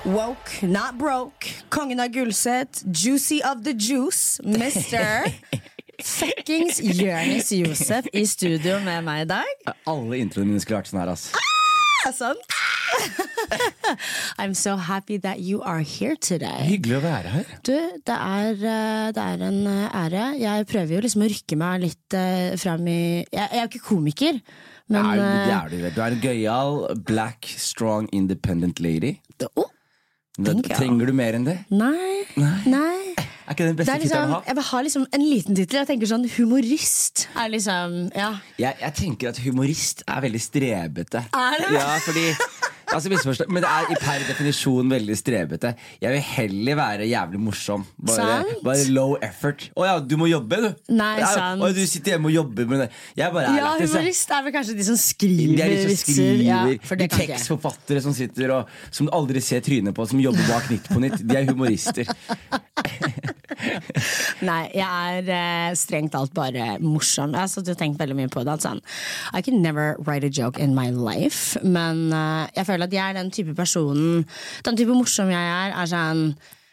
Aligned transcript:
Woke, 0.05 0.67
not 0.67 0.97
broke. 0.99 1.53
Kongen 1.69 2.01
av 2.01 2.09
Gulset. 2.09 2.83
Juicy 3.05 3.41
of 3.45 3.63
the 3.65 3.75
juice. 3.77 4.41
Mister 4.45 5.29
Fuckings 6.03 6.81
Jonis 6.81 7.53
Josef 7.53 8.09
i 8.13 8.25
studio 8.27 8.81
med 8.81 9.05
meg 9.05 9.27
i 9.27 9.29
dag. 9.29 9.75
Alle 9.85 10.23
introene 10.25 10.55
mine 10.55 10.65
skulle 10.65 10.81
vært 10.81 10.95
sånn 10.95 11.03
her, 11.03 11.13
ass. 11.13 11.29
sånn. 12.07 12.17
sant? 12.25 12.59
I'm 14.39 14.55
so 14.55 14.77
happy 14.77 15.19
that 15.19 15.41
you 15.41 15.63
are 15.63 15.81
here 15.81 16.17
today. 16.17 16.67
Hyggelig 16.69 16.99
å 16.99 17.03
være 17.05 17.33
her. 17.33 17.53
Du, 17.67 17.75
det 18.07 18.17
er, 18.17 18.51
eh, 18.55 19.07
det 19.17 19.25
er 19.25 19.45
en 19.49 19.61
eh, 19.71 19.99
ære. 20.05 20.25
Jeg 20.41 20.67
prøver 20.71 20.95
jo 20.99 21.05
liksom 21.07 21.25
å 21.27 21.31
rykke 21.33 21.59
meg 21.61 21.85
litt 21.87 22.19
uh, 22.19 22.53
fram 22.61 22.87
i 22.91 22.99
jeg, 22.99 23.33
jeg 23.33 23.49
er 23.59 23.65
jo 23.65 23.71
ikke 23.73 23.85
komiker, 23.89 24.41
men 24.89 25.03
Nei, 25.05 25.17
det 25.21 25.25
eh, 25.31 25.57
er 25.57 25.73
du, 25.73 25.79
det. 25.83 25.95
du 25.97 26.03
er 26.05 26.15
en 26.17 26.23
gøyal, 26.23 26.79
black, 27.09 27.49
strong, 27.61 28.09
independent 28.17 28.81
lady. 28.85 29.19
det- 29.41 29.51
oh, 29.57 29.71
Da, 30.39 30.53
trenger 30.63 31.09
du 31.11 31.13
mer 31.19 31.35
enn 31.35 31.49
det? 31.49 31.57
Nei. 31.75 32.23
Nei. 32.39 33.15
Er 33.49 33.55
ikke 33.57 33.65
det 33.65 33.71
den 33.71 33.77
beste 33.79 33.95
tittelen 33.97 34.03
liksom, 34.05 34.29
å 34.29 34.37
ha? 34.37 34.39
jeg 34.45 34.57
vil 34.59 34.65
ha 34.69 34.79
liksom 34.85 35.05
en 35.17 35.23
liten 35.25 35.57
tittel. 35.57 35.79
Jeg 35.81 35.89
tenker 35.89 36.09
sånn 36.11 36.27
humorist. 36.35 37.23
Er 37.33 37.49
liksom, 37.49 37.95
ja 38.13 38.27
Jeg, 38.61 38.77
jeg 38.83 38.95
tenker 38.99 39.31
at 39.31 39.39
humorist 39.41 40.03
er 40.05 40.21
veldig 40.27 40.41
strebete. 40.45 41.23
Er 41.33 41.57
det? 41.63 41.71
Ja, 41.73 41.87
fordi 42.05 42.27
altså 42.95 43.11
misforstå, 43.13 43.47
Men 43.53 43.65
det 43.65 43.71
er 43.71 43.93
i 43.93 43.99
per 44.03 44.25
definisjon 44.29 44.91
veldig 44.93 45.17
strebete. 45.19 45.75
Jeg 46.03 46.15
vil 46.15 46.25
heller 46.33 46.79
være 46.79 47.09
jævlig 47.09 47.41
morsom. 47.43 47.85
Bare, 47.99 48.17
Sant? 48.17 48.63
bare 48.65 48.85
low 48.95 49.17
effort. 49.25 49.69
Å 49.79 49.87
ja, 49.89 49.97
du 50.01 50.17
må 50.21 50.29
jobbe, 50.31 50.61
du! 50.65 50.69
Nei, 50.99 51.13
er, 51.21 51.27
sant. 51.35 51.63
Å, 51.65 51.71
du 51.75 51.83
sitter 51.89 52.17
hjemme 52.17 52.31
og 52.31 52.37
jobber 52.37 52.71
med 52.71 52.85
det. 52.85 52.89
Jeg 53.19 53.35
bare 53.35 53.53
er 53.53 53.59
Ja, 53.61 53.73
lættis, 53.73 53.89
jeg. 53.89 53.95
humorist 53.99 54.35
er 54.39 54.47
vel 54.47 54.57
kanskje 54.59 54.77
de 54.79 54.89
som 54.89 54.99
De 54.99 55.05
skriver 55.05 55.65
er 55.65 55.75
de 55.75 55.81
som 55.85 56.01
skriver, 56.05 56.45
Ja, 56.47 56.61
for 56.89 57.01
det 57.01 57.09
de 57.09 57.15
kan 57.15 57.25
ikke 57.25 57.33
jeg. 57.33 57.39
tekstforfattere 57.39 58.05
som 58.05 58.17
sitter 58.17 58.55
og 58.59 58.73
Som 58.91 59.09
du 59.09 59.15
aldri 59.17 59.43
ser 59.45 59.61
trynet 59.65 59.95
på, 59.97 60.07
som 60.09 60.21
jobber 60.23 60.49
bak 60.49 60.71
Nytt 60.73 60.89
på 60.93 61.01
Nytt. 61.03 61.21
De 61.25 61.37
er 61.39 61.49
humorister. 61.49 62.09
Nei, 64.49 64.61
jeg 64.77 64.87
er 65.19 65.31
eh, 65.35 65.73
strengt 65.79 66.13
talt 66.15 66.33
bare 66.37 66.77
morsom. 66.83 67.35
Jeg 67.35 67.41
har 67.43 67.59
og 67.59 67.79
tenkt 67.81 67.99
veldig 68.01 68.17
mye 68.19 68.31
på 68.31 68.45
det. 68.47 68.55
At 68.59 68.65
sånn, 68.65 68.81
I 69.35 69.43
can 69.43 69.61
never 69.65 69.97
write 70.07 70.25
a 70.27 70.31
joke 70.31 70.61
in 70.63 70.75
my 70.77 70.91
life. 70.95 71.59
Men 71.65 72.13
eh, 72.15 72.45
jeg 72.57 72.69
føler 72.69 72.78
at 72.87 72.95
jeg 72.95 73.03
er 73.03 73.19
den 73.19 73.33
type 73.35 73.57
personen 73.59 74.23
Den 74.65 74.79
type 74.79 74.95
morsom 74.95 75.33
jeg 75.33 75.51
er, 75.59 75.75
er 75.75 75.91
sånn 75.91 76.23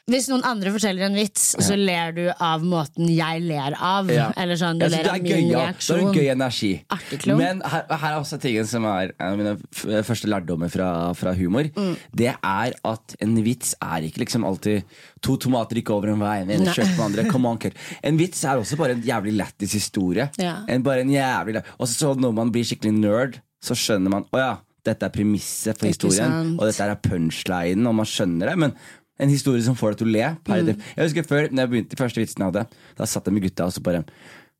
hvis 0.06 0.28
noen 0.30 0.44
andre 0.45 0.70
forteller 0.70 1.08
en 1.08 1.16
vits, 1.17 1.56
så 1.66 1.73
ler 1.80 2.11
du 2.14 2.28
av 2.30 2.61
måten 2.61 3.08
jeg 3.09 3.39
ler 3.42 3.73
av. 3.73 4.09
Ja. 4.14 4.28
Eller 4.38 4.59
sånn, 4.59 4.78
du 4.78 4.86
ja, 4.86 4.89
så 4.94 5.00
ler 5.00 5.08
av 5.09 5.23
min 5.23 5.31
gøy, 5.31 5.48
ja. 5.50 5.64
Det 5.73 5.95
er 5.95 6.02
en 6.03 6.11
gøy 6.14 6.28
energi. 6.30 6.70
Artig. 6.94 7.20
Men 7.33 7.64
her, 7.66 7.88
her 7.89 8.06
er 8.11 8.17
også 8.20 8.38
tingen 8.44 8.70
som 8.70 8.86
er 8.86 9.16
en 9.16 9.31
av 9.31 9.39
mine 9.39 10.03
første 10.06 10.30
lærdommer 10.30 10.70
fra, 10.70 10.89
fra 11.17 11.33
humor. 11.33 11.72
Mm. 11.73 11.95
Det 12.22 12.30
er 12.36 12.78
at 12.92 13.16
en 13.26 13.33
vits 13.48 13.73
er 13.81 14.06
ikke 14.06 14.22
liksom 14.22 14.45
alltid 14.45 14.86
to 15.26 15.39
tomater 15.42 15.81
gikk 15.81 15.89
over 15.98 16.14
en 16.14 16.22
vei, 16.22 16.36
en 16.44 16.53
ene 16.53 16.78
andre. 17.08 17.26
Come 17.31 17.56
on, 17.56 17.58
kid. 17.66 17.73
En 18.06 18.22
vits 18.22 18.45
er 18.45 18.61
også 18.61 18.78
bare 18.78 19.00
en 19.00 19.03
jævlig 19.09 19.33
lættis 19.39 19.73
historie. 19.73 20.30
Ja. 20.38 20.59
En, 20.70 20.86
bare 20.86 21.02
en 21.02 21.16
jævlig 21.16 21.66
Og 21.80 21.89
så 21.89 22.14
når 22.14 22.38
man 22.44 22.53
blir 22.53 22.67
skikkelig 22.67 22.94
nerd, 22.94 23.42
så 23.58 23.73
skjønner 23.73 24.14
man 24.14 24.30
å 24.30 24.38
ja, 24.44 24.53
dette 24.86 25.08
er 25.08 25.14
premisset 25.14 25.80
for 25.81 25.89
historien, 25.89 26.55
og 26.55 26.67
dette 26.69 26.86
er 26.86 27.02
punchlinen, 27.02 27.89
og 27.89 27.97
man 27.97 28.09
skjønner 28.09 28.52
det. 28.52 28.55
Men 28.66 28.75
en 29.22 29.31
historie 29.31 29.64
som 29.64 29.77
får 29.80 29.95
deg 29.95 30.02
til 30.02 30.09
å 30.09 30.16
le. 30.16 30.25
Mm. 30.45 30.73
Jeg 30.97 31.08
husker 31.08 31.27
før, 31.27 31.47
når 31.52 31.66
jeg 31.66 31.73
begynte 31.73 31.95
de 31.95 32.02
første 32.02 32.22
vitsene 32.22 32.47
jeg 32.47 32.53
hadde, 32.53 32.81
da 33.00 33.08
satt 33.08 33.30
jeg 33.30 33.38
med 33.38 33.47
gutta 33.47 33.69
og 33.69 33.75
så 33.75 33.83
bare 33.86 34.03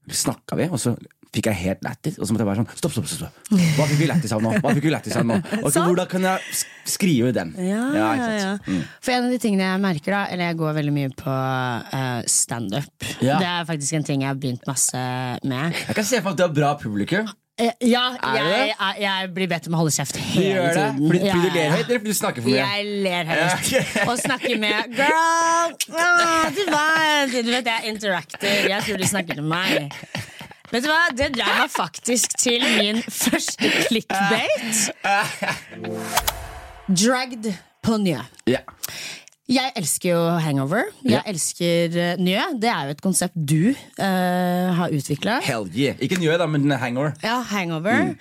snakka 0.06 0.58
vi, 0.60 0.68
og 0.70 0.80
så 0.80 0.94
fikk 1.36 1.50
jeg 1.50 1.60
helt 1.60 1.84
lættis. 1.84 2.18
Og 2.20 2.28
så 2.28 2.34
måtte 2.34 2.46
jeg 2.46 2.50
være 2.50 2.62
sånn 2.62 2.80
Stopp, 2.80 2.94
stopp, 2.96 3.08
stopp! 3.10 3.36
stopp. 3.36 3.64
Hva 3.76 3.88
fikk 3.90 4.00
vi 4.00 4.08
lættis 4.08 4.34
av 4.36 4.44
nå? 4.46 4.54
Hva 4.64 4.74
fikk 4.78 4.88
vi 4.88 4.94
lættis 4.94 5.18
av 5.20 5.26
nå? 5.28 5.40
Og 5.66 5.70
Sant. 5.74 5.90
hvordan 5.90 6.10
kan 6.12 6.28
jeg 6.30 6.60
skrive 6.88 7.34
den? 7.36 7.52
Ja, 7.60 7.84
Ja, 7.96 8.10
ja, 8.22 8.30
ja. 8.40 8.52
Mm. 8.64 8.84
For 9.04 9.16
en 9.18 9.28
av 9.28 9.36
de 9.36 9.40
tingene 9.44 9.68
jeg 9.68 9.82
merker, 9.84 10.16
da 10.16 10.22
Eller 10.32 10.52
jeg 10.52 10.60
går 10.62 10.78
veldig 10.80 10.94
mye 10.96 11.14
på 11.20 11.36
uh, 11.36 12.22
standup. 12.32 13.10
Ja. 13.20 13.40
Det 13.42 13.50
er 13.52 13.68
faktisk 13.68 14.00
en 14.00 14.08
ting 14.08 14.24
jeg 14.24 14.32
har 14.32 14.40
begynt 14.40 14.70
masse 14.70 15.02
med. 15.44 15.82
Jeg 15.90 15.98
kan 15.98 16.08
se 16.08 16.22
for 16.22 16.32
meg 16.32 16.38
at 16.38 16.40
du 16.40 16.46
har 16.48 16.56
bra 16.62 16.72
publikum. 16.80 17.34
Eh, 17.56 17.72
ja, 17.88 18.02
Er 18.20 18.36
jeg, 18.36 18.72
jeg, 19.00 19.28
blir 19.32 19.48
bedt 19.48 19.68
om 19.70 19.78
å 19.78 19.80
holde 19.80 19.94
kjeft 19.96 20.18
hele 20.20 20.66
tiden. 20.76 20.98
fordi, 21.08 21.20
Ja, 21.24 21.36
du 21.40 21.54
ler 21.54 21.70
høyt, 21.72 21.86
eller 21.86 22.02
fordi 22.02 22.12
du 22.12 22.18
snakker 22.18 22.44
for 22.44 22.52
mye? 22.52 22.66
Jeg 22.68 23.04
ler 23.06 23.30
høyt. 23.30 23.40
Ja, 23.40 23.54
okay. 23.56 24.02
Og 24.12 24.18
snakker 24.20 24.58
med 24.60 24.98
Girl! 24.98 25.76
ah, 25.96 26.50
du, 26.52 26.60
vet, 26.68 27.38
du 27.48 27.52
vet, 27.54 27.70
jeg 27.72 27.94
interacter. 27.94 28.68
Jeg 28.74 28.84
tror 28.90 29.00
du 29.00 29.08
snakker 29.08 29.40
til 29.40 29.48
meg. 29.48 29.88
Vet 30.74 30.84
du 30.84 30.90
hva? 30.92 31.00
Det 31.16 31.30
drar 31.38 31.62
meg 31.62 31.72
faktisk 31.72 32.36
til 32.42 32.66
min 32.76 33.00
første 33.08 33.72
clickbait. 33.86 34.84
Dragged 37.06 37.54
på 37.86 37.98
nye. 38.04 38.26
Ja. 38.52 38.66
Jeg 39.46 39.76
elsker 39.78 40.10
jo 40.10 40.22
hangover. 40.42 40.88
Jeg 41.04 41.20
yeah. 41.20 41.28
elsker 41.30 41.94
uh, 41.94 42.24
Njø. 42.24 42.42
Det 42.62 42.70
er 42.72 42.88
jo 42.88 42.96
et 42.96 43.02
konsept 43.06 43.36
du 43.38 43.68
uh, 43.70 44.06
har 44.80 44.90
utvikla. 44.90 45.38
Yeah. 45.46 45.94
Ikke 46.02 46.18
Njø, 46.18 46.34
da, 46.42 46.48
men 46.50 46.72
hangover. 46.72 47.14
Ja, 47.22 47.38
hangover. 47.52 48.16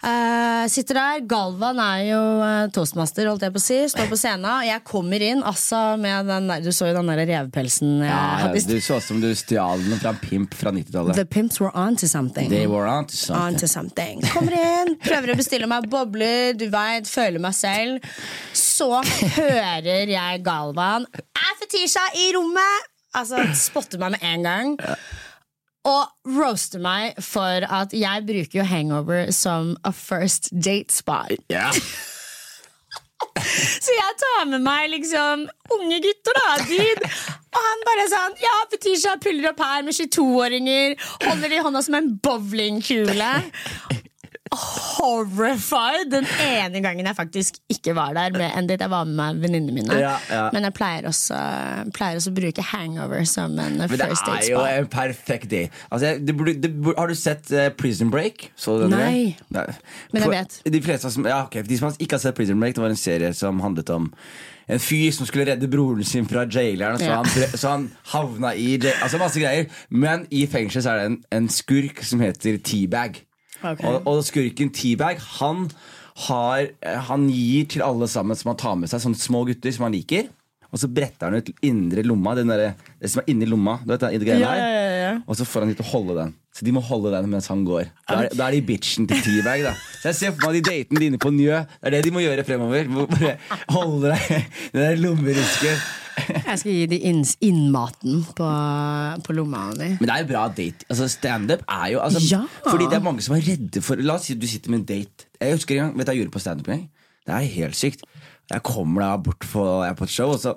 Eh, 0.00 0.68
sitter 0.72 0.96
der. 0.96 1.20
Galvan 1.28 1.80
er 1.82 2.04
jo 2.08 2.20
uh, 2.40 2.68
toastmaster, 2.72 3.28
holdt 3.28 3.44
jeg 3.44 3.52
på 3.52 3.60
å 3.60 3.64
si. 3.64 3.78
Står 3.92 4.08
på 4.08 4.16
scenen. 4.16 4.46
Og 4.48 4.64
jeg 4.64 4.82
kommer 4.88 5.24
inn 5.24 5.42
altså 5.44 5.80
med 6.00 6.30
den 6.30 6.48
der 6.48 6.64
Du 6.64 6.70
så 6.72 6.88
jo 6.88 6.96
den 6.96 7.10
der 7.12 7.20
revepelsen 7.20 7.98
jeg 8.00 8.08
Ja, 8.08 8.22
hadde 8.46 8.62
du 8.64 8.80
så 8.84 8.96
ut 9.00 9.06
som 9.06 9.20
du 9.20 9.28
stjal 9.36 9.84
den 9.84 10.00
fra 10.00 10.14
en 10.14 10.20
pimp 10.22 10.56
fra 10.56 10.72
90-tallet. 10.72 11.20
The 11.20 11.26
pimps 11.28 11.60
were 11.60 11.72
on 11.76 12.00
to 12.00 12.08
something. 12.08 12.48
They 12.52 12.66
were 12.70 12.88
on 12.88 13.10
to 13.12 13.34
On 13.36 13.56
to 13.60 13.68
something. 13.68 14.24
Kommer 14.32 14.56
inn, 14.56 14.94
prøver 15.04 15.34
å 15.34 15.38
bestille 15.38 15.68
meg 15.70 15.88
bobler, 15.92 16.54
du 16.56 16.68
veit, 16.72 17.08
føler 17.10 17.42
meg 17.42 17.56
selv. 17.56 18.06
Så 18.56 18.88
hører 19.36 20.08
jeg 20.10 20.44
Galvan 20.46 21.04
Er 21.12 21.52
Fetisha 21.60 22.06
i 22.16 22.30
rommet? 22.36 22.88
Altså, 23.16 23.42
spotter 23.58 24.00
meg 24.00 24.14
med 24.14 24.24
en 24.24 24.46
gang. 24.46 24.76
Og 25.90 26.36
roaster 26.36 26.82
meg 26.82 27.18
for 27.24 27.66
at 27.66 27.94
jeg 27.96 28.26
bruker 28.28 28.60
jo 28.60 28.66
hangover 28.68 29.32
som 29.34 29.74
a 29.84 29.92
first 29.96 30.50
date 30.52 30.94
spot. 30.94 31.34
Ja. 31.50 31.70
Så 33.40 33.94
jeg 33.94 34.16
tar 34.20 34.48
med 34.50 34.62
meg 34.64 34.90
liksom 34.92 35.46
unge 35.76 35.98
gutter, 36.04 36.36
da. 36.36 36.56
Dude. 36.68 37.10
Og 37.50 37.60
han 37.66 37.84
bare 37.86 38.06
sånn 38.10 38.36
Ja, 38.42 38.52
Fetisha 38.72 39.16
puller 39.22 39.52
opp 39.52 39.62
her 39.64 39.84
med 39.86 39.96
22-åringer. 39.96 40.96
Holder 41.24 41.56
i 41.56 41.62
hånda 41.64 41.82
som 41.84 41.96
en 41.98 42.12
bowlingkule. 42.24 43.32
Horrified 44.50 46.10
den 46.10 46.26
ene 46.42 46.80
gangen 46.82 47.06
jeg 47.06 47.16
faktisk 47.16 47.58
ikke 47.70 47.94
var 47.96 48.12
der 48.16 48.32
med 48.34 48.50
en 48.58 48.66
date. 48.68 48.82
Jeg 48.84 48.90
var 48.92 49.04
med 49.08 49.38
venninnene 49.42 49.74
mine. 49.76 49.98
Ja, 50.00 50.16
ja. 50.30 50.42
Men 50.52 50.66
jeg 50.66 50.74
pleier 50.76 51.06
også, 51.10 51.38
pleier 51.96 52.18
også 52.18 52.32
å 52.32 52.36
bruke 52.36 52.64
hangover 52.72 53.24
som 53.30 53.54
en 53.62 53.78
Men 53.78 53.88
det 53.94 54.00
first 54.02 54.26
date 54.26 54.50
er 54.50 54.50
jo 54.50 54.64
en 54.82 54.90
perfekt 54.92 55.50
day. 55.52 55.70
Altså, 55.90 56.16
det 56.18 56.36
burde, 56.36 56.56
det 56.62 56.72
burde, 56.82 56.96
har 56.98 57.08
du 57.12 57.14
sett 57.18 57.52
eh, 57.54 57.70
Prison 57.78 58.10
Break? 58.12 58.50
Så 58.58 58.76
du 58.80 58.86
den, 58.88 58.96
Nei. 58.98 59.36
eller? 59.54 59.78
Men 60.12 60.22
jeg 60.22 60.28
For- 60.28 60.36
vet. 60.36 60.60
De, 60.74 60.82
fleste 60.90 61.10
som, 61.14 61.26
ja, 61.30 61.42
okay, 61.46 61.62
de 61.66 61.78
som 61.78 61.94
ikke 61.98 62.18
har 62.18 62.24
sett 62.26 62.36
Prison 62.38 62.60
Break, 62.60 62.74
det 62.76 62.82
var 62.84 62.90
en 62.94 63.00
serie 63.00 63.32
som 63.36 63.60
handlet 63.64 63.90
om 63.94 64.10
en 64.70 64.78
fyr 64.82 65.08
som 65.14 65.26
skulle 65.26 65.48
redde 65.48 65.66
broren 65.70 66.04
sin 66.06 66.28
fra 66.30 66.44
jaileren, 66.46 66.98
så, 67.00 67.08
Ja. 67.08 67.16
han, 67.22 67.56
så 67.58 67.72
han 67.72 67.88
havna 68.12 68.52
i 68.54 68.76
jail, 68.76 68.92
Altså 69.02 69.18
masse 69.18 69.40
greier. 69.42 69.66
Men 69.90 70.26
i 70.30 70.44
fengsel 70.46 70.86
er 70.86 71.00
det 71.00 71.06
en, 71.10 71.18
en 71.40 71.48
skurk 71.50 72.02
som 72.06 72.20
heter 72.22 72.58
Teabag. 72.62 73.22
Ok. 73.62 73.84
Og, 73.84 74.06
og 74.08 74.20
skurken 74.24 74.70
Teabag, 74.72 75.18
han 75.40 75.66
har 76.26 76.66
Han 77.06 77.28
gir 77.32 77.64
til 77.70 77.82
alle 77.86 78.08
sammen 78.10 78.36
som 78.36 78.50
han 78.52 78.58
tar 78.60 78.76
med 78.76 78.90
seg, 78.90 79.00
sånne 79.04 79.20
små 79.20 79.44
gutter 79.48 79.72
som 79.72 79.86
han 79.88 79.94
liker. 79.96 80.28
Og 80.70 80.78
så 80.78 80.86
bretter 80.86 81.26
han 81.32 81.40
ut 81.40 81.48
indre 81.66 82.04
lomma, 82.06 82.36
den 82.38 82.46
der, 82.52 82.76
det 83.00 83.08
som 83.10 83.22
er 83.24 83.30
inni 83.32 83.46
lomma. 83.48 83.78
Du 83.82 83.90
vet, 83.90 84.04
det, 84.04 84.20
det 84.22 84.28
greiene 84.28 84.44
Ja, 84.44 84.50
her. 84.54 84.60
ja, 84.60 84.82
ja, 84.84 84.98
ja. 85.00 85.14
Og 85.26 85.34
så 85.40 85.46
får 85.48 85.64
han 85.64 85.72
de 85.72 85.78
til 85.80 85.86
å 85.88 85.90
holde 85.90 86.14
den. 86.20 86.34
Så 86.54 86.66
de 86.66 86.74
må 86.76 86.82
holde 86.84 87.10
den 87.14 87.26
mens 87.32 87.48
han 87.50 87.64
går. 87.66 87.88
Da 88.06 88.20
er, 88.26 88.28
da 88.38 88.46
er 88.46 88.54
de 88.54 88.60
bitchen 88.68 89.08
til 89.10 89.18
Teabag. 89.24 89.64
Da. 89.66 89.72
Så 90.02 90.12
jeg 90.12 90.18
ser 90.20 90.36
for 90.36 90.46
meg 90.52 90.60
de 90.60 90.62
datene 90.68 91.02
dine 91.02 91.18
på 91.22 91.32
Njø. 91.34 91.58
Det 91.80 91.90
er 91.90 91.96
det 91.96 92.04
de 92.06 92.12
må 92.14 92.22
gjøre 92.22 92.44
fremover. 92.46 92.86
Holde 93.74 94.12
deg 94.12 94.30
den 94.76 94.84
der 94.84 95.00
lommerusken. 95.02 95.82
Jeg 96.28 96.58
skal 96.62 96.72
gi 96.72 96.86
de 96.90 96.98
inn, 97.10 97.20
innmaten 97.46 98.22
på, 98.36 98.48
på 99.26 99.36
lomma 99.36 99.66
di. 99.78 99.90
Men 100.00 100.06
det 100.08 100.14
er 100.14 100.24
jo 100.24 100.30
bra 100.32 100.46
date. 100.54 100.86
Altså 100.88 101.08
Standup 101.12 101.64
er 101.66 101.92
jo 101.94 102.00
altså, 102.04 102.22
Ja. 102.30 102.42
Fordi 102.66 102.88
det 102.90 102.98
er 103.00 103.04
mange 103.04 103.24
som 103.26 103.36
er 103.36 103.44
redde 103.46 103.82
for 103.84 104.00
La 104.00 104.16
oss 104.18 104.28
si 104.30 104.36
du 104.38 104.46
sitter 104.50 104.72
med 104.72 104.82
en 104.82 104.88
date. 104.92 105.28
Jeg 105.40 105.58
husker 105.58 105.76
en 105.76 105.86
gang, 105.86 105.94
vet 105.98 106.08
du 106.10 106.12
jeg 106.14 106.22
gjorde 106.24 106.36
på 106.36 106.42
standup 106.46 106.72
en? 106.74 106.88
Det 107.26 107.36
er 107.36 107.52
helt 107.58 107.78
sykt. 107.78 108.02
Jeg 108.50 108.64
kommer 108.66 109.04
da 109.04 109.14
bort 109.22 109.46
på, 109.46 109.62
jeg 109.84 109.92
er 109.92 109.98
på 109.98 110.08
et 110.08 110.12
show, 110.14 110.32
og 110.34 110.40
så 110.42 110.56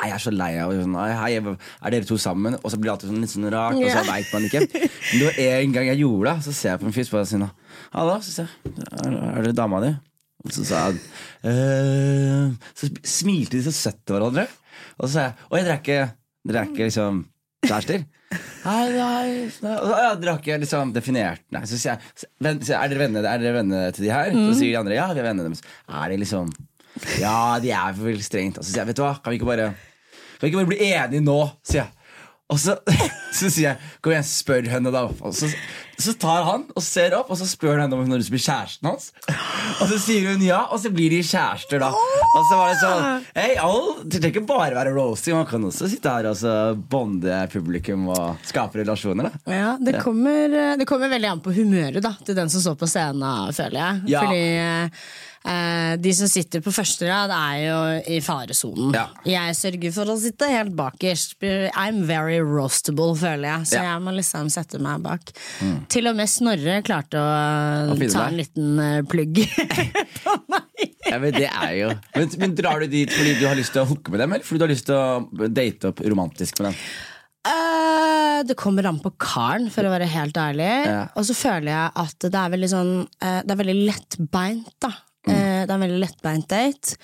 er 0.00 0.08
jeg 0.12 0.22
så 0.22 0.30
lei 0.32 0.52
av 0.62 0.72
sånn, 0.72 0.94
«Hei, 0.96 1.34
Er 1.36 1.92
dere 1.92 2.06
to 2.08 2.16
sammen? 2.20 2.56
Og 2.62 2.72
så 2.72 2.78
blir 2.78 2.88
det 2.88 2.94
alltid 2.94 3.10
sånn, 3.10 3.20
litt 3.24 3.32
sånn 3.32 3.50
rart, 3.52 3.76
og 3.76 3.90
så 3.90 4.02
veit 4.06 4.32
man 4.32 4.46
ikke. 4.48 4.62
Men 4.70 5.20
det 5.20 5.28
var 5.28 5.38
en 5.44 5.74
gang 5.76 5.88
jeg 5.90 6.00
gjorde 6.00 6.30
det, 6.30 6.44
så 6.46 6.54
ser 6.56 6.72
jeg 6.72 6.82
på 6.82 6.88
en 6.88 6.96
fyr 6.96 7.10
på 7.10 7.22
siden 7.28 7.46
av 7.46 7.78
Hallo, 7.94 8.16
så 8.24 8.44
jeg. 8.44 8.74
Er, 9.04 9.16
er 9.34 9.46
det 9.48 9.54
dama 9.58 9.82
di? 9.84 9.92
Og 10.44 10.52
så 10.54 10.64
sa 10.68 10.82
han 10.88 10.98
«Eh», 11.44 12.70
Så 12.78 12.90
smilte 13.06 13.58
de 13.58 13.64
så 13.66 13.74
søtt 13.74 14.00
til 14.06 14.16
hverandre. 14.16 14.46
Og 14.98 15.06
så 15.08 15.12
sa 15.14 15.24
jeg 15.28 15.34
Oi, 15.50 15.60
dere 15.62 15.74
er 15.76 15.80
ikke, 15.82 16.00
dere 16.48 16.60
er 16.62 16.70
ikke 16.72 16.88
liksom 16.88 17.22
kjærester? 17.64 18.04
Nei, 18.64 18.84
nei, 18.90 19.48
nei. 19.62 19.74
Og 19.78 19.86
så, 19.86 19.96
ja, 20.00 20.12
har 20.26 20.38
ikke 20.40 20.58
liksom 20.64 20.92
definert 20.96 21.42
Nei, 21.54 21.62
så 21.70 21.78
sier 21.78 21.94
jeg 21.94 22.30
"Venn- 22.42 22.62
så 22.66 22.76
er 22.80 22.90
dere 22.92 23.02
venner, 23.04 23.28
er 23.30 23.38
dere 23.42 23.56
venner 23.60 23.90
til 23.94 24.06
de 24.08 24.12
her? 24.12 24.30
Så 24.34 24.54
sier 24.58 24.72
de 24.72 24.78
andre 24.80 24.96
ja, 24.98 25.08
vi 25.12 25.20
er 25.22 25.28
venner 25.28 25.46
deres. 25.48 25.62
Er 25.88 26.08
de 26.10 26.16
liksom 26.22 26.50
Ja, 27.20 27.58
de 27.62 27.70
er 27.74 27.92
vel 27.98 28.22
strengt. 28.22 28.58
Og 28.58 28.64
så 28.64 28.70
sier 28.72 28.82
jeg 28.82 28.90
vet 28.92 28.96
du 28.98 29.02
hva, 29.06 29.14
kan 29.22 29.30
vi 29.34 29.38
ikke 29.40 29.50
bare 29.50 29.68
Kan 29.74 30.46
vi 30.46 30.50
ikke 30.50 30.60
bare 30.62 30.72
bli 30.72 30.90
enige 30.90 31.24
nå, 31.24 31.38
sier 31.66 31.84
jeg. 31.84 31.90
Og 32.52 32.58
så, 32.60 32.74
så 33.38 33.48
sier 33.48 33.70
jeg 33.70 33.92
Kom 34.04 34.12
igjen, 34.12 34.26
spør 34.28 34.66
henne, 34.68 34.92
da. 34.92 35.06
Og 35.08 35.32
så, 35.36 35.48
så 35.96 36.12
tar 36.20 36.44
han 36.44 36.66
og 36.76 36.84
ser 36.84 37.16
opp, 37.16 37.30
og 37.32 37.38
så 37.40 37.46
spør 37.48 37.78
han 37.78 37.86
henne 37.86 37.96
om 37.96 38.04
hun 38.04 38.12
har 38.12 38.20
lyst 38.20 38.28
til 38.28 38.34
å 38.34 38.36
bli 38.36 38.44
kjæresten 38.44 38.90
hans. 38.90 39.06
Og 39.80 39.88
så 39.88 39.98
sier 40.02 40.28
hun 40.28 40.44
ja, 40.44 40.60
og 40.68 40.82
så 40.82 40.92
blir 40.92 41.14
de 41.14 41.22
kjærester, 41.24 41.80
da. 41.80 41.88
Og 41.94 42.48
så 42.50 42.58
var 42.60 42.72
det 42.72 42.78
sånn 42.82 43.26
hey, 43.38 43.56
all, 43.62 43.90
Det 44.02 44.20
trenger 44.20 44.42
ikke 44.42 44.50
bare 44.50 44.76
være 44.76 44.94
roasting, 44.96 45.38
man 45.38 45.48
kan 45.48 45.64
også 45.70 45.88
sitte 45.90 46.12
her 46.12 46.28
og 46.28 46.36
så 46.38 46.54
bonde 46.76 47.40
publikum 47.54 48.08
og 48.12 48.46
skape 48.46 48.82
relasjoner. 48.82 49.30
da 49.30 49.58
Ja, 49.58 49.74
det 49.80 49.96
kommer, 50.04 50.44
eh, 50.50 50.74
det 50.80 50.88
kommer 50.90 51.12
veldig 51.14 51.30
an 51.32 51.44
på 51.44 51.54
humøret 51.56 52.04
da, 52.04 52.12
til 52.26 52.36
den 52.36 52.52
som 52.52 52.64
står 52.64 52.80
på 52.80 52.90
scenen, 52.90 53.54
føler 53.56 53.80
jeg. 53.80 54.02
Ja. 54.12 54.26
Fordi 54.26 54.44
de 55.44 56.12
som 56.16 56.28
sitter 56.30 56.62
på 56.64 56.72
første 56.72 57.04
rad, 57.04 57.32
er 57.36 57.58
jo 57.66 57.78
i 58.16 58.20
faresonen. 58.24 58.94
Ja. 58.96 59.02
Jeg 59.28 59.56
sørger 59.58 59.92
for 59.92 60.12
å 60.14 60.16
sitte 60.20 60.48
helt 60.48 60.72
bakerst. 60.78 61.36
I'm 61.76 62.02
very 62.08 62.38
roastable, 62.40 63.12
føler 63.20 63.50
jeg. 63.50 63.68
Så 63.68 63.76
Ja. 63.76 63.82
Mm. 63.84 63.90
jeg 63.90 64.04
må 64.06 64.14
liksom 64.16 64.50
sette 64.50 64.80
meg 64.80 65.02
bak. 65.04 65.34
Til 65.92 66.08
og 66.08 66.16
med 66.16 66.32
Snorre 66.32 66.80
klarte 66.86 67.20
å 67.20 67.92
Å 67.92 67.98
ta 68.12 68.26
en 68.30 68.38
liten 68.40 68.78
eh, 68.80 69.02
plugg 69.04 69.42
på 70.24 70.36
meg. 70.48 70.92
Ja, 71.04 71.18
men 71.20 71.34
det 71.36 71.48
er 71.52 71.72
jo 71.76 71.88
men, 72.16 72.30
men 72.40 72.54
drar 72.56 72.80
du 72.80 72.88
dit 72.90 73.12
fordi 73.12 73.36
du 73.38 73.44
har 73.46 73.58
lyst 73.58 73.74
til 73.76 73.84
å 73.84 73.88
hooke 73.88 74.10
med 74.14 74.24
dem, 74.24 74.32
eller 74.32 74.46
fordi 74.46 74.62
du 74.62 74.64
har 74.64 74.72
lyst 74.72 74.88
til 74.88 74.96
å 74.96 75.48
date 75.52 75.90
opp 75.92 76.00
romantisk 76.08 76.58
med 76.62 76.70
dem? 76.72 76.78
Uh, 77.44 78.40
det 78.48 78.56
kommer 78.56 78.86
an 78.88 78.98
på 79.04 79.12
karen, 79.20 79.68
for 79.72 79.84
å 79.84 79.92
være 79.92 80.08
helt 80.08 80.38
ærlig. 80.40 80.70
Ja. 80.88 81.02
Og 81.14 81.26
så 81.28 81.36
føler 81.36 81.68
jeg 81.74 81.90
at 82.06 82.24
det 82.24 82.40
er 82.40 82.54
veldig 82.54 82.70
sånn 82.72 82.92
uh, 83.04 83.40
Det 83.44 83.52
er 83.52 83.60
veldig 83.60 83.76
lettbeint, 83.90 84.70
da. 84.80 84.90
Eh, 85.26 85.62
det 85.64 85.70
er 85.70 85.74
en 85.78 85.80
veldig 85.88 86.02
lettbeint 86.04 86.48
date. 86.48 86.98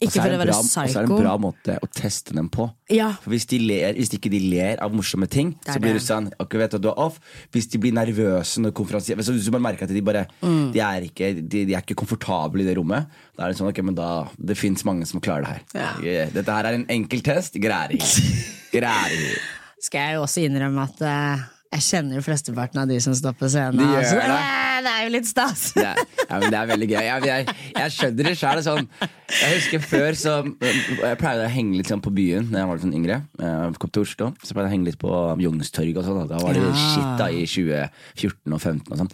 Ikke 0.00 0.14
for 0.22 0.32
å 0.32 0.38
være 0.40 0.46
bra- 0.48 0.54
og 0.56 0.64
så 0.64 0.80
er 0.80 0.86
det 0.88 1.10
en 1.10 1.18
bra 1.20 1.32
måte 1.36 1.74
å 1.84 1.86
teste 1.92 2.32
dem 2.32 2.46
på. 2.48 2.64
Ja. 2.88 3.10
For 3.20 3.28
Hvis 3.34 3.44
de 3.50 3.58
ler, 3.60 3.92
hvis 3.98 4.08
ikke 4.16 4.30
de 4.32 4.38
ler 4.48 4.80
av 4.80 4.94
morsomme 4.96 5.28
ting, 5.28 5.50
så 5.66 5.74
blir 5.76 5.92
det. 5.92 6.00
du 6.00 6.06
sånn 6.06 6.30
ok, 6.40 6.56
vet 6.56 6.70
du, 6.72 6.78
du 6.78 6.88
er 6.88 6.96
off. 7.04 7.18
Hvis 7.52 7.68
de 7.68 7.76
blir 7.82 7.92
nervøse 7.92 8.62
når 8.64 8.72
konferansier 8.72 9.14
Hvis 9.20 9.28
du 9.44 9.50
bare 9.52 9.60
merker 9.60 9.84
at 9.84 9.92
de 9.92 10.00
bare 10.00 10.22
Mm. 10.40 10.72
de, 10.72 10.80
er 10.80 11.02
ikke, 11.04 11.34
de, 11.46 11.66
de 11.66 11.74
er 11.76 11.82
ikke 11.84 11.98
komfortable 12.00 12.62
i 12.62 12.64
det 12.64 12.78
rommet, 12.78 13.04
da 13.36 13.44
er 13.44 13.52
det 13.52 13.58
sånn 13.60 13.68
ok, 13.68 13.82
men 13.84 13.94
da 13.94 14.26
Det 14.40 14.56
fins 14.56 14.82
mange 14.88 15.04
som 15.06 15.20
klarer 15.20 15.44
det 15.44 15.52
her. 15.52 16.00
Ja. 16.00 16.26
Dette 16.32 16.48
her 16.50 16.64
er 16.64 16.78
en 16.80 16.86
enkel 16.88 17.20
test. 17.20 17.60
Greier 17.60 17.92
ikke. 17.98 19.36
Skal 19.82 20.00
jeg 20.00 20.14
jo 20.16 20.22
også 20.24 20.42
innrømme 20.48 20.82
at 20.88 21.00
eh, 21.02 21.44
jeg 21.70 21.82
kjenner 21.86 22.18
jo 22.18 22.22
flesteparten 22.26 22.80
av 22.82 22.88
de 22.90 22.96
som 23.02 23.14
står 23.14 23.34
på 23.38 23.48
scenen. 23.52 23.78
De 23.78 23.84
gjør 23.86 24.00
altså. 24.00 24.16
det. 24.18 24.38
Eh, 24.40 24.78
det 24.80 24.92
er 24.92 25.02
jo 25.04 25.10
litt 25.14 25.28
stas. 25.28 25.62
Det 25.76 25.84
er, 25.86 26.00
ja, 26.24 26.38
men 26.40 26.46
det 26.50 26.58
er 26.58 26.70
veldig 26.70 26.88
gøy. 26.90 27.02
Jeg, 27.04 27.26
jeg, 27.28 27.54
jeg 27.76 27.94
skjønner 27.96 28.28
det 28.30 28.32
sjøl. 28.40 28.62
Sånn. 28.66 28.88
Jeg 29.30 29.50
husker 29.54 29.84
før 29.84 30.16
så 30.18 30.32
Jeg 30.64 31.18
pleide 31.20 31.44
å 31.46 31.52
henge 31.52 31.78
litt 31.78 31.90
sånn 31.92 32.02
på 32.02 32.10
byen 32.14 32.48
Da 32.50 32.62
jeg 32.62 32.68
var 32.70 32.78
litt 32.78 32.84
sånn 32.86 32.96
yngre. 32.98 33.20
Jeg 33.38 33.78
kom 33.82 33.92
til 33.94 34.06
Oslo, 34.06 34.30
så 34.42 34.56
pleide 34.56 34.66
jeg 34.66 34.72
å 34.72 34.74
henge 34.74 34.88
litt 34.90 34.98
på 35.00 35.12
Youngstorget. 35.44 36.00
og 36.00 36.08
sånn, 36.08 36.28
Da 36.32 36.40
var 36.42 36.58
det 36.58 36.64
Ja. 36.64 36.74
shit 36.74 37.12
da 37.20 37.28
i 37.30 37.46
2014 37.46 38.56
og 38.56 38.60
2015 38.60 38.90
og 38.90 39.00
sånn. 39.04 39.12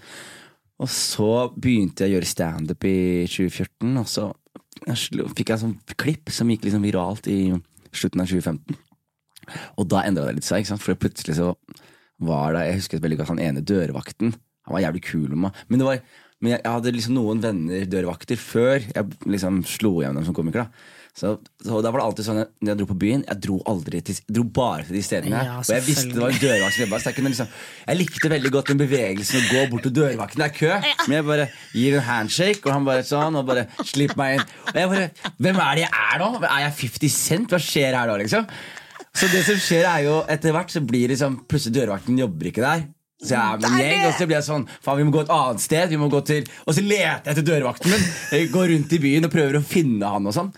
Og 0.76 0.88
så 0.93 1.31
begynte 1.56 2.05
jeg 2.05 2.12
å 2.12 2.17
gjøre 2.17 2.29
standup 2.29 2.85
i 2.88 2.97
2014, 3.29 3.97
og 4.00 4.08
så 4.08 4.26
fikk 4.87 5.49
jeg 5.49 5.56
en 5.56 5.62
sånn 5.62 5.97
klipp 5.97 6.32
som 6.32 6.49
gikk 6.53 6.64
liksom 6.69 6.85
viralt 6.85 7.29
i 7.32 7.38
slutten 7.97 8.20
av 8.20 8.29
2015. 8.29 8.76
Og 9.79 9.88
da 9.88 10.03
endra 10.05 10.26
det 10.26 10.37
litt 10.41 10.49
seg, 10.49 10.64
ikke 10.64 10.75
sant? 10.75 10.85
for 10.85 10.99
plutselig 11.00 11.37
så 11.38 11.55
var 12.19 12.57
da 12.57 12.65
Jeg 12.67 12.81
husker 12.81 13.03
veldig 13.03 13.21
godt 13.21 13.35
han 13.35 13.43
ene 13.43 13.65
dørvakten. 13.67 14.35
Han 14.67 14.77
var 14.77 14.85
jævlig 14.87 15.03
kul 15.07 15.29
med 15.35 15.43
meg. 15.47 15.65
Men, 15.69 15.81
det 15.81 15.89
var, 15.89 16.05
men 16.41 16.55
jeg, 16.55 16.63
jeg 16.65 16.77
hadde 16.77 16.95
liksom 16.97 17.17
noen 17.19 17.43
venner 17.45 17.89
dørvakter 17.91 18.41
før 18.41 18.79
jeg 18.81 19.19
liksom 19.29 19.63
slo 19.69 19.99
igjennom 20.01 20.27
som 20.27 20.37
komiker. 20.37 20.67
da 20.67 20.95
så, 21.17 21.31
så 21.65 21.79
da 21.81 21.89
var 21.89 22.03
det 22.03 22.07
alltid 22.11 22.27
sånn 22.27 22.39
Når 22.45 22.69
jeg 22.69 22.77
dro 22.77 22.87
på 22.91 22.97
byen, 23.01 23.23
jeg 23.25 23.41
dro 23.41 23.55
aldri 23.71 24.03
til 24.05 24.19
dro 24.37 24.43
bare 24.59 24.85
til 24.85 24.99
de 24.99 25.03
stedene. 25.05 25.39
Ja, 25.49 25.55
og 25.63 25.71
jeg 25.73 25.85
visste 25.87 26.11
det 26.13 26.21
var 26.21 26.35
en 26.35 26.43
dørvakt 26.43 26.77
så 26.77 27.09
jeg 27.09 27.17
kunne 27.17 27.31
liksom 27.33 27.55
Jeg 27.87 27.99
likte 28.03 28.31
veldig 28.35 28.53
godt 28.53 28.73
den 28.73 28.83
bevegelsen 28.83 29.39
å 29.41 29.47
gå 29.49 29.63
bort 29.73 29.87
til 29.89 29.95
dørvakten. 29.97 30.43
Det 30.43 30.49
er 30.51 30.57
kø. 30.59 30.93
Men 31.07 31.17
jeg 31.17 31.27
bare 31.31 31.47
gir 31.73 31.97
en 31.97 32.05
handshake, 32.11 32.61
og 32.67 32.75
han 32.75 32.89
bare 32.89 33.07
sånn, 33.09 33.39
og 33.41 33.49
bare 33.49 33.65
slipper 33.81 34.21
meg 34.21 34.37
inn. 34.37 34.45
Og 34.67 34.81
jeg 34.83 34.93
bare 34.93 35.33
Hvem 35.47 35.63
er 35.65 35.81
det 35.81 35.87
jeg 35.87 36.03
er 36.03 36.21
nå? 36.21 36.29
Er 36.43 36.61
jeg 36.67 36.77
50 36.83 37.17
Cent? 37.17 37.55
Hva 37.55 37.63
skjer 37.65 37.97
her 37.97 38.13
da, 38.13 38.19
liksom? 38.21 38.51
Så 39.17 39.29
det 39.33 39.43
som 39.47 39.59
skjer 39.61 39.87
er 39.89 40.05
jo 40.07 40.21
Etter 40.33 40.55
hvert 40.55 40.73
så 40.73 40.83
blir 40.85 41.11
det 41.13 41.19
sånn 41.21 41.39
Plutselig 41.49 41.79
dørvakten 41.81 42.19
jobber 42.21 42.51
ikke 42.51 42.65
der. 42.65 42.87
Så 43.23 43.33
jeg 43.33 43.41
er 43.41 43.77
med 43.77 44.07
Og 44.11 44.17
så 44.19 44.27
blir 44.29 44.37
jeg 44.37 44.47
sånn 44.49 44.67
Faen 44.85 45.01
vi 45.01 45.07
må 45.09 45.15
gå 45.15 45.23
et 45.25 45.33
annet 45.33 45.63
sted 45.65 45.93
Vi 45.93 46.01
må 46.01 46.11
gå 46.13 46.21
til 46.29 46.49
Og 46.67 46.77
så 46.77 46.85
leter 46.85 47.23
jeg 47.25 47.33
etter 47.33 47.47
dørvakten 47.47 47.95
min. 47.95 48.05
Går 48.53 48.73
rundt 48.75 48.93
i 48.93 49.01
byen 49.07 49.29
og 49.29 49.33
prøver 49.33 49.61
å 49.61 49.65
finne 49.65 50.11
han 50.17 50.29
og 50.29 50.37
sånn. 50.37 50.51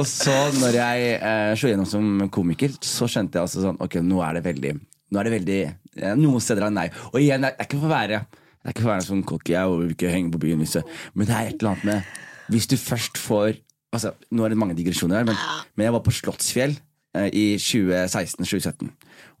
Og 0.00 0.06
så 0.06 0.34
når 0.60 0.76
jeg 0.78 1.14
eh, 1.18 1.52
slo 1.58 1.72
gjennom 1.72 1.88
som 1.88 2.28
komiker 2.32 2.76
Så 2.78 3.08
skjønte 3.10 3.38
jeg 3.40 3.48
altså 3.48 3.64
sånn 3.64 3.80
Ok, 3.82 3.98
nå 4.06 4.20
er 4.24 4.38
det 4.38 4.44
veldig 4.46 4.74
Nå 5.10 5.20
er 5.20 5.26
det 5.26 5.32
veldig 5.34 5.60
eh, 5.66 6.12
Noen 6.18 6.44
steder 6.44 6.68
er 6.68 6.76
nei 6.76 6.86
Og 7.10 7.18
igjen, 7.20 7.42
det 7.42 7.56
er 7.56 7.66
ikke 7.66 7.80
for 7.80 7.90
å 7.90 7.96
være 7.96 8.20
Det 8.30 8.68
er 8.68 8.76
ikke 8.76 8.84
for 8.84 8.90
å 8.92 8.94
være 8.94 9.08
sånn 9.08 9.24
cocky 9.26 9.56
Jeg 9.56 9.72
vil 9.74 9.96
ikke 9.96 10.12
henge 10.14 10.34
på 10.36 10.42
byen 10.46 10.62
hvis 10.62 10.78
Men 11.12 11.26
det 11.26 11.34
er 11.34 11.50
et 11.50 11.58
eller 11.58 11.72
annet 11.74 11.88
med 11.90 12.54
Hvis 12.54 12.70
du 12.70 12.78
først 12.80 13.18
får 13.20 13.58
Altså, 13.90 14.12
nå 14.30 14.44
er 14.46 14.52
det 14.54 14.60
mange 14.62 14.76
digresjoner 14.78 15.18
her 15.18 15.26
Men, 15.26 15.42
men 15.74 15.88
jeg 15.88 15.96
var 15.96 16.04
på 16.06 16.14
Slottsfjell 16.14 16.78
I 17.10 17.56
2016-2017 17.58 18.90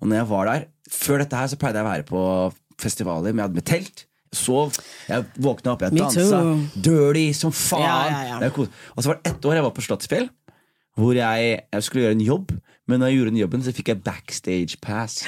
Og 0.00 0.08
når 0.08 0.16
jeg 0.16 0.28
var 0.30 0.48
der 0.48 0.64
Før 0.90 1.22
dette 1.22 1.38
her 1.38 1.50
så 1.52 1.58
pleide 1.60 1.78
jeg 1.78 1.86
å 1.86 1.90
være 1.90 2.06
på 2.08 2.22
festivaler 2.80 3.34
men 3.34 3.42
jeg 3.42 3.48
hadde 3.50 3.58
med 3.60 3.66
telt. 3.68 4.06
Sov, 4.32 4.76
jeg 5.10 5.26
våkna 5.42 5.74
opp, 5.74 5.82
jeg 5.84 5.98
dansa. 5.98 6.38
Dirty 6.78 7.26
som 7.36 7.52
faen. 7.52 7.82
Ja, 7.82 8.22
ja, 8.24 8.36
ja. 8.40 8.66
Og 8.94 9.02
så 9.02 9.10
var 9.10 9.18
det 9.18 9.32
ett 9.32 9.46
år 9.46 9.58
jeg 9.58 9.66
var 9.66 9.74
på 9.76 9.84
Slottsfjell 9.84 10.28
Hvor 10.98 11.18
jeg, 11.18 11.56
jeg 11.60 11.86
skulle 11.86 12.06
gjøre 12.06 12.16
en 12.16 12.24
jobb 12.24 12.54
Men 12.88 13.02
når 13.02 13.10
jeg 13.10 13.18
gjorde 13.18 13.32
den 13.34 13.40
jobben 13.42 13.66
så 13.66 13.74
fikk 13.76 13.92
jeg 13.92 14.02
backstage 14.06 14.78
pass. 14.82 15.20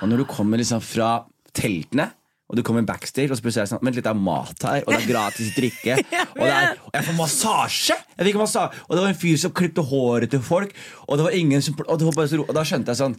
Og 0.00 0.08
når 0.08 0.22
du 0.22 0.28
kommer 0.30 0.60
liksom 0.60 0.80
fra 0.84 1.10
teltene 1.56 2.10
og 2.44 2.58
du 2.58 2.62
kommer 2.66 2.84
backstage 2.84 3.32
og 3.32 3.38
så 3.38 3.44
plutselig 3.44 3.62
er 3.62 3.68
det 3.68 3.72
sånn 3.72 3.84
Vent 3.86 3.96
litt, 3.96 4.04
det 4.04 4.12
er 4.12 4.20
mat 4.20 4.66
her, 4.68 4.82
og 4.84 4.92
det 4.92 4.98
er 5.00 5.08
gratis 5.08 5.52
drikke. 5.56 5.96
Og, 6.34 6.42
det 6.42 6.50
er, 6.52 6.80
og 6.82 6.96
jeg 6.96 7.06
får 7.06 7.16
massasje! 7.16 7.96
Jeg 8.18 8.26
fikk 8.28 8.38
massasje 8.40 8.82
Og 8.84 8.92
det 8.92 9.02
var 9.04 9.12
en 9.12 9.20
fyr 9.20 9.38
som 9.40 9.52
klippte 9.54 9.84
håret 9.86 10.32
til 10.34 10.42
folk. 10.44 10.74
Og 11.06 11.16
det 11.16 11.26
var 11.28 11.36
ingen 11.38 11.62
som 11.64 11.78
Og, 11.86 11.94
det 12.00 12.08
var 12.10 12.28
så 12.28 12.40
ro, 12.40 12.44
og 12.48 12.56
da 12.56 12.64
skjønte 12.66 12.92
jeg 12.92 13.00
sånn 13.00 13.14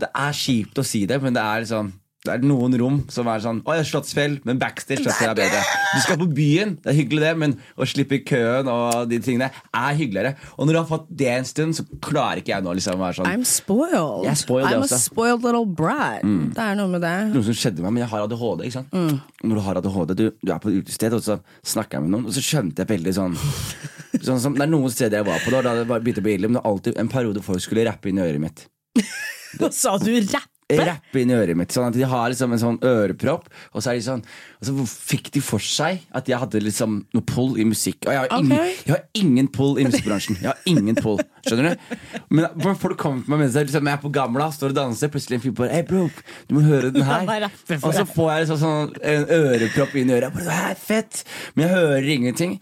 Det 0.00 0.08
er 0.08 0.38
kjipt 0.40 0.80
å 0.80 0.86
si 0.86 1.02
det, 1.10 1.18
men 1.22 1.36
det 1.36 1.42
er 1.44 1.64
liksom 1.66 1.92
det 2.20 2.32
er 2.34 2.42
noen 2.44 2.74
rom 2.76 2.96
som 3.08 3.28
er 3.32 3.40
sånn 3.40 3.62
Å, 3.64 3.72
jeg 3.72 3.80
har 3.80 3.86
Slottsfjell, 3.88 4.34
men 4.44 4.58
backstage 4.60 5.00
Slottsfjell 5.00 5.30
er 5.32 5.38
bedre. 5.38 5.60
Du 5.94 6.00
skal 6.04 6.18
på 6.20 6.26
byen, 6.36 6.74
det 6.84 6.90
er 6.92 6.96
hyggelig 6.98 7.22
det, 7.24 7.30
men 7.40 7.54
å 7.80 7.86
slippe 7.88 8.18
køen 8.28 8.68
og 8.68 9.06
de 9.08 9.20
tingene 9.24 9.48
er 9.48 9.96
hyggeligere. 9.96 10.34
Og 10.58 10.68
når 10.68 10.76
du 10.76 10.78
har 10.82 10.88
fått 10.90 11.06
det 11.22 11.30
en 11.32 11.48
stund, 11.48 11.78
så 11.78 11.86
klarer 12.04 12.42
ikke 12.42 12.52
jeg 12.52 12.66
nå 12.66 12.74
liksom 12.76 12.98
å 12.98 13.02
være 13.06 13.18
sånn 13.22 13.30
I'm 13.30 13.46
spoiled. 13.48 14.26
Jeg 14.26 14.34
er 14.34 14.40
spoiled, 14.42 14.68
I'm 14.68 14.84
a 14.84 15.00
spoiled 15.00 15.46
little 15.48 15.64
brat. 15.64 16.20
Det 16.20 16.66
er 16.66 16.76
noe 16.76 16.92
med 16.92 17.00
det. 17.06 17.14
noe 17.32 17.46
som 17.48 17.56
skjedde 17.56 17.80
med 17.80 17.88
meg, 17.88 17.96
men 17.96 18.04
jeg 18.04 18.12
har 18.12 18.26
ADHD. 18.28 18.66
ikke 18.68 18.76
sant? 18.76 19.00
Når 19.40 19.56
du 19.56 19.64
har 19.70 19.80
ADHD, 19.80 20.14
du, 20.20 20.24
du 20.44 20.52
er 20.52 20.60
på 20.60 20.74
et 20.74 20.78
utested, 20.84 21.16
og 21.16 21.24
så 21.24 21.38
snakker 21.72 21.98
jeg 21.98 22.08
med 22.08 22.16
noen, 22.18 22.28
og 22.28 22.36
så 22.36 22.44
skjønte 22.44 22.84
jeg 22.84 22.92
veldig 22.92 23.16
sånn, 23.16 23.40
sånn 24.28 24.44
som, 24.44 24.60
Det 24.60 24.68
er 24.68 24.72
noen 24.76 24.92
steder 24.92 25.22
jeg 25.22 25.30
var 25.32 25.40
på 25.40 25.56
da, 25.56 25.64
da 25.64 25.76
det 25.80 25.88
begynte 25.88 26.20
å 26.20 26.28
bli 26.28 26.36
ille, 26.36 26.52
men 26.52 26.60
det 26.60 26.64
var 26.66 26.74
alltid 26.74 27.00
en 27.00 27.12
periode 27.16 27.48
folk 27.48 27.64
skulle 27.64 27.88
rappe 27.88 28.12
inn 28.12 28.20
i 28.20 28.26
øret 28.28 28.44
mitt. 28.44 28.66
Sa 29.72 29.96
du 29.96 30.12
rappe? 30.20 30.59
Rappe 30.78 31.20
inn 31.22 31.32
i 31.32 31.36
øret 31.36 31.58
mitt, 31.58 31.72
sånn 31.74 31.88
at 31.88 31.96
de 31.96 32.06
har 32.06 32.30
liksom 32.32 32.54
en 32.54 32.62
sånn 32.62 32.78
ørepropp, 32.86 33.48
og 33.72 33.82
så 33.82 33.92
er 33.92 33.98
de 33.98 34.04
sånn 34.06 34.22
Og 34.60 34.68
så 34.68 34.86
fikk 34.90 35.30
de 35.34 35.42
for 35.44 35.62
seg 35.64 36.02
at 36.16 36.28
jeg 36.28 36.38
hadde 36.40 36.60
liksom 36.62 36.98
noe 37.16 37.24
pull 37.26 37.56
i 37.60 37.64
musikk. 37.64 38.04
Og 38.04 38.12
jeg 38.12 38.20
har, 38.20 38.34
ingen, 38.36 38.58
okay. 38.58 38.74
jeg 38.84 38.94
har 38.94 39.22
ingen 39.22 39.48
pull 39.48 39.78
i 39.80 39.86
musikkbransjen. 39.88 40.36
Jeg 40.42 40.50
har 40.50 40.68
ingen 40.68 40.98
pull, 41.00 41.16
skjønner 41.46 41.72
du? 41.72 41.96
Men 42.28 42.60
når 42.60 42.76
folk 42.82 43.00
kommer 43.00 43.24
til 43.24 43.32
meg 43.32 43.42
mens 43.46 43.56
jeg 43.56 43.70
liksom, 43.70 43.88
jeg 43.88 43.98
er 43.98 44.04
på 44.04 44.12
gamla, 44.12 44.50
står 44.52 44.74
og 44.74 44.78
danser, 44.82 45.12
plutselig 45.14 45.38
en 45.38 45.44
fyr 45.46 45.56
bare 45.62 45.72
Hei, 45.72 45.82
bro, 45.88 46.04
du 46.48 46.54
må 46.58 46.66
høre 46.66 46.92
den 46.92 47.08
her. 47.10 47.48
Og 47.80 47.90
så 47.96 48.04
får 48.04 48.30
jeg 48.34 48.44
liksom 48.44 48.60
sånn 48.60 48.94
en 49.14 49.26
ørepropp 49.40 49.96
inn 49.96 50.12
i 50.12 50.16
øret. 50.18 50.36
Bare, 50.36 50.46
det 50.50 50.60
er 50.70 50.78
fett 50.84 51.24
Men 51.54 51.66
jeg 51.66 51.76
hører 51.78 52.14
ingenting. 52.18 52.60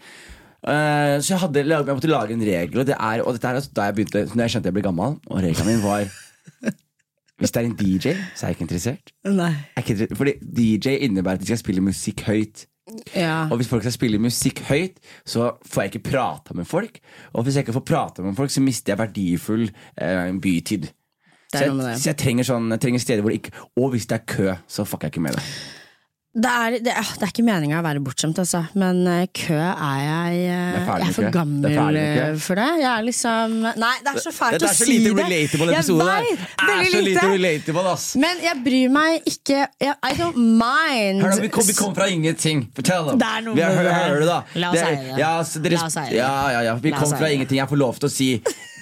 Uh, 0.59 1.19
så 1.23 1.33
jeg, 1.33 1.39
hadde, 1.39 1.61
jeg 1.63 1.95
måtte 1.95 2.09
lage 2.11 2.35
en 2.35 2.41
regel, 2.43 2.81
og, 2.81 2.87
det 2.89 2.95
er, 2.97 3.21
og 3.23 3.35
dette 3.35 3.47
er 3.47 3.59
altså 3.61 3.71
da 3.77 3.85
jeg 3.87 3.95
begynte 3.95 4.25
Når 4.33 4.41
jeg 4.43 4.51
skjønte 4.51 4.67
jeg 4.67 4.75
ble 4.75 4.83
gammel, 4.83 5.13
og 5.31 5.39
regelen 5.39 5.69
min 5.69 5.85
var 5.85 6.09
Hvis 7.39 7.53
det 7.55 7.61
er 7.61 7.69
en 7.69 7.77
DJ, 7.79 8.15
så 8.35 8.45
er 8.45 8.51
jeg 8.51 8.57
ikke 8.57 8.65
interessert. 8.67 9.13
Nei. 9.25 9.53
Jeg 9.53 9.83
ikke 9.83 9.95
interessert 9.95 10.19
fordi 10.19 10.33
DJ 10.59 10.97
innebærer 11.07 11.39
at 11.39 11.41
de 11.41 11.49
skal 11.49 11.61
spille 11.61 11.83
musikk 11.83 12.25
høyt. 12.27 12.65
Ja. 13.15 13.47
Og 13.51 13.59
hvis 13.59 13.69
folk 13.69 13.83
skal 13.85 13.95
spille 13.95 14.19
musikk 14.19 14.61
høyt, 14.69 14.99
så 15.25 15.51
får 15.65 15.81
jeg 15.81 15.93
ikke 15.93 16.11
prata 16.11 16.55
med 16.57 16.65
folk. 16.67 16.99
Og 17.33 17.43
hvis 17.43 17.55
jeg 17.55 17.67
ikke 17.67 17.77
får 17.79 17.85
prata 17.87 18.25
med 18.25 18.35
folk, 18.35 18.51
så 18.51 18.61
mister 18.61 18.93
jeg 18.93 18.99
verdifull 18.99 19.69
eh, 20.01 20.33
bytid. 20.41 20.89
Så 21.49 21.63
jeg, 21.65 21.97
så 21.97 22.11
jeg 22.11 22.17
trenger, 22.21 22.45
sånn, 22.45 22.69
jeg 22.75 22.81
trenger 22.83 23.01
steder 23.01 23.23
hvor 23.25 23.33
det 23.33 23.39
ikke 23.39 23.61
Og 23.81 23.87
hvis 23.95 24.05
det 24.05 24.19
er 24.19 24.25
kø, 24.29 24.51
så 24.69 24.83
fucker 24.85 25.07
jeg 25.07 25.15
ikke 25.15 25.23
med 25.25 25.37
det. 25.39 25.45
Det 26.29 26.45
er, 26.45 26.75
det, 26.85 26.91
er, 26.93 27.07
det 27.17 27.25
er 27.25 27.31
ikke 27.33 27.41
meninga 27.41 27.79
å 27.79 27.83
være 27.83 27.99
bortskjemt, 28.05 28.37
altså. 28.37 28.59
Men 28.77 28.99
eh, 29.09 29.23
kø 29.33 29.55
er 29.57 30.01
jeg 30.03 30.35
eh, 30.45 30.75
er 30.77 30.99
Jeg 31.01 31.07
er 31.07 31.15
for 31.15 31.29
gammel 31.33 31.65
eh, 31.97 32.35
for 32.37 32.59
det. 32.61 32.67
Jeg 32.83 32.89
er 32.91 33.07
liksom 33.07 33.55
Nei, 33.65 33.89
det 34.05 34.11
er 34.13 34.19
så 34.21 34.33
fælt 34.35 34.59
Dette 34.59 34.67
å 34.67 34.69
er 34.69 34.77
så 34.77 34.85
si 34.85 34.99
lite 34.99 35.15
det. 35.17 35.23
relatable 35.25 35.73
episode. 35.73 36.05
Der. 36.05 36.45
Det 36.61 36.75
er 36.75 36.91
så 36.93 37.01
lite 37.07 37.25
relatable, 37.33 37.85
ass. 37.95 38.05
Men 38.21 38.43
jeg 38.45 38.61
bryr 38.67 38.93
meg 38.93 39.25
ikke 39.33 39.57
jeg, 39.81 39.95
I 40.05 40.13
don't 40.21 40.37
mind. 40.37 41.25
Hør 41.25 41.33
da, 41.33 41.41
vi, 41.47 41.51
kom, 41.57 41.65
vi 41.65 41.77
kom 41.81 41.97
fra 41.97 42.11
ingenting. 42.13 42.61
Fortell 42.77 43.09
dem. 43.09 43.19
Det 43.25 43.31
er 43.33 43.45
noe 43.49 43.57
Vi 43.57 43.65
hør, 43.65 43.81
det. 43.89 43.97
hør 43.97 44.25
da. 44.29 44.39
La 44.61 44.69
oss 44.69 44.83
eie 44.85 45.01
det. 45.01 45.17
Ja, 45.25 45.33
dere, 45.65 45.81
La 45.81 45.89
oss 45.89 45.97
eie 46.03 46.11
det. 46.13 46.21
ja, 46.21 46.31
ja, 46.53 46.61
ja. 46.69 46.77
Vi 46.85 46.93
kom 46.93 47.09
fra 47.17 47.33
ingenting. 47.33 47.57
Jeg 47.63 47.73
får 47.73 47.81
lov 47.87 47.97
til 48.05 48.11
å 48.11 48.13
si 48.13 48.29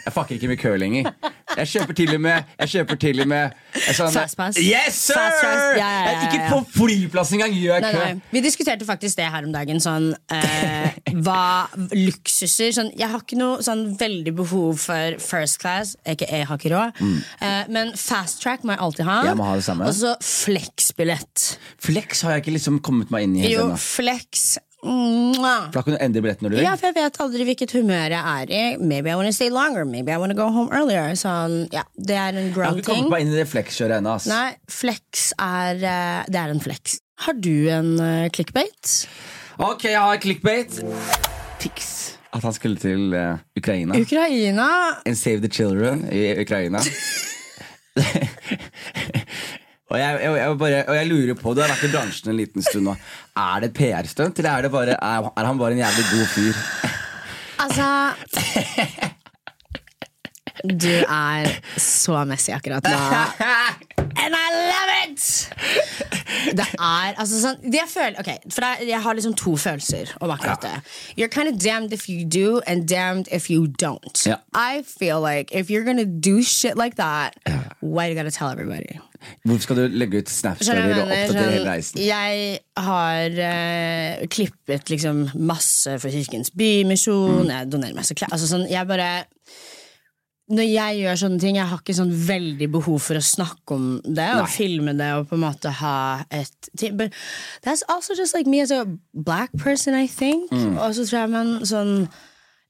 jeg 0.07 0.13
fucker 0.15 0.37
ikke 0.37 0.47
med 0.51 0.59
kø 0.61 0.71
lenger. 0.79 1.09
Jeg 1.57 1.67
kjøper 1.71 1.95
til 1.97 2.11
og 2.15 2.21
med 2.21 2.43
Jeg 2.59 2.69
kjøper 2.73 2.99
til 3.01 3.21
og 3.23 3.27
med 3.31 3.55
Fastpass. 3.97 4.57
Yes, 4.61 4.97
sir! 5.07 5.15
Ja, 5.77 5.79
ja, 5.79 5.89
ja, 6.11 6.27
Ikke 6.27 6.49
på 6.51 6.59
flyplassen 6.75 7.37
engang 7.39 7.55
gjør 7.55 7.79
jeg 7.79 7.95
kø. 7.95 8.03
nei. 8.03 8.21
Vi 8.31 8.41
diskuterte 8.45 8.87
faktisk 8.87 9.17
det 9.19 9.27
her 9.33 9.47
om 9.47 9.53
dagen. 9.55 9.81
Sånn, 9.83 10.11
eh, 10.33 10.97
hva 11.25 11.67
luksuser 11.93 12.71
sånn, 12.75 12.91
Jeg 12.97 13.09
har 13.11 13.23
ikke 13.23 13.39
noe 13.39 13.63
sånn 13.65 13.83
veldig 13.99 14.35
behov 14.37 14.79
for 14.85 15.17
first 15.23 15.59
class, 15.63 15.95
ikke 16.07 16.29
jeg 16.31 16.47
har 16.49 16.59
ikke 16.61 16.71
råd. 16.73 17.01
Eh, 17.41 17.63
men 17.73 17.93
fast 17.99 18.41
track 18.43 18.63
må 18.63 18.75
jeg 18.75 18.83
alltid 18.87 19.05
ha. 19.09 19.17
Mm. 19.23 19.29
Jeg 19.31 19.39
må 19.41 19.49
ha 19.49 19.55
det 19.59 19.67
samme. 19.67 19.89
Og 19.89 19.97
så 19.97 20.13
flex-billett. 20.23 21.57
Flex 21.83 22.23
har 22.25 22.37
jeg 22.37 22.45
ikke 22.45 22.55
liksom 22.57 22.79
kommet 22.85 23.11
meg 23.13 23.27
inn 23.27 23.37
i 23.41 23.51
Jo, 23.51 23.69
flex. 23.81 24.57
For 24.81 25.73
da 25.73 25.81
kan 25.81 25.95
du 25.95 25.97
endre 25.97 26.21
billetten 26.21 26.45
når 26.45 26.53
du 26.53 26.57
vil. 26.59 26.65
Ja, 26.67 26.75
for 26.77 26.91
jeg 26.91 26.97
vet 26.99 27.19
aldri 27.23 27.47
hvilket 27.49 27.73
humør 27.73 28.13
jeg 28.13 28.21
er 28.21 28.53
i. 28.53 28.63
Maybe 28.77 29.09
I 29.09 29.17
wanna 29.17 29.33
stay 29.33 29.49
longer, 29.49 29.87
maybe 29.89 30.13
I 30.13 30.19
wanna 30.21 30.37
go 30.37 30.49
home 30.53 30.69
earlier. 30.75 31.15
Sånn, 31.17 31.63
ja, 31.73 31.83
det 31.97 32.17
er 32.17 32.37
en 32.37 32.51
Jeg 32.51 32.61
har 32.61 32.77
ikke 32.77 32.91
kommet 32.91 33.13
meg 33.15 33.25
inn 33.25 33.33
i 33.33 33.39
det 33.39 33.47
flex-kjøret 33.49 33.99
ennå. 33.99 34.17
Nei, 34.29 34.51
flex 34.69 35.31
er 35.41 35.81
eh, 35.81 36.21
Det 36.29 36.43
er 36.43 36.53
en 36.53 36.61
flex. 36.61 36.99
Har 37.25 37.33
du 37.41 37.69
en 37.73 37.95
uh, 37.97 38.27
clickbait? 38.29 38.93
Ok, 39.57 39.87
jeg 39.89 39.97
har 39.97 40.19
clickbait. 40.21 40.77
Tix. 41.57 41.95
At 42.35 42.45
han 42.45 42.53
skulle 42.53 42.77
til 42.77 43.15
uh, 43.17 43.41
Ukraina. 43.57 43.97
Ukraina 43.97 44.67
And 45.07 45.17
save 45.17 45.41
the 45.41 45.49
children 45.49 46.05
i 46.13 46.35
Ukraina. 46.37 46.83
og, 49.89 49.97
jeg, 49.99 50.19
jeg, 50.21 50.31
jeg 50.37 50.57
bare, 50.59 50.83
og 50.87 50.95
jeg 50.95 51.07
lurer 51.07 51.39
på, 51.39 51.53
du 51.53 51.63
har 51.63 51.71
vært 51.71 51.87
i 51.87 51.91
bransjen 51.93 52.31
en 52.31 52.37
liten 52.37 52.65
stund 52.65 52.85
nå. 52.89 52.95
Er 53.37 53.59
det 53.61 53.73
PR-stunt, 53.77 54.39
eller 54.39 54.51
er, 54.51 54.61
det 54.61 54.71
bare, 54.71 54.97
er, 54.97 55.29
er 55.37 55.45
han 55.45 55.57
bare 55.57 55.71
en 55.71 55.77
jævlig 55.77 56.05
god 56.11 56.25
fyr? 56.33 56.53
Altså 57.59 57.85
Du 60.83 60.89
er 60.89 61.51
så 61.77 62.23
messy 62.25 62.49
akkurat 62.51 62.83
nå. 62.83 62.97
And 64.17 64.33
I 64.33 64.47
love 64.71 64.91
it! 65.05 65.53
Det 66.57 66.65
er 66.79 67.13
altså 67.19 67.39
sånn 67.41 67.73
jeg, 67.73 67.85
føler, 67.91 68.17
okay, 68.21 68.37
for 68.49 68.65
jeg, 68.65 68.87
jeg 68.89 69.01
har 69.03 69.17
liksom 69.17 69.35
to 69.37 69.53
følelser 69.61 70.13
om 70.21 70.31
akkurat 70.33 70.63
det. 70.65 70.73
You're 71.17 71.31
kind 71.31 71.49
of 71.51 71.59
damned 71.61 71.93
if 71.93 72.07
you 72.09 72.25
do, 72.25 72.61
and 72.67 72.87
damned 72.89 73.27
if 73.31 73.49
you 73.51 73.67
don't. 73.67 74.25
Ja. 74.25 74.39
I 74.53 74.81
feel 74.81 75.21
like 75.21 75.53
if 75.53 75.69
you're 75.69 75.85
gonna 75.85 76.05
do 76.05 76.41
shit 76.41 76.77
like 76.77 76.95
that, 76.97 77.37
why 77.81 78.07
you 78.09 78.15
gotta 78.15 78.31
tell 78.31 78.49
everybody? 78.49 78.99
Hvorfor 79.43 79.63
skal 79.65 79.79
du 79.79 79.97
legge 79.97 80.21
ut 80.21 80.31
Skjønner 80.31 80.57
Snap-story 80.57 80.91
og 80.97 81.01
oppdatere 81.05 81.55
hele 81.55 81.71
reisen? 81.71 82.01
Jeg 82.03 82.59
har 82.87 83.39
uh, 83.39 84.27
klippet 84.33 84.93
liksom 84.93 85.25
masse 85.39 85.97
for 86.01 86.13
Kirkens 86.13 86.53
Bymisjon. 86.55 87.49
Jeg 87.53 87.71
donerer 87.71 87.97
masse 87.97 88.17
klær. 88.17 88.31
Altså 88.35 88.49
sånn, 88.49 88.67
jeg 88.71 88.89
bare 88.89 89.09
når 90.47 90.63
jeg 90.63 90.99
gjør 91.01 91.17
sånne 91.19 91.41
ting, 91.43 91.57
jeg 91.59 91.67
har 91.67 91.81
ikke 91.81 91.95
sånn 91.97 92.13
veldig 92.27 92.69
behov 92.71 93.01
for 93.03 93.19
å 93.19 93.23
snakke 93.23 93.75
om 93.75 93.87
det 94.05 94.29
og 94.37 94.45
Nei. 94.45 94.53
filme 94.53 94.93
det 94.95 95.09
og 95.17 95.27
på 95.27 95.35
en 95.35 95.43
måte 95.43 95.73
ha 95.81 96.23
et. 96.31 96.69
But 96.95 97.11
that's 97.65 97.83
also 97.91 98.15
just 98.15 98.35
like 98.35 98.47
me 98.47 98.61
as 98.63 98.71
a 98.71 98.85
black 99.11 99.51
person, 99.59 99.93
I 99.93 100.07
think. 100.07 100.51
Mm. 100.51 100.77
Og 100.79 100.95
så 100.95 101.03
tror 101.03 101.19
jeg 101.19 101.33
man 101.35 101.53
sånn 101.67 102.07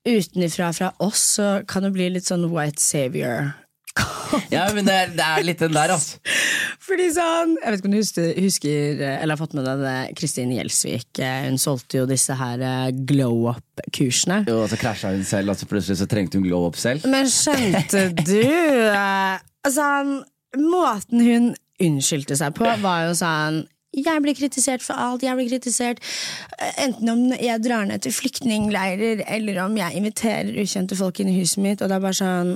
utenifra 0.07 0.71
fra 0.73 0.89
oss 1.03 1.21
så 1.37 1.51
kan 1.69 1.85
det 1.85 1.93
bli 1.93 2.09
litt 2.15 2.25
sånn 2.25 2.47
white 2.49 2.81
savior. 2.81 3.51
Ja, 4.53 4.65
men 4.75 4.87
det 4.87 4.93
er, 4.93 5.11
det 5.15 5.25
er 5.25 5.45
litt 5.45 5.61
den 5.63 5.75
der, 5.75 5.93
altså. 5.95 6.19
Fordi 6.87 7.07
sånn 7.15 7.55
Jeg 7.57 7.71
vet 7.73 7.79
ikke 7.79 7.89
om 7.89 7.95
du 7.95 7.99
husker, 7.99 8.27
husker 8.43 9.03
eller 9.07 9.35
har 9.35 9.39
fått 9.39 9.55
med 9.57 9.67
deg 9.67 9.83
det 9.83 9.95
Kristin 10.19 10.53
Gjelsvik 10.55 11.21
eh, 11.23 11.47
Hun 11.47 11.59
solgte 11.61 12.01
jo 12.01 12.07
disse 12.09 12.35
her 12.37 12.63
eh, 12.63 12.89
glow 13.09 13.49
up-kursene. 13.53 14.43
Jo, 14.49 14.61
og 14.65 14.71
så 14.71 14.79
krasja 14.79 15.13
hun 15.15 15.25
selv, 15.27 15.53
og 15.53 15.59
så 15.59 15.69
plutselig 15.69 16.01
så 16.01 16.09
trengte 16.09 16.39
hun 16.39 16.47
glow 16.47 16.67
up 16.67 16.79
selv. 16.79 17.07
Men 17.09 17.31
skjønte 17.31 18.09
du 18.23 18.41
eh, 18.41 19.37
Altså, 19.67 19.87
måten 20.61 21.23
hun 21.25 21.49
unnskyldte 21.83 22.37
seg 22.39 22.55
på, 22.57 22.69
var 22.81 23.07
jo 23.09 23.17
sånn 23.17 23.65
jeg 23.97 24.21
blir 24.21 24.35
kritisert 24.37 24.83
for 24.85 24.99
alt. 24.99 25.23
jeg 25.23 25.33
blir 25.39 25.47
kritisert 25.49 26.01
Enten 26.77 27.09
om 27.09 27.21
jeg 27.33 27.63
drar 27.63 27.87
ned 27.87 28.03
til 28.03 28.13
flyktningleirer, 28.13 29.23
eller 29.25 29.63
om 29.63 29.77
jeg 29.79 29.97
inviterer 29.97 30.59
ukjente 30.61 30.97
folk 30.99 31.19
inn 31.19 31.31
i 31.31 31.39
huset 31.39 31.63
mitt. 31.63 31.81
Og 31.81 31.89
det 31.89 31.97
er 31.97 32.03
bare 32.03 32.19
sånn 32.19 32.51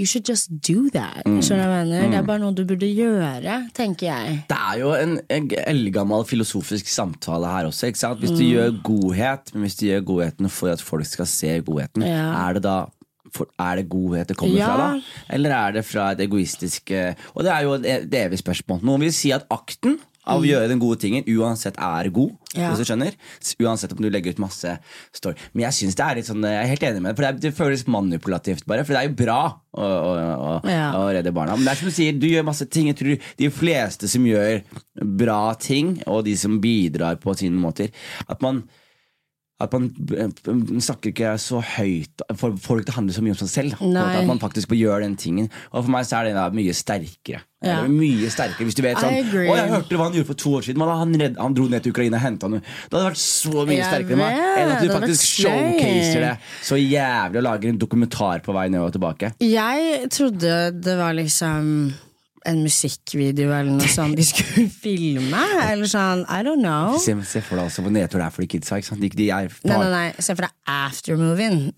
You 0.00 0.06
should 0.08 0.24
just 0.24 0.48
do 0.64 0.86
that. 0.94 1.26
Skjønner 1.28 1.66
du 1.66 1.68
hva 1.68 1.80
jeg 1.82 1.88
mener? 1.90 2.06
Det 2.14 2.18
er 2.22 2.28
bare 2.30 2.40
noe 2.40 2.54
du 2.56 2.62
burde 2.64 2.88
gjøre, 2.88 3.56
tenker 3.76 4.06
jeg. 4.08 4.38
Det 4.48 4.56
er 4.56 4.78
jo 4.80 4.94
en, 4.96 5.18
en 5.28 5.48
eldgammel 5.68 6.24
filosofisk 6.24 6.88
samtale 6.88 7.50
her 7.52 7.68
også. 7.68 7.90
Ikke 7.90 8.00
sant? 8.00 8.22
Hvis 8.22 8.32
Mm. 8.32 8.38
du 8.38 8.44
gjør 8.46 8.78
godhet, 8.86 9.52
men 9.52 9.66
hvis 9.66 9.76
du 9.76 9.84
gjør 9.90 10.00
godheten 10.08 10.48
for 10.48 10.72
at 10.72 10.80
folk 10.80 11.04
skal 11.04 11.26
se 11.28 11.60
godheten, 11.66 12.02
Ja. 12.06 12.48
er 12.48 12.54
det 12.56 12.62
da 12.64 12.78
for, 13.34 13.46
er 13.60 13.76
det 13.76 13.88
godhet 13.92 14.28
det 14.32 14.36
kommer 14.40 14.56
Ja. 14.58 14.66
fra, 14.74 14.86
da? 14.96 15.00
Eller 15.36 15.50
er 15.54 15.72
det 15.72 15.84
fra 15.84 16.10
et 16.12 16.20
egoistisk 16.24 16.90
eh, 16.90 17.14
Og 17.36 17.44
det 17.44 17.52
er 17.52 17.60
jo 17.62 17.74
et 17.74 18.14
evig 18.24 18.38
spørsmål. 18.40 18.80
Noen 18.82 19.00
vil 19.04 19.12
si 19.12 19.30
at 19.36 19.44
akten 19.50 19.98
av 20.28 20.42
å 20.42 20.46
gjøre 20.46 20.68
den 20.68 20.80
gode 20.82 20.98
tingen 21.00 21.24
uansett 21.32 21.78
er 21.80 22.10
god. 22.12 22.34
Mm. 22.50 22.60
Ja. 22.60 22.68
Hvis 22.72 22.82
du 22.82 22.88
skjønner 22.90 23.14
Uansett 23.62 23.92
om 23.94 24.00
du 24.02 24.08
legger 24.10 24.34
ut 24.34 24.40
masse 24.42 24.72
story. 25.14 25.36
Men 25.54 25.68
jeg 25.68 25.76
synes 25.78 25.96
det 25.96 26.02
er 26.04 26.18
litt 26.18 26.26
sånn 26.26 26.42
Jeg 26.42 26.58
er 26.64 26.70
helt 26.72 26.82
enig 26.88 27.02
med 27.04 27.12
det, 27.12 27.16
for 27.16 27.22
det, 27.24 27.30
er, 27.30 27.38
det 27.44 27.52
føles 27.56 27.84
manipulativt, 27.86 28.66
bare. 28.68 28.82
For 28.84 28.96
det 28.96 29.00
er 29.04 29.08
jo 29.08 29.16
bra 29.20 29.38
å, 29.70 29.86
å, 29.86 30.10
å, 30.34 30.50
Ja. 30.68 30.88
å 30.98 31.06
redde 31.14 31.32
barna. 31.36 31.54
Men 31.56 31.68
det 31.68 31.72
er 31.76 31.80
som 31.80 31.90
du 31.92 31.94
sier, 31.94 32.18
du 32.18 32.26
gjør 32.28 32.46
masse 32.50 32.66
ting. 32.66 32.90
Jeg 32.90 32.98
tror 33.00 33.30
de 33.38 33.50
fleste 33.54 34.10
som 34.10 34.26
gjør 34.26 34.60
bra 35.22 35.40
ting, 35.62 35.96
og 36.10 36.24
de 36.26 36.34
som 36.40 36.58
bidrar 36.62 37.20
på 37.22 37.36
sine 37.38 37.60
måter, 37.60 37.94
at 38.28 38.42
man 38.44 38.64
at 39.60 39.74
man 39.76 39.90
man 40.46 40.80
snakker 40.82 41.12
ikke 41.12 41.34
så 41.40 41.60
høyt 41.76 42.24
for 42.40 42.56
folk 42.60 42.86
det 42.88 42.94
handler 42.96 43.16
så 43.16 43.24
mye 43.24 43.34
om 43.34 43.40
seg 43.42 43.50
selv. 43.52 43.82
At 44.00 44.26
man 44.28 44.40
faktisk 44.40 44.70
bør 44.72 44.80
gjøre 44.80 45.04
den 45.04 45.16
tingen. 45.20 45.50
Og 45.70 45.84
for 45.84 45.92
meg 45.92 46.08
så 46.08 46.20
er 46.20 46.30
det 46.30 46.44
mye 46.56 46.74
sterkere. 46.76 47.42
Ja. 47.60 47.82
Mye 47.84 48.30
sterkere 48.32 48.64
Hvis 48.64 48.78
du 48.78 48.80
vet 48.80 48.96
sånn. 48.96 49.12
Å, 49.12 49.56
jeg 49.58 49.68
hørte 49.68 49.98
hva 50.00 50.06
han 50.08 50.14
gjorde 50.16 50.30
for 50.30 50.40
to 50.40 50.54
år 50.56 50.64
siden. 50.64 50.84
Han, 50.88 51.14
redd, 51.20 51.36
han 51.36 51.56
dro 51.56 51.66
ned 51.68 51.84
til 51.84 51.92
Ukraina 51.92 52.16
og 52.16 52.24
henta 52.24 52.48
noe. 52.48 52.64
Det 52.64 52.96
hadde 52.96 53.08
vært 53.10 53.20
så 53.20 53.64
mye 53.68 53.76
Jeg 53.76 53.88
sterkere 53.90 54.16
enn 54.16 54.22
meg 54.22 54.38
vet, 54.38 54.60
enn 54.62 54.74
at 54.74 54.84
du 54.84 54.94
faktisk 54.94 55.26
showcaser 55.44 56.24
det 56.24 56.34
så 56.70 56.78
jævlig 56.80 57.42
og 57.42 57.48
lager 57.50 57.72
en 57.74 57.80
dokumentar 57.84 58.44
på 58.46 58.56
vei 58.56 58.68
ned 58.72 58.84
og 58.84 58.94
tilbake. 58.96 59.34
Jeg 59.44 60.08
trodde 60.14 60.54
det 60.80 60.96
var 61.00 61.18
liksom 61.18 61.74
en 62.48 62.62
musikkvideo 62.64 63.50
eller 63.52 63.72
noe 63.76 63.88
sånt 63.90 64.16
de 64.16 64.24
skulle 64.24 64.68
filme. 64.84 65.42
Eller 65.66 65.88
sånn, 65.90 66.24
I 66.24 66.40
don't 66.46 66.62
know. 66.64 66.96
Se, 67.02 67.14
se 67.28 67.42
for 67.44 67.60
deg 67.60 67.68
altså 67.68 67.84
hvor 67.84 67.92
nedtur 67.94 68.20
det 68.22 68.26
er 68.28 68.34
for 68.34 68.44
de 68.46 68.50
kidsa. 68.54 68.78
Ikke 68.80 68.90
sant? 68.92 69.02
De, 69.02 69.10
de 69.20 69.28
er 69.34 69.50
Nei, 69.64 69.76
nei, 69.76 69.90
nei, 69.92 70.08
Se 70.24 70.36
for 70.36 70.46
deg 70.46 70.52
aftermovien. 70.70 71.58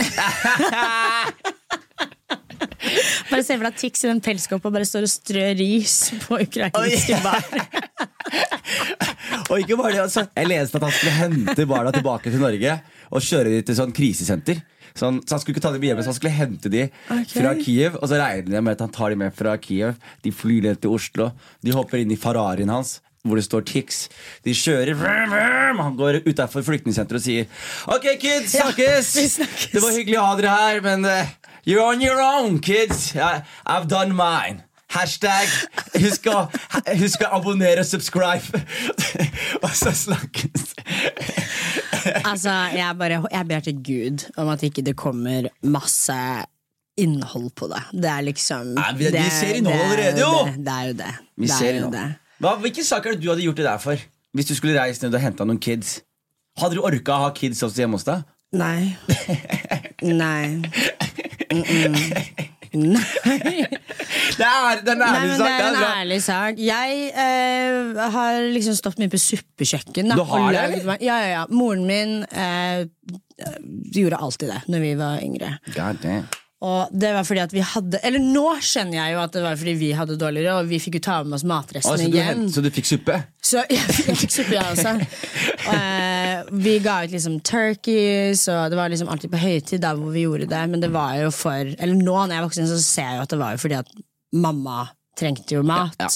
bare 3.30 3.42
se 3.44 3.56
for 3.56 3.66
deg 3.66 3.78
Tix 3.80 4.04
i 4.04 4.10
den 4.10 4.20
pelskåpa 4.22 4.68
og 4.70 4.74
bare 4.76 4.86
står 4.88 5.06
og 5.06 5.12
strør 5.12 5.54
ris 5.58 5.96
på 6.26 6.40
ukrainske 6.46 7.18
barn. 7.24 7.50
Og 9.52 9.60
ikke 9.60 9.76
bare 9.76 9.92
det, 9.92 10.02
altså. 10.06 10.22
Jeg 10.36 10.48
leste 10.48 10.78
at 10.78 10.84
han 10.86 10.92
skulle 10.94 11.12
hente 11.12 11.66
barna 11.68 11.90
tilbake 11.92 12.30
til 12.32 12.40
Norge 12.40 12.76
og 13.12 13.24
kjøre 13.24 13.50
dem 13.52 13.64
til 13.68 13.76
sånn 13.76 13.92
krisesenter. 13.92 14.62
Sånn, 14.98 15.20
så 15.24 15.36
Han 15.36 15.42
skulle 15.42 15.56
ikke 15.56 15.64
ta 15.64 15.72
dem 15.74 15.86
hjemme, 15.86 16.02
så 16.04 16.12
han 16.12 16.18
skulle 16.18 16.34
hente 16.36 16.72
dem 16.72 16.90
okay. 17.08 17.30
fra 17.36 17.54
Kiev. 17.60 17.96
Og 18.00 18.10
så 18.10 18.18
regner 18.20 18.58
jeg 18.58 18.66
med 18.66 18.76
at 18.76 18.84
han 18.84 18.92
tar 18.92 19.14
dem 19.14 19.22
med 19.24 19.36
fra 19.36 19.56
Kiev. 19.60 19.96
De 20.24 20.32
flyr 20.34 20.68
ned 20.68 20.82
til 20.82 20.94
Oslo. 20.96 21.30
De 21.64 21.74
hopper 21.76 22.02
inn 22.02 22.12
i 22.12 22.20
Ferrarien 22.20 22.72
hans. 22.72 22.98
Hvor 23.22 23.38
det 23.38 23.44
står 23.46 23.62
Tix. 23.70 24.08
De 24.42 24.50
kjører 24.50 24.96
vrum, 24.98 25.30
vrum. 25.30 25.78
Han 25.84 25.94
går 26.00 26.24
utafor 26.26 26.64
flyktningsenteret 26.66 27.20
og 27.20 27.22
sier 27.22 27.46
OK, 27.86 28.08
kids, 28.18 28.56
Ja, 28.58 28.66
snakkes! 28.66 29.12
vi 29.14 29.28
snakkes. 29.30 29.68
Det 29.76 29.82
var 29.84 29.94
hyggelig 29.94 30.18
å 30.18 30.24
ha 30.26 30.34
dere 30.40 30.56
her, 30.58 30.80
men 30.82 31.06
uh, 31.06 31.30
you're 31.62 31.84
on 31.86 32.02
your 32.02 32.18
own, 32.18 32.58
kids. 32.58 33.12
I, 33.14 33.44
I've 33.64 33.86
done 33.86 34.16
mine. 34.18 34.64
Hashtag 34.92 35.48
Husk 36.02 36.26
å, 36.32 36.38
husk 37.00 37.22
å 37.24 37.30
abonnere 37.38 37.80
og 37.84 37.88
subscribe. 37.88 38.60
og 39.64 39.70
så 39.76 39.92
snakkes. 39.96 40.72
Altså, 42.26 42.52
jeg, 42.76 42.96
bare, 42.98 43.20
jeg 43.32 43.48
ber 43.48 43.60
til 43.64 43.78
Gud 43.86 44.24
om 44.40 44.50
at 44.52 44.64
ikke 44.66 44.84
det 44.84 44.94
kommer 45.00 45.48
masse 45.62 46.16
innhold 47.00 47.50
på 47.56 47.68
det. 47.72 47.82
Det 48.04 48.10
er 48.12 48.24
liksom 48.26 48.74
Nei, 48.76 48.90
vi- 48.98 49.04
vi 49.06 49.12
det- 49.16 49.32
ser 49.32 49.54
innhold 49.60 49.78
er 49.80 49.84
allerede, 49.88 50.20
jo! 50.20 50.32
Det, 50.48 50.64
det 50.66 50.72
er 50.78 50.86
jo 50.90 50.96
det. 51.02 51.12
Vi 51.36 51.46
det 51.46 51.54
ser 51.56 51.74
er 51.74 51.80
jo 51.80 51.90
det. 51.94 52.06
Hva, 52.42 52.56
hvilke 52.60 52.84
saker 52.84 53.10
er 53.10 53.14
det 53.16 53.22
du 53.24 53.30
hadde 53.30 53.46
gjort 53.46 53.56
det 53.62 53.64
der 53.68 53.78
for? 53.78 53.96
Hvis 54.34 54.48
du 54.48 54.54
skulle 54.58 54.80
reist 54.80 55.02
ned 55.04 55.14
og 55.14 55.20
henta 55.20 55.44
noen 55.48 55.60
kids? 55.62 56.00
Hadde 56.60 56.76
du 56.76 56.82
orka 56.84 57.16
å 57.16 57.22
ha 57.26 57.30
kids 57.36 57.62
også 57.64 57.84
hjemme 57.84 57.96
hos 58.00 58.04
deg? 58.08 58.24
Nei. 58.52 58.96
Nei. 60.02 60.60
Mm 61.52 61.62
-mm. 61.62 62.51
Nei. 62.72 63.00
Det 64.32 64.46
er, 64.48 64.78
det 64.80 64.88
er 64.88 64.96
en 64.96 65.02
ærlig 65.04 65.28
Nei, 65.28 65.36
sak. 65.36 65.44
det 65.44 65.52
er 65.52 65.66
en 65.68 65.84
ærlig 65.84 66.16
sak. 66.24 66.60
Jeg 66.62 67.00
eh, 67.24 67.98
har 68.14 68.38
liksom 68.54 68.76
stått 68.78 69.00
mye 69.02 69.10
på 69.12 69.20
suppekjøkken. 69.20 70.08
Da, 70.08 70.16
Du 70.16 70.22
har 70.30 70.46
det, 70.54 70.62
eller? 70.80 70.96
Ja, 71.04 71.18
ja, 71.20 71.28
ja. 71.34 71.42
Moren 71.52 71.84
min 71.88 72.14
eh, 72.32 72.86
gjorde 73.92 74.16
alltid 74.24 74.54
det 74.54 74.60
når 74.72 74.84
vi 74.86 74.92
var 75.00 75.20
yngre. 75.24 75.52
God 75.76 76.00
damn. 76.02 76.24
Og 76.62 76.92
det 76.94 77.10
var 77.10 77.26
fordi 77.26 77.40
at 77.42 77.52
vi 77.54 77.62
hadde 77.66 77.98
Eller 78.06 78.22
nå 78.22 78.44
skjønner 78.62 78.94
jeg 79.00 79.14
jo 79.16 79.20
at 79.24 79.32
det 79.34 79.40
var 79.42 79.56
fordi 79.58 79.72
vi 79.80 79.88
hadde 79.98 80.18
dårlig 80.20 80.44
råd, 80.46 80.60
og 80.62 80.70
vi 80.70 80.78
fikk 80.82 81.00
jo 81.00 81.02
ta 81.08 81.16
med 81.26 81.34
oss 81.38 81.46
matrestene 81.48 82.04
så, 82.04 82.10
du, 82.12 82.18
hjem. 82.20 82.44
så 82.54 82.62
du 82.62 82.70
fikk 82.74 82.88
suppe? 82.92 83.18
Så 83.42 83.64
jeg 83.72 83.96
fikk 83.98 84.30
suppe, 84.30 84.54
jeg 84.54 84.76
også. 84.76 84.94
Eh, 85.72 86.54
vi 86.62 86.76
ga 86.84 87.00
ut 87.02 87.14
liksom 87.14 87.40
turkeys, 87.46 88.46
og 88.52 88.70
det 88.70 88.78
var 88.78 88.94
liksom 88.94 89.10
alltid 89.12 89.34
på 89.34 89.42
høytid 89.42 89.82
da 89.82 89.94
hvor 89.98 90.14
vi 90.14 90.26
gjorde 90.26 90.50
det. 90.50 90.64
Men 90.70 90.84
det 90.84 90.92
var 90.94 91.18
jo 91.18 91.34
for 91.34 91.74
Eller 91.74 91.94
nå 91.98 92.16
når 92.16 92.36
jeg 92.36 92.40
er 92.40 92.48
voksen, 92.48 92.70
så 92.70 92.80
ser 92.82 93.10
jeg 93.10 93.20
jo 93.20 93.26
at 93.26 93.34
det 93.34 93.42
var 93.42 93.56
jo 93.56 93.62
fordi 93.66 93.80
at 93.82 93.94
mamma 94.32 94.84
trengte 95.18 95.58
jo 95.58 95.66
mat. 95.66 95.98
Ja, 96.00 96.10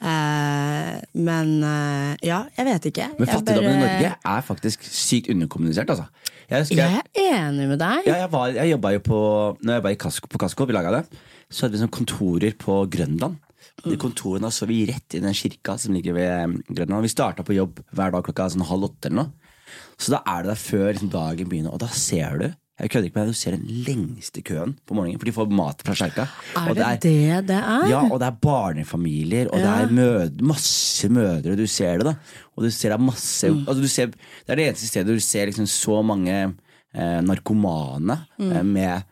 Eh, 0.00 0.92
men 1.20 1.48
eh, 1.60 2.12
ja, 2.24 2.44
jeg 2.56 2.68
vet 2.70 2.86
ikke. 2.88 3.08
Men 3.18 3.28
fattigdommen 3.28 3.34
fattigdommen 3.36 3.74
i 3.76 3.84
Norge 3.84 4.12
er 4.32 4.46
faktisk 4.46 4.86
sykt 4.88 5.28
underkommunisert. 5.32 5.92
Altså. 5.92 6.08
Jeg, 6.50 6.64
husker, 6.64 6.80
Jeg 6.82 7.02
er 7.14 7.36
enig 7.46 7.68
med 7.70 7.78
deg. 7.78 8.08
ja, 8.08 8.16
jeg, 8.24 8.30
var, 8.32 8.50
jeg 8.56 8.72
jobba 8.72 8.90
jo 8.96 9.02
på 9.06 9.18
Når 9.60 9.70
jeg 9.72 9.80
jobba 9.80 9.92
i 9.94 10.00
Kasko, 10.02 10.30
på 10.32 10.40
Kasko, 10.42 10.66
vi 10.66 10.74
laga 10.74 10.90
det, 10.96 11.04
så 11.50 11.64
hadde 11.66 11.76
vi 11.76 11.82
sånn 11.84 11.92
kontorer 11.94 12.56
på 12.58 12.80
Grønland. 12.90 13.38
De 13.80 13.96
kontorene 14.00 14.50
så 14.52 14.66
vi 14.68 14.82
rett 14.90 15.16
i 15.16 15.22
den 15.22 15.34
kirka 15.36 15.76
som 15.80 15.94
ligger 15.96 16.16
ved 16.16 16.58
Grønland. 16.68 17.06
Vi 17.06 17.12
starta 17.12 17.44
på 17.46 17.56
jobb 17.56 17.80
hver 17.96 18.12
dag 18.12 18.26
klokka 18.26 18.50
sånn 18.52 18.66
halv 18.68 18.90
åtte 18.90 19.08
eller 19.08 19.22
noe. 19.22 19.54
Så 20.00 20.12
da 20.14 20.20
er 20.26 20.42
du 20.44 20.50
der 20.50 20.60
før 20.60 20.90
liksom, 20.90 21.12
dagen 21.12 21.48
begynner, 21.48 21.72
og 21.74 21.80
da 21.82 21.88
ser 21.94 22.36
du 22.40 22.46
jeg 22.80 22.90
kødder 22.90 23.04
ikke 23.10 23.18
med 23.18 23.26
deg, 23.26 23.34
Du 23.34 23.38
ser 23.38 23.56
den 23.56 23.66
lengste 23.86 24.42
køen 24.42 24.76
på 24.86 24.94
morgenen, 24.96 25.18
for 25.20 25.28
de 25.28 25.32
får 25.36 25.50
mat 25.52 25.82
fra 25.84 25.94
kjerka. 25.94 26.26
Er 26.56 26.70
Og 26.70 26.76
det 26.76 26.86
det 27.02 27.46
det 27.48 27.56
er? 27.56 27.88
Ja, 27.88 28.00
og 28.10 28.18
det 28.20 28.26
er 28.30 28.38
barnefamilier, 28.40 29.48
og 29.52 29.58
det 29.60 29.66
er 29.68 29.90
mød 29.92 30.40
masse 30.42 31.08
mødre. 31.08 31.56
Du 31.56 31.66
ser 31.66 31.98
det, 31.98 32.06
da. 32.06 32.14
Og 32.56 32.64
du 32.64 32.70
ser 32.70 32.88
det 32.90 32.98
er 33.00 33.04
masse 33.04 33.48
Mm. 33.50 33.64
altså, 33.68 33.80
du 33.82 33.88
ser, 33.88 34.06
Det 34.06 34.48
er 34.48 34.54
det 34.56 34.66
eneste 34.68 34.86
stedet 34.88 35.06
du 35.14 35.20
ser 35.20 35.46
liksom 35.46 35.66
så 35.66 36.02
mange 36.02 36.54
eh, 36.94 37.20
narkomane 37.22 38.26
Mm. 38.38 38.52
eh, 38.52 38.62
med 38.64 39.02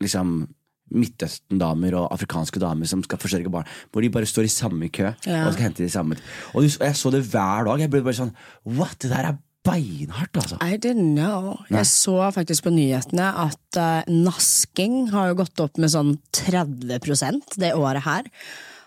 liksom 0.00 0.48
Midtøsten-damer 0.94 1.94
og 1.98 2.12
afrikanske 2.14 2.60
damer 2.62 2.86
som 2.86 3.02
skal 3.02 3.18
forsørge 3.18 3.50
barn. 3.50 3.64
Hvor 3.90 4.04
de 4.04 4.10
bare 4.14 4.26
står 4.28 4.44
i 4.46 4.52
samme 4.52 4.88
kø 4.94 5.08
Ja. 5.26 5.46
og 5.46 5.52
skal 5.54 5.64
hente 5.64 5.82
de 5.82 5.90
samme. 5.90 6.16
Og 6.54 6.62
jeg 6.64 6.94
så 6.94 7.10
det 7.10 7.24
hver 7.24 7.64
dag. 7.64 7.80
Jeg 7.80 7.90
ble 7.90 8.02
bare 8.02 8.12
sånn 8.14 8.34
What? 8.64 8.98
Det 9.00 9.10
der 9.10 9.24
er 9.32 9.38
beinhardt, 9.64 10.36
altså. 10.36 10.58
I 10.60 10.76
didn't 10.76 11.14
know. 11.16 11.56
Jeg 11.72 11.88
så 11.88 12.30
faktisk 12.34 12.66
på 12.66 12.74
nyhetene 12.74 13.30
at 13.46 13.80
uh, 13.80 14.12
nasking 14.12 15.08
har 15.14 15.32
jo 15.32 15.40
gått 15.42 15.64
opp 15.64 15.80
med 15.80 15.92
sånn 15.94 16.14
30% 16.36 17.58
det 17.62 17.72
året 17.78 18.04
her. 18.06 18.28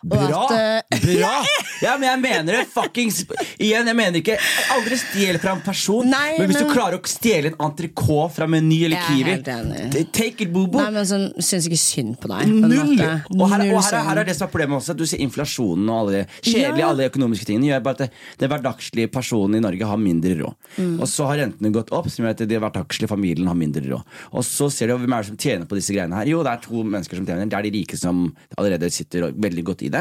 Bra! 0.08 0.44
at, 0.48 0.84
uh, 0.96 1.06
Bra! 1.06 1.34
Ja, 1.78 1.92
men 2.02 2.08
jeg 2.10 2.20
mener 2.24 2.56
det. 2.56 2.62
Fuckings 2.74 3.20
Igjen, 3.62 3.86
jeg 3.86 3.94
mener 3.94 4.18
ikke 4.18 4.38
Aldri 4.74 4.96
stjel 4.98 5.38
fra 5.38 5.52
en 5.54 5.60
person. 5.62 6.08
Nei, 6.10 6.32
men 6.40 6.50
hvis 6.50 6.58
men- 6.58 6.66
du 6.66 6.74
klarer 6.74 6.98
å 6.98 7.04
stjele 7.06 7.52
en 7.52 7.58
entrecôte 7.68 8.32
fra 8.34 8.48
Meny 8.50 8.80
eller 8.88 8.98
er 8.98 9.12
Kiwi, 9.12 10.06
take 10.16 10.48
it, 10.48 10.50
bobo. 10.56 10.80
Nei, 10.82 10.90
men 10.96 11.06
sånn, 11.06 11.28
syns 11.38 11.68
ikke 11.70 11.78
synd 11.78 12.16
på 12.24 12.32
deg. 12.32 12.50
på 12.50 12.72
Null! 12.72 12.96
Og 12.98 13.44
her, 13.52 13.66
og 13.68 13.84
her, 13.84 13.94
er- 14.00 14.08
her 14.08 14.22
er 14.24 14.30
det 14.32 14.36
som 14.40 14.48
er 14.48 14.52
problemet 14.56 14.80
også. 14.80 14.96
At 14.96 15.02
du 15.04 15.06
ser 15.10 15.22
inflasjonen 15.22 15.92
og 15.94 16.00
alle 16.00 16.16
de 16.18 16.24
kjedelige 16.50 16.82
Ja. 16.82 16.90
alle 16.90 17.06
de 17.06 17.10
økonomiske 17.12 17.46
tingene 17.52 17.70
gjør 17.70 17.84
bare 17.86 18.00
at 18.00 18.04
det, 18.06 18.10
det 18.42 18.50
hverdagslige 18.52 19.12
personen 19.14 19.60
i 19.60 19.64
Norge 19.68 19.92
har 19.92 20.02
mindre 20.02 20.34
råd. 20.42 20.56
Mm. 20.80 20.96
Og 21.02 21.08
så 21.14 21.30
har 21.30 21.42
rentene 21.44 21.74
gått 21.78 21.94
opp, 21.94 22.10
som 22.10 22.26
gjør 22.26 22.34
at 22.34 22.44
de 22.50 22.62
hverdagslige 22.66 23.12
familien 23.14 23.48
har 23.48 23.60
mindre 23.60 23.86
råd. 23.86 24.18
Og 24.34 24.44
så 24.50 24.72
ser 24.74 24.90
du 24.90 24.98
hvem 24.98 25.14
er 25.14 25.22
det 25.22 25.30
som 25.30 25.38
tjener 25.38 25.70
på 25.70 25.78
disse 25.78 25.94
greiene 25.94 26.18
her. 26.18 26.26
Jo, 26.34 26.42
det 26.48 26.56
er 26.56 26.66
to 26.66 26.82
mennesker 26.84 27.22
som 27.22 27.30
tjener. 27.30 27.46
Det 27.46 27.60
er 27.60 27.70
de 27.70 27.76
rike 27.78 27.98
som 28.02 28.26
allerede 28.58 28.90
sitter 28.94 29.30
veldig 29.38 29.64
godt 29.72 29.86
i 29.86 29.94
det. 29.94 29.97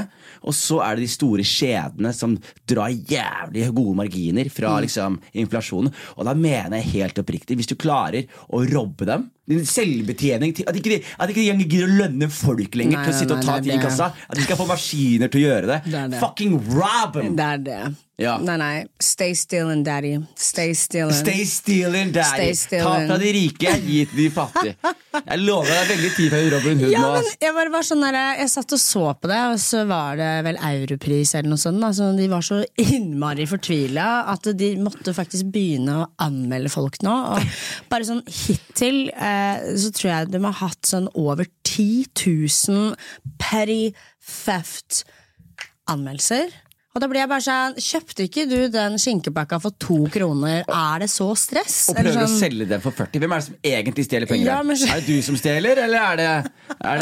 Og 0.46 0.54
så 0.54 0.80
er 0.84 0.96
det 0.96 1.06
de 1.06 1.12
store 1.14 1.44
kjedene 1.46 2.12
som 2.14 2.36
drar 2.68 2.90
jævlig 2.90 3.68
gode 3.74 3.96
marginer 4.02 4.44
Mm. 4.46 4.54
fra 4.56 4.74
liksom, 4.84 5.18
inflasjonen. 5.34 5.92
Og 6.16 6.24
da 6.28 6.34
mener 6.34 6.76
jeg 6.80 6.92
helt 6.96 7.18
oppriktig, 7.22 7.56
hvis 7.56 7.70
du 7.72 7.74
klarer 7.76 8.26
å 8.52 8.62
robbe 8.70 9.06
dem 9.08 9.30
selvbetjening 9.46 10.54
At 10.66 10.78
ikke 10.78 10.96
de, 10.96 11.00
at 11.18 11.30
ikke 11.30 11.44
de 11.44 11.66
gidder 11.66 11.86
å 11.86 11.98
lønne 12.02 12.30
folk 12.32 12.74
lenger 12.78 12.98
Nei, 12.98 13.04
til 13.06 13.14
å 13.14 13.18
sitte 13.20 13.36
nei, 13.36 13.42
og 13.42 13.46
ta 13.46 13.60
ting 13.62 13.78
i 13.78 13.82
kassa. 13.82 14.10
At 14.26 14.38
de 14.38 14.46
skal 14.46 14.58
få 14.58 14.66
maskiner 14.70 15.30
til 15.32 15.44
å 15.44 15.46
gjøre 15.46 15.70
det. 15.70 15.78
Det 15.86 16.02
det. 16.16 16.24
Fucking 16.24 16.58
rob 16.74 17.20
them! 17.20 17.38
Det 17.38 17.46
er 17.46 17.64
det. 17.68 17.80
Ja. 18.16 18.38
Nei, 18.40 18.54
nei. 18.56 18.76
Stay 19.02 19.34
stealing, 19.36 19.82
daddy. 19.84 20.14
Stay 20.40 20.72
stealing. 20.74 21.12
Stay 21.12 21.44
stealing, 21.44 22.12
daddy. 22.14 22.54
Stay 22.56 22.80
Ta 22.80 22.94
fra 23.04 23.18
de 23.20 23.32
rike, 23.36 23.74
gi 23.84 23.98
til 24.08 24.22
de 24.22 24.28
fattige. 24.32 24.92
Jeg 25.16 25.42
lover 25.42 25.68
deg 25.68 25.90
veldig 25.90 26.10
tid 26.16 26.32
før 26.32 26.46
Robin 26.54 26.80
Hood 26.80 26.94
Ja, 26.94 27.02
men 27.12 27.28
jeg 27.44 27.54
bare 27.56 27.72
var 27.72 27.84
sånn 27.88 28.04
der, 28.04 28.18
Jeg 28.40 28.52
satt 28.52 28.72
og 28.72 28.80
så 28.80 29.04
på 29.20 29.28
det, 29.28 29.40
og 29.52 29.60
så 29.60 29.82
var 29.88 30.16
det 30.20 30.30
vel 30.48 30.60
Europris 30.70 31.34
eller 31.36 31.52
noe 31.52 31.60
sånt. 31.60 31.84
Altså, 31.84 32.08
de 32.16 32.30
var 32.32 32.44
så 32.44 32.62
innmari 32.80 33.46
fortvila 33.48 34.08
at 34.32 34.48
de 34.56 34.72
måtte 34.80 35.12
faktisk 35.16 35.52
begynne 35.52 35.98
å 36.00 36.08
anmelde 36.24 36.72
folk 36.72 36.96
nå. 37.04 37.16
Og 37.36 37.60
bare 37.92 38.08
sånn 38.08 38.24
hittil 38.24 39.10
eh, 39.12 39.35
så 39.78 39.90
tror 39.94 40.10
jeg 40.10 40.30
de 40.34 40.40
har 40.44 40.56
hatt 40.62 40.84
sånn 40.88 41.08
over 41.14 41.44
10 41.66 42.06
000 42.14 42.94
petty 43.40 43.92
theft-anmeldelser. 44.26 46.46
Og 46.96 47.02
da 47.02 47.08
blir 47.12 47.20
jeg 47.20 47.28
bare 47.28 47.44
sånn 47.44 47.74
Kjøpte 47.76 48.24
ikke 48.24 48.46
du 48.48 48.72
den 48.72 48.96
skinkepakka 49.00 49.58
for 49.60 49.70
to 49.82 50.06
kroner? 50.12 50.64
Er 50.64 50.98
det 51.02 51.08
så 51.12 51.34
stress? 51.36 51.90
Og 51.92 51.96
prøver 51.98 52.16
sånn... 52.16 52.24
å 52.24 52.38
selge 52.40 52.64
den 52.70 52.80
for 52.80 52.92
40. 52.96 53.20
Hvem 53.20 53.32
er 53.36 53.40
det 53.42 53.46
som 53.50 53.56
egentlig 53.70 54.04
stjeler 54.06 54.28
penger? 54.30 54.46
Ja, 54.48 54.62
men 54.64 54.76
Er 54.80 55.02
det 55.02 55.08
du 55.10 55.20
som 55.26 55.36
stjeler, 55.36 55.76
eller 55.84 56.00
er 56.00 56.16
det, 56.22 56.30
er 56.32 56.44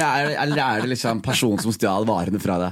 det, 0.01 0.09
er 0.09 0.27
det, 0.27 0.35
eller 0.43 0.59
er 0.65 0.83
det 0.83 0.89
liksom 0.97 1.23
personen 1.23 1.63
som 1.63 1.71
stjal 1.77 2.03
varene 2.11 2.41
fra 2.43 2.59
deg? 2.65 2.71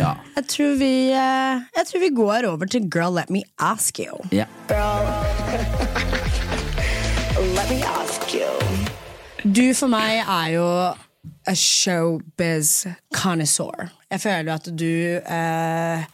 Ja. 0.00 0.16
Jeg 0.38 0.44
tror 0.54 0.72
vi, 0.80 0.94
eh, 1.12 1.54
jeg 1.76 1.84
tror 1.90 2.00
vi 2.06 2.10
går 2.22 2.40
over 2.48 2.64
til 2.72 2.88
Girl 2.88 3.12
Let 3.20 3.28
Me 3.28 3.44
Ask 3.60 4.00
You. 4.00 4.16
ja. 4.32 4.48
Let 7.36 7.70
me 7.70 7.82
ask. 7.84 8.05
Du 9.46 9.62
for 9.76 9.90
meg 9.92 10.22
er 10.24 10.48
jo 10.56 10.64
a 11.46 11.54
showbiz 11.58 12.86
connoisseur. 13.14 13.88
Jeg 14.10 14.22
føler 14.22 14.48
jo 14.50 14.54
at 14.56 14.68
du 14.78 14.90
eh, 15.20 16.04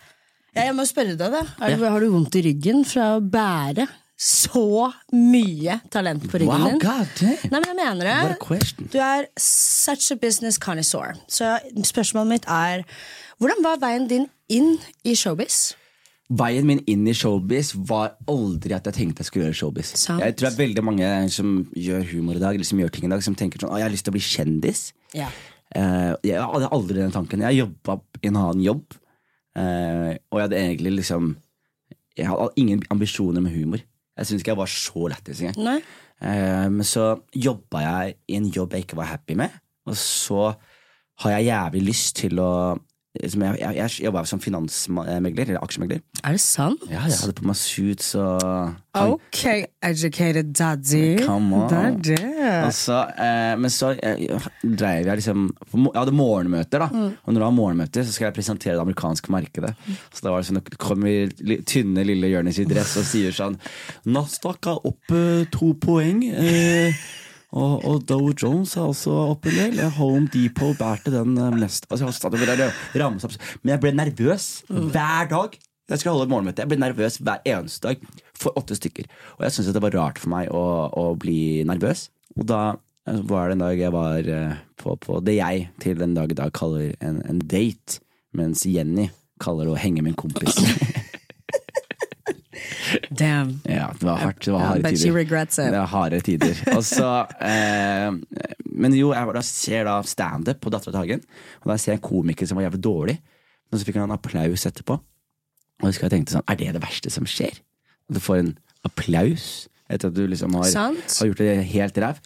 Jeg 0.57 0.75
må 0.77 0.85
spørre 0.89 1.17
deg, 1.17 1.33
da. 1.35 1.43
Er, 1.65 1.75
ja. 1.77 1.91
Har 1.95 2.01
du 2.05 2.11
vondt 2.13 2.37
i 2.41 2.45
ryggen 2.49 2.85
fra 2.89 3.15
å 3.17 3.23
bære 3.25 3.87
så 4.23 4.91
mye 5.17 5.81
talent 5.91 6.29
på 6.31 6.39
ryggen 6.43 6.53
Wow, 6.63 6.69
din? 6.71 6.81
god 6.85 7.15
damn. 7.19 7.51
Nei, 7.51 7.59
men 7.59 7.69
jeg 7.73 7.79
mener 7.81 8.11
det. 8.11 8.89
Du 8.93 8.99
er 9.03 9.27
such 9.41 10.13
a 10.15 10.19
business 10.23 10.61
connoisseur. 10.63 11.17
Så 11.27 11.57
spørsmålet 11.89 12.31
mitt 12.37 12.47
er 12.53 12.85
hvordan 13.43 13.65
var 13.65 13.81
veien 13.83 14.07
din 14.11 14.29
inn 14.53 14.77
i 15.09 15.17
showbiz? 15.19 15.73
Veien 16.33 16.65
min 16.65 16.81
inn 16.89 17.05
i 17.11 17.15
showbiz 17.17 17.73
var 17.89 18.15
aldri 18.31 18.73
at 18.77 18.87
jeg 18.89 18.97
tenkte 18.97 19.21
jeg 19.21 19.29
skulle 19.29 19.49
gjøre 19.49 19.59
showbiz. 19.59 19.93
Sant. 20.01 20.23
Jeg 20.23 20.37
tror 20.39 20.49
det 20.49 20.53
er 20.53 20.61
veldig 20.63 20.85
mange 20.87 21.09
som 21.35 21.55
gjør 21.77 22.07
humor 22.13 22.39
i 22.39 22.43
dag, 22.43 22.57
eller 22.57 22.69
som 22.69 22.81
gjør 22.81 22.93
ting 22.95 23.09
i 23.09 23.13
dag, 23.13 23.25
som 23.25 23.37
tenker 23.37 23.61
sånn 23.61 23.73
Å, 23.73 23.81
jeg 23.81 23.89
har 23.89 23.93
lyst 23.93 24.07
til 24.07 24.15
å 24.15 24.17
bli 24.17 24.25
kjendis. 24.25 24.83
Ja. 25.17 25.29
Uh, 25.73 26.13
jeg 26.25 26.41
hadde 26.41 26.71
aldri 26.73 27.01
den 27.01 27.15
tanken. 27.15 27.45
Jeg 27.45 27.63
jobba 27.63 27.99
i 28.21 28.31
en 28.31 28.39
annen 28.41 28.63
jobb, 28.65 28.97
uh, 29.59 30.13
og 30.31 30.39
jeg 30.39 30.47
hadde 30.47 30.61
egentlig 30.61 30.95
liksom 31.01 31.35
Jeg 32.17 32.29
hadde 32.29 32.53
ingen 32.61 32.83
ambisjoner 32.93 33.41
med 33.45 33.55
humor. 33.57 33.81
Jeg 34.17 34.29
syntes 34.29 34.43
ikke 34.45 34.53
jeg 34.53 34.61
var 34.61 34.73
så 34.73 35.09
lættis 35.09 35.41
engang. 35.41 35.85
Men 36.21 36.85
så 36.85 37.07
jobba 37.33 37.81
jeg 37.81 38.17
i 38.29 38.37
en 38.37 38.51
jobb 38.53 38.77
jeg 38.77 38.85
ikke 38.85 38.99
var 38.99 39.09
happy 39.09 39.35
med, 39.41 39.55
og 39.89 39.97
så 39.97 40.51
har 41.25 41.33
jeg 41.39 41.49
jævlig 41.49 41.83
lyst 41.87 42.19
til 42.21 42.39
å 42.39 42.51
som 43.13 43.43
jeg, 43.45 43.59
jeg, 43.61 43.77
jeg 43.77 44.05
jobba 44.07 44.23
som 44.25 44.41
finansmegler, 44.41 45.51
eller 45.51 45.61
aksjemegler. 45.61 46.01
Er 46.25 46.37
det 46.39 46.41
sant? 46.41 46.81
Ja, 46.89 47.03
jeg 47.05 47.19
hadde 47.21 47.35
på 47.37 47.45
meg 47.45 47.59
suits 47.61 48.15
og 48.17 48.41
han, 48.97 49.13
Ok, 49.13 49.43
educated 49.85 50.53
daddy. 50.57 51.19
Come 51.21 51.61
on. 51.65 51.99
Det 52.01 52.17
det. 52.17 52.49
Og 52.65 52.73
så, 52.77 53.03
eh, 53.21 53.53
men 53.61 53.73
så 53.73 53.93
eh, 54.01 54.49
dreiv 54.65 55.11
jeg 55.11 55.21
liksom 55.21 55.47
Jeg 55.75 55.97
hadde 55.97 56.17
morgenmøter, 56.17 56.87
da. 56.87 56.89
Og 57.25 57.33
når 57.33 57.41
du 57.41 57.47
har 57.47 57.57
morgenmøter, 57.57 58.05
så 58.05 58.17
skal 58.17 58.31
jeg 58.31 58.39
presentere 58.41 58.77
det 58.79 58.85
amerikanske 58.85 59.33
markedet. 59.33 59.75
Så 60.13 60.25
da 60.25 60.33
var 60.33 60.41
det 60.41 60.49
sånn 60.49 60.63
Det 60.65 60.81
kommer 60.81 61.33
tynne, 61.69 62.05
lille 62.09 62.33
Jonis 62.33 62.61
i 62.65 62.69
dress 62.69 62.97
og 63.01 63.09
sier 63.09 63.35
sånn 63.37 63.61
Nasdaq 64.09 64.73
er 64.73 64.87
opp 64.89 65.13
eh, 65.17 65.45
to 65.53 65.75
poeng. 65.85 66.25
Eh, 66.33 66.97
og, 67.53 67.83
og 67.85 68.05
Dow 68.09 68.31
Jones 68.33 68.77
er 68.79 68.87
også 68.89 69.13
opp 69.35 69.49
en 69.51 69.59
del. 69.59 69.81
Eh, 69.83 69.99
Home 69.99 70.29
Depot 70.33 70.77
bærte 70.79 71.13
den 71.13 71.37
eh, 71.37 71.59
mest. 71.61 71.85
Altså, 71.91 72.09
ramse 72.09 73.29
opp. 73.29 73.37
Men 73.63 73.75
jeg 73.75 73.83
ble 73.83 73.93
nervøs 73.99 74.49
hver 74.71 75.29
dag. 75.33 75.59
Jeg 75.93 76.01
skal 76.01 76.15
holde 76.15 76.31
morgenmøte. 76.31 76.65
Jeg 76.65 76.71
ble 76.71 76.81
nervøs 76.81 77.19
hver 77.21 77.43
eneste 77.49 77.91
dag 77.91 78.07
for 78.39 78.57
åtte 78.57 78.79
stykker. 78.79 79.11
Og 79.37 79.45
jeg 79.45 79.57
syntes 79.57 79.77
det 79.77 79.85
var 79.85 79.97
rart 79.99 80.23
for 80.23 80.33
meg 80.33 80.49
å, 80.55 80.65
å 80.89 81.05
bli 81.21 81.67
nervøs. 81.69 82.07
Og 82.39 82.49
da 82.49 82.63
eh, 82.73 83.21
var 83.29 83.51
det 83.51 83.59
en 83.59 83.67
dag 83.67 83.85
jeg 83.85 83.95
var 83.95 84.33
eh, 84.39 84.57
på, 84.81 84.97
på 85.03 85.21
det 85.27 85.37
jeg 85.37 85.69
til 85.83 86.01
den 86.01 86.17
dag 86.17 86.33
i 86.33 86.39
dag 86.39 86.55
kaller 86.57 86.95
en, 87.05 87.21
en 87.29 87.45
date, 87.45 88.01
mens 88.33 88.65
Jenny 88.65 89.11
kaller 89.43 89.69
det 89.69 89.77
å 89.77 89.83
henge 89.83 90.05
med 90.05 90.15
en 90.15 90.23
kompis. 90.25 90.57
Damn. 93.19 93.59
ja, 93.69 93.91
det 93.99 94.07
var 94.07 94.21
hardt. 94.23 94.41
Det 94.45 94.53
var 94.55 94.65
harde 94.71 94.89
yeah, 94.89 94.97
tider. 94.97 95.17
regrets 95.17 95.59
it. 95.59 95.69
Det 95.71 95.79
var 95.79 95.91
harde 95.93 96.21
tider. 96.25 96.63
Og 96.77 96.85
så, 96.87 97.11
eh, 97.45 98.09
men 98.73 98.97
jo, 98.97 99.13
jeg 99.13 99.37
da 99.37 99.45
ser 99.47 99.89
da 99.89 99.99
standup 100.07 100.63
på 100.63 100.73
Dattera 100.73 100.95
til 100.95 101.01
Hagen, 101.03 101.25
og 101.63 101.73
da 101.73 101.77
ser 101.77 101.95
jeg 101.95 102.01
en 102.01 102.07
komiker 102.07 102.49
som 102.49 102.59
var 102.59 102.69
jævlig 102.69 102.83
dårlig, 102.87 103.19
men 103.69 103.81
så 103.81 103.89
fikk 103.89 103.99
han 104.01 104.09
en 104.09 104.17
applaus 104.17 104.65
etterpå. 104.69 104.97
Og 105.83 105.91
jeg 105.91 106.13
tenkte 106.13 106.37
sånn, 106.37 106.47
er 106.49 106.59
det 106.61 106.73
det 106.77 106.83
verste 106.83 107.13
som 107.13 107.27
skjer? 107.29 107.61
At 108.09 108.17
du 108.17 108.23
får 108.23 108.43
en 108.43 108.55
applaus 108.87 109.67
etter 109.93 110.09
at 110.09 110.17
du 110.17 110.23
liksom 110.31 110.55
har, 110.57 110.71
har 110.73 111.29
gjort 111.29 111.43
det 111.43 111.57
helt 111.73 111.99
ræv. 112.01 112.21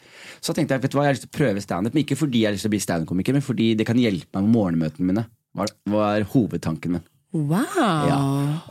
Så 0.45 0.55
tenkte 0.55 0.77
jeg 0.77 0.85
vet 0.85 0.93
du 0.93 0.99
hva, 0.99 1.07
jeg 1.07 1.11
har 1.11 1.17
lyst 1.17 1.27
til 1.27 1.33
å 1.33 1.39
prøve 1.39 1.65
standup, 1.65 1.97
men 1.97 2.05
ikke 2.05 2.19
fordi 2.21 2.45
jeg 2.45 2.51
har 2.51 2.57
lyst 2.57 2.67
til 2.67 2.71
å 2.71 2.77
bli 2.77 2.83
standup-komiker, 2.85 3.37
men 3.37 3.45
fordi 3.45 3.73
det 3.79 3.89
kan 3.89 3.99
hjelpe 3.99 4.31
meg 4.37 4.47
med 4.47 4.55
morgenmøtene 4.55 5.09
mine. 5.11 5.27
Var, 5.57 5.73
var 5.91 6.27
hovedtanken 6.35 6.99
min. 6.99 7.05
Wow. 7.37 8.07
Ja. 8.09 8.21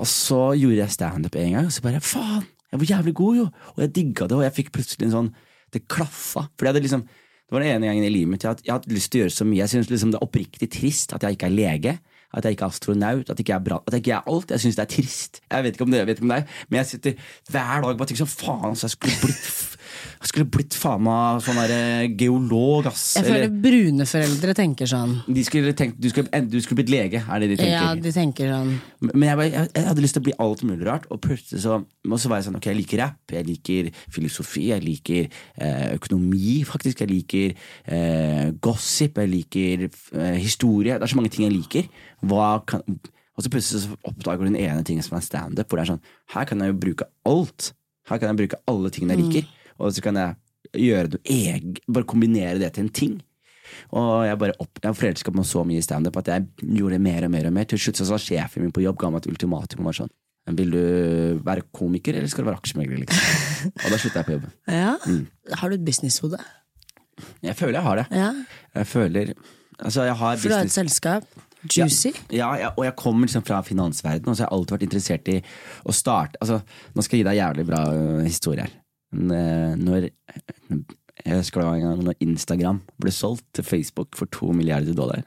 Og 0.01 0.10
så 0.10 0.39
gjorde 0.60 0.82
jeg 0.82 0.95
standup 0.95 1.38
en 1.39 1.54
gang, 1.58 1.69
og 1.69 1.75
så 1.75 1.84
bare 1.86 2.01
faen, 2.04 2.47
jeg 2.71 2.82
var 2.82 2.89
jævlig 2.89 3.13
god, 3.15 3.38
jo. 3.39 3.45
Og 3.75 3.84
jeg 3.86 3.93
digga 3.95 4.28
det, 4.28 4.39
og 4.39 4.43
jeg 4.43 4.56
fikk 4.58 4.73
plutselig 4.75 5.08
en 5.08 5.19
sånn 5.19 5.36
Det 5.73 5.88
klaffa. 5.91 6.45
For 6.56 6.69
hadde 6.69 6.84
liksom 6.84 7.06
det 7.45 7.54
var 7.54 7.62
den 7.62 7.75
ene 7.75 7.89
gangen 7.91 8.06
i 8.08 8.10
livet 8.10 8.32
mitt 8.32 8.41
jeg 8.41 8.56
hadde, 8.56 8.63
jeg 8.65 8.73
hadde 8.73 8.95
lyst 8.95 9.12
til 9.13 9.19
å 9.19 9.23
gjøre 9.25 9.34
så 9.36 9.45
mye. 9.45 9.60
Jeg 9.60 9.69
synes 9.69 9.89
liksom 9.91 10.12
Det 10.13 10.17
er 10.17 10.25
oppriktig 10.25 10.69
trist 10.73 11.13
at 11.13 11.25
jeg 11.25 11.38
ikke 11.38 11.45
er 11.45 11.54
lege, 11.54 11.93
at 12.36 12.45
jeg 12.47 12.56
ikke 12.56 12.65
er 12.65 12.73
astronaut, 12.73 13.30
at 13.30 13.38
jeg 13.38 13.45
ikke 13.45 13.54
er 13.54 13.65
bra, 13.67 13.78
at 13.86 13.93
jeg 13.93 14.01
ikke 14.01 14.15
er 14.17 14.32
alt. 14.34 14.51
Jeg 14.56 14.63
syns 14.63 14.80
det 14.80 14.84
er 14.84 14.91
trist. 14.95 15.39
Jeg 15.51 15.63
vet 15.63 15.78
ikke 15.78 15.86
om 15.86 15.93
det, 15.93 15.99
jeg 16.01 16.10
vet 16.10 16.17
ikke 16.17 16.25
om 16.25 16.34
det 16.34 16.39
er, 16.41 16.58
men 16.69 16.78
jeg 16.82 16.89
sitter 16.89 17.30
hver 17.54 17.86
dag 17.86 17.91
og 17.91 18.01
bare 18.01 18.10
tenker 18.10 18.23
sånn 18.25 18.34
faen, 18.34 18.65
altså, 18.71 18.89
jeg 18.89 18.95
skulle 18.95 19.19
blitt 19.21 19.74
Jeg 20.22 20.32
skulle 20.32 20.50
blitt 20.56 20.76
faen 20.78 21.04
meg 21.06 21.41
sånn 21.46 21.60
der 21.62 22.06
geolog, 22.20 22.89
ass. 22.91 23.06
Jeg 23.18 23.28
føler 23.28 23.46
Eller, 23.46 23.56
brune 23.65 24.08
foreldre 24.10 24.56
tenker 24.58 24.89
sånn. 24.89 25.15
de 25.28 25.46
skulle 25.48 25.74
tenkt 25.78 26.00
du 26.02 26.10
skulle, 26.12 26.41
du 26.52 26.58
skulle 26.62 26.82
blitt 26.82 26.94
lege, 26.94 27.24
er 27.24 27.44
det 27.44 27.52
de 27.54 27.60
tenker. 27.62 27.74
Ja, 27.74 27.96
de 28.08 28.13
tenker 28.15 28.52
sånn. 28.52 28.76
Men 29.13 29.28
jeg, 29.30 29.50
jeg, 29.56 29.72
jeg 29.76 29.88
hadde 29.89 30.06
lyst 30.06 30.18
til 30.18 30.24
å 30.24 30.28
bli 30.30 30.36
alt 30.46 30.65
mulig 30.68 30.88
rart, 30.88 31.10
og 31.13 31.22
plutselig 31.24 31.63
så, 31.65 31.80
og 31.82 32.20
så 32.22 32.32
var 32.32 32.41
jeg 32.41 32.50
sånn 32.50 32.60
Ok, 32.60 32.70
jeg 32.72 32.80
liker 32.80 33.02
rapp, 33.02 33.34
jeg 33.36 33.48
liker 33.48 33.89
filosofi, 34.13 34.70
jeg 34.72 34.84
liker 34.86 35.26
eh, 35.26 35.89
økonomi, 35.98 36.62
faktisk. 36.68 37.04
Jeg 37.04 37.12
liker 37.12 37.56
eh, 37.91 38.54
gossip, 38.63 39.20
jeg 39.22 39.32
liker 39.32 39.89
eh, 39.89 40.38
historie. 40.39 40.96
Det 40.96 41.08
er 41.08 41.13
så 41.13 41.20
mange 41.20 41.34
ting 41.34 41.48
jeg 41.48 41.56
liker. 41.58 41.89
Hva 42.26 42.56
kan, 42.70 42.84
og 43.36 43.44
så 43.44 43.52
plutselig 43.52 43.84
så 43.84 43.98
oppdager 44.08 44.46
du 44.46 44.52
den 44.54 44.62
ene 44.62 44.84
tingen 44.88 45.04
som 45.04 45.18
er 45.18 45.26
standup, 45.26 45.68
hvor 45.68 45.80
det 45.80 45.86
er 45.86 45.94
sånn 45.94 46.06
Her 46.36 46.48
kan 46.48 46.62
jeg 46.63 46.72
jo 46.72 46.80
bruke 46.86 47.08
alt. 47.28 47.74
Her 48.10 48.22
kan 48.22 48.32
jeg 48.32 48.39
bruke 48.44 48.62
alle 48.72 48.91
tingene 48.94 49.18
jeg 49.18 49.26
liker, 49.26 49.50
og 49.79 49.93
så 49.95 50.03
kan 50.03 50.19
jeg 50.19 50.81
gjøre 50.85 51.15
noe 51.15 51.23
egen, 51.35 51.79
bare 51.88 52.07
kombinere 52.09 52.59
det 52.61 52.73
til 52.75 52.85
en 52.85 52.93
ting. 53.01 53.15
Og 53.95 54.25
jeg 54.27 54.38
bare 54.39 54.55
opp, 54.61 54.79
jeg 54.83 54.97
forelska 54.97 55.33
meg 55.35 55.47
så 55.49 55.63
mye 55.67 55.81
i 55.81 55.85
standup 55.85 56.19
at 56.21 56.29
jeg 56.31 56.45
gjorde 56.61 56.97
det 56.97 57.03
mer 57.05 57.25
og 57.27 57.33
mer. 57.33 57.47
og 57.49 57.55
mer 57.55 57.67
Til 57.69 57.81
slutt 57.81 57.99
så 57.99 58.07
sa 58.07 58.19
sjefen 58.21 58.63
min 58.63 58.75
på 58.75 58.83
jobb 58.83 58.99
ga 59.01 59.09
meg 59.11 59.23
et 59.23 59.31
ultimatum. 59.33 59.81
og 59.81 59.89
var 59.89 59.97
sånn 59.99 60.13
Vil 60.59 60.75
du 60.75 60.83
være 61.45 61.65
komiker, 61.73 62.15
eller 62.15 62.31
skal 62.31 62.45
du 62.45 62.51
være 62.51 62.61
aksjemegler? 62.61 63.01
Liksom? 63.01 63.41
Og 63.83 63.88
da 63.89 63.97
slutta 63.97 64.21
jeg 64.21 64.27
på 64.27 64.35
jobben. 64.35 64.53
Ja. 64.69 64.93
Mm. 65.09 65.23
Har 65.57 65.69
du 65.69 65.75
et 65.75 65.85
businesshode? 65.85 66.39
Jeg 67.41 67.55
føler 67.57 67.79
jeg 67.79 67.88
har 67.88 68.01
det. 68.01 68.05
Ja. 68.13 68.31
Jeg 68.75 68.88
føler 68.91 69.33
Altså, 69.79 70.05
jeg 70.05 70.15
har 70.15 70.38
For 70.38 70.49
du 70.49 70.55
har 70.55 70.69
et 70.69 70.71
selskap. 70.71 71.25
Juicy. 71.65 72.11
Ja, 72.29 72.51
ja, 72.59 72.69
og 72.77 72.85
jeg 72.85 72.93
kommer 72.95 73.25
liksom 73.25 73.41
fra 73.43 73.61
finansverdenen, 73.65 74.29
og 74.29 74.38
så 74.38 74.43
har 74.43 74.51
jeg 74.51 74.57
alltid 74.59 74.75
vært 74.75 74.85
interessert 74.85 75.29
i 75.33 75.38
å 75.81 75.95
starte 75.95 76.38
Altså, 76.43 76.59
Nå 76.93 77.01
skal 77.01 77.17
jeg 77.17 77.23
gi 77.23 77.27
deg 77.27 77.33
en 77.33 77.41
jævlig 77.41 77.65
bra 77.71 77.79
øh, 77.89 78.19
historie 78.21 78.67
her. 78.67 78.75
Øh, 79.13 79.76
når 79.80 80.10
Jeg 81.26 81.38
husker 81.39 81.62
det 81.62 81.68
var 81.68 81.76
en 81.76 81.86
gang 81.86 82.04
når 82.04 82.20
Instagram 82.20 82.82
ble 83.02 83.12
solgt 83.12 83.46
til 83.56 83.63
Facebook 83.63 84.18
for 84.18 84.26
to 84.32 84.52
milliarder 84.52 84.94
dollar, 84.94 85.24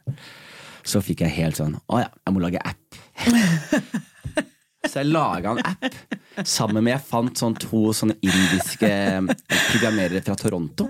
så 0.84 1.00
fikk 1.02 1.24
jeg 1.24 1.36
helt 1.38 1.58
sånn 1.58 1.78
Å 1.88 2.02
ja, 2.04 2.10
jeg 2.26 2.36
må 2.36 2.44
lage 2.44 2.60
app. 2.62 2.98
Så 4.86 5.02
jeg 5.02 5.10
laga 5.10 5.52
en 5.52 5.64
app 5.66 5.86
sammen 6.46 6.84
med 6.86 6.92
Jeg 6.92 7.02
fant 7.08 7.40
sånn 7.40 7.56
to 7.58 7.88
sånne 7.96 8.14
indiske 8.22 8.90
programmerere 9.72 10.22
fra 10.22 10.36
Toronto. 10.38 10.86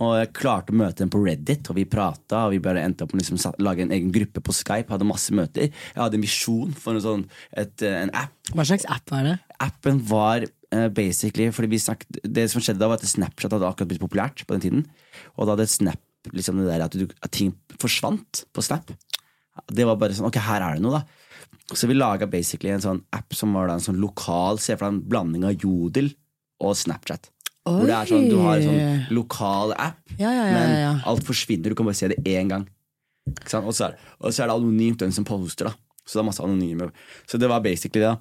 Og 0.00 0.14
jeg 0.16 0.30
klarte 0.36 0.72
å 0.72 0.78
møte 0.80 1.02
dem 1.02 1.12
på 1.12 1.20
Reddit, 1.26 1.68
og 1.68 1.76
vi 1.76 1.84
prata. 1.90 2.46
Og 2.46 2.54
vi 2.56 2.62
bare 2.64 2.86
endte 2.86 3.04
opp 3.04 3.12
med 3.12 3.22
liksom 3.22 3.40
lage 3.64 3.84
en 3.84 3.92
egen 3.94 4.12
gruppe 4.14 4.42
på 4.44 4.54
Skype. 4.56 4.88
Hadde 4.94 5.08
masse 5.08 5.34
møter. 5.36 5.68
Jeg 5.68 6.00
hadde 6.00 6.18
en 6.18 6.24
visjon 6.24 6.72
for 6.72 6.96
en, 6.96 7.04
sånn, 7.04 7.26
et, 7.52 7.76
eh, 7.84 7.98
en 8.06 8.14
app. 8.16 8.34
Hva 8.54 8.64
slags 8.70 8.88
app 8.88 9.12
var 9.12 9.28
det? 9.28 9.36
Appen 9.60 10.00
var 10.08 10.48
eh, 10.48 10.54
basically 10.70 11.48
fordi 11.54 11.70
vi 11.72 11.78
snakket, 11.80 12.20
Det 12.22 12.50
som 12.52 12.60
skjedde 12.60 12.80
da, 12.82 12.88
var 12.90 13.00
at 13.00 13.08
Snapchat 13.08 13.54
hadde 13.54 13.68
akkurat 13.68 13.88
blitt 13.88 14.02
populært 14.02 14.44
på 14.44 14.56
den 14.56 14.64
tiden. 14.64 14.82
Og 15.36 15.46
da 15.46 15.54
hadde 15.56 15.68
Snap 15.70 16.00
liksom 16.34 16.58
det 16.60 16.68
der 16.68 16.84
at, 16.84 16.92
du, 16.92 17.06
at 17.22 17.32
ting 17.32 17.54
forsvant 17.80 18.44
på 18.52 18.64
Snap. 18.64 18.90
Det 19.72 19.86
var 19.86 19.96
bare 19.98 20.14
sånn 20.14 20.28
Ok, 20.28 20.36
her 20.44 20.62
er 20.62 20.76
det 20.76 20.84
noe, 20.84 21.00
da. 21.00 21.74
Så 21.74 21.88
vi 21.88 21.96
laga 21.96 22.28
basically 22.30 22.70
en 22.72 22.84
sånn 22.84 23.02
app 23.12 23.34
som 23.36 23.52
var 23.56 23.68
da 23.68 23.76
en 23.76 23.84
sånn 23.84 23.98
lokal 24.00 24.60
Se 24.62 24.76
for 24.76 24.86
deg 24.86 24.94
en 24.94 25.02
blanding 25.10 25.44
av 25.48 25.56
Jodel 25.56 26.12
og 26.64 26.76
Snapchat. 26.78 27.28
Hvor 27.68 27.84
det 27.84 27.96
er 27.96 28.08
sånn, 28.08 28.28
Du 28.30 28.38
har 28.40 28.56
en 28.56 28.64
sånn 28.68 29.10
lokal 29.12 29.74
app, 29.76 30.00
Ja, 30.16 30.30
ja, 30.32 30.46
ja, 30.48 30.54
men 30.54 31.02
alt 31.06 31.24
forsvinner. 31.26 31.68
Du 31.68 31.76
kan 31.78 31.88
bare 31.88 31.98
se 31.98 32.08
det 32.08 32.22
én 32.24 32.48
gang. 32.48 32.64
Og, 33.28 33.74
så 33.76 33.90
er, 33.90 33.98
og 34.18 34.32
så 34.32 34.44
er 34.44 34.48
det 34.48 34.56
anonymt 34.56 35.02
den 35.02 35.12
som 35.12 35.26
poster. 35.28 35.68
da 35.68 35.74
Så 36.04 36.16
det 36.16 36.22
er 36.22 36.28
masse 36.30 36.44
anonyme. 36.44 36.88
Så 37.28 37.38
det 37.38 37.50
var 37.50 37.60
basically 37.60 38.00
det. 38.00 38.08
da 38.08 38.16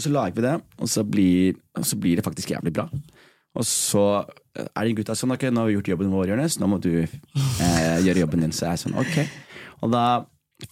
Og 0.00 0.04
så 0.06 0.12
lager 0.14 0.32
vi 0.38 0.46
det, 0.46 0.54
og 0.80 0.88
så 0.88 1.02
blir, 1.04 1.56
og 1.76 1.84
så 1.84 1.98
blir 2.00 2.16
det 2.16 2.24
faktisk 2.24 2.54
jævlig 2.54 2.72
bra. 2.72 2.86
Og 3.52 3.66
så 3.68 4.04
er 4.56 4.86
de 4.86 4.94
gutta 4.96 5.12
sånn 5.18 5.34
Ok, 5.34 5.44
nå 5.52 5.60
har 5.60 5.68
vi 5.68 5.74
gjort 5.74 5.90
jobben 5.92 6.12
vår, 6.14 6.30
Jonis. 6.30 6.56
Nå 6.56 6.68
må 6.70 6.78
du 6.80 7.02
eh, 7.02 7.98
gjøre 8.06 8.22
jobben 8.22 8.46
din. 8.46 8.54
Så 8.54 8.64
jeg 8.64 8.78
er 8.78 8.80
sånn, 8.80 8.96
ok 8.96 9.18
Og 9.82 9.92
da 9.92 10.04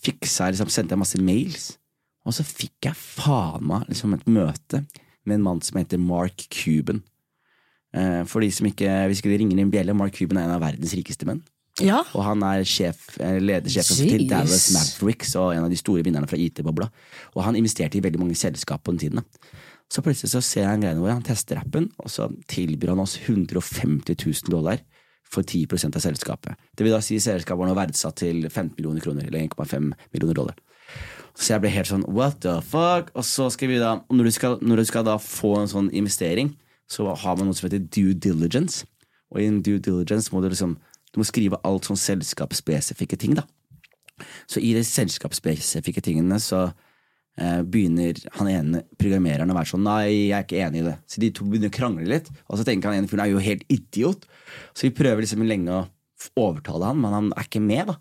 fiksa 0.00 0.46
jeg 0.46 0.56
liksom, 0.56 0.70
sendte 0.72 0.96
jeg 0.96 1.02
masse 1.02 1.20
mails. 1.20 1.66
Og 2.24 2.38
så 2.38 2.46
fikk 2.46 2.88
jeg 2.88 2.96
faen 2.96 3.66
meg 3.68 3.84
liksom 3.90 4.16
et 4.16 4.24
møte 4.32 4.80
med 5.28 5.36
en 5.36 5.44
mann 5.44 5.60
som 5.64 5.76
heter 5.76 6.00
Mark 6.00 6.46
Cuban. 6.54 7.02
Eh, 7.92 8.22
for 8.30 8.40
de 8.40 8.48
som 8.54 8.70
ikke, 8.70 8.88
Hvis 9.10 9.20
ikke 9.20 9.34
det 9.34 9.42
ringer 9.42 9.60
en 9.60 9.74
bjelle, 9.74 9.98
Mark 9.98 10.16
Cuban 10.16 10.40
er 10.40 10.48
en 10.48 10.56
av 10.56 10.64
verdens 10.64 10.96
rikeste 10.96 11.28
menn. 11.28 11.44
Ja. 11.84 12.02
Og 12.16 12.24
han 12.26 12.42
er 12.42 12.64
sjef, 12.66 13.06
eh, 13.22 13.38
ledersjefen 13.38 14.00
Jeez. 14.00 14.10
til 14.10 14.28
Dallas 14.30 14.68
Mavericks 14.74 15.34
og 15.38 15.54
en 15.54 15.64
av 15.64 15.70
de 15.70 15.78
store 15.78 16.02
vinnerne 16.02 16.28
fra 16.28 16.38
IT-bobla. 16.38 16.88
Og 17.36 17.44
han 17.46 17.58
investerte 17.58 17.98
i 17.98 18.02
veldig 18.04 18.18
mange 18.18 18.38
selskap 18.38 18.82
på 18.82 18.94
den 18.94 18.98
tiden. 18.98 19.22
da. 19.22 19.56
Så 19.88 20.02
plutselig 20.04 20.30
så 20.34 20.42
ser 20.44 20.66
jeg 20.66 20.74
en 20.74 20.84
greie 20.84 21.00
hvor 21.00 21.14
han 21.14 21.24
tester 21.24 21.56
appen, 21.56 21.90
og 21.98 22.10
så 22.12 22.28
tilbyr 22.50 22.92
han 22.92 23.00
oss 23.00 23.16
150 23.16 24.14
000 24.14 24.52
dollar 24.52 24.82
for 25.28 25.42
10% 25.42 25.96
av 25.96 26.02
selskapet. 26.04 26.56
Det 26.76 26.84
vil 26.84 26.92
da 26.92 27.00
si 27.04 27.16
selskapet 27.20 27.62
var 27.62 27.70
nå 27.70 27.76
verdsatt 27.76 28.20
til 28.20 28.42
15 28.48 28.74
millioner 28.76 29.04
kroner, 29.04 29.28
eller 29.28 29.46
1,5 29.46 29.92
millioner 30.12 30.36
dollar. 30.36 30.56
Så 31.38 31.54
jeg 31.54 31.62
ble 31.62 31.72
helt 31.72 31.88
sånn 31.88 32.06
what 32.10 32.40
the 32.42 32.58
fuck? 32.66 33.12
Og 33.14 33.24
så 33.24 33.48
skal 33.54 33.70
vi 33.70 33.80
da, 33.80 34.00
når 34.10 34.28
du 34.28 34.34
skal, 34.34 34.58
når 34.60 34.82
du 34.82 34.88
skal 34.88 35.06
da 35.06 35.16
få 35.22 35.54
en 35.60 35.70
sånn 35.70 35.90
investering, 35.94 36.56
så 36.88 37.12
har 37.14 37.36
man 37.36 37.48
noe 37.48 37.56
som 37.56 37.68
heter 37.68 37.84
due 37.84 38.16
diligence. 38.16 38.84
Og 39.32 39.42
i 39.42 39.48
en 39.48 39.60
due 39.64 39.80
diligence 39.84 40.32
må 40.32 40.42
du 40.42 40.48
liksom 40.50 40.78
du 41.18 41.24
må 41.24 41.26
skrive 41.26 41.59
alt 41.66 41.88
sånn 41.88 41.98
selskapsspesifikke 41.98 43.18
ting, 43.18 43.35
da. 43.35 43.42
Så 44.50 44.62
i 44.62 44.70
de 44.74 44.85
selskapsspesifikke 44.87 46.02
tingene 46.02 46.38
så 46.42 46.68
eh, 47.38 47.61
begynner 47.66 48.18
han 48.38 48.50
ene 48.50 48.83
programmereren 48.98 49.50
å 49.50 49.57
være 49.57 49.72
sånn 49.72 49.85
Nei, 49.87 50.04
jeg 50.28 50.37
er 50.37 50.46
ikke 50.46 50.62
enig 50.62 50.83
i 50.83 50.87
det. 50.88 50.96
Så 51.11 51.22
de 51.22 51.31
to 51.35 51.46
begynner 51.46 51.72
å 51.72 51.74
krangle 51.74 52.07
litt. 52.07 52.31
Og 52.46 52.59
så 52.59 52.66
tenker 52.66 52.90
han 52.90 53.00
ene 53.00 53.11
fyren 53.11 53.24
er 53.26 53.33
jo 53.33 53.42
helt 53.42 53.66
idiot. 53.70 54.26
Så 54.74 54.87
vi 54.87 54.94
prøver 54.94 55.22
liksom 55.24 55.42
lenge 55.46 55.74
å 55.74 55.87
overtale 56.38 56.90
han, 56.90 57.02
men 57.02 57.14
han 57.14 57.33
er 57.35 57.46
ikke 57.46 57.62
med, 57.62 57.90
da. 57.90 57.98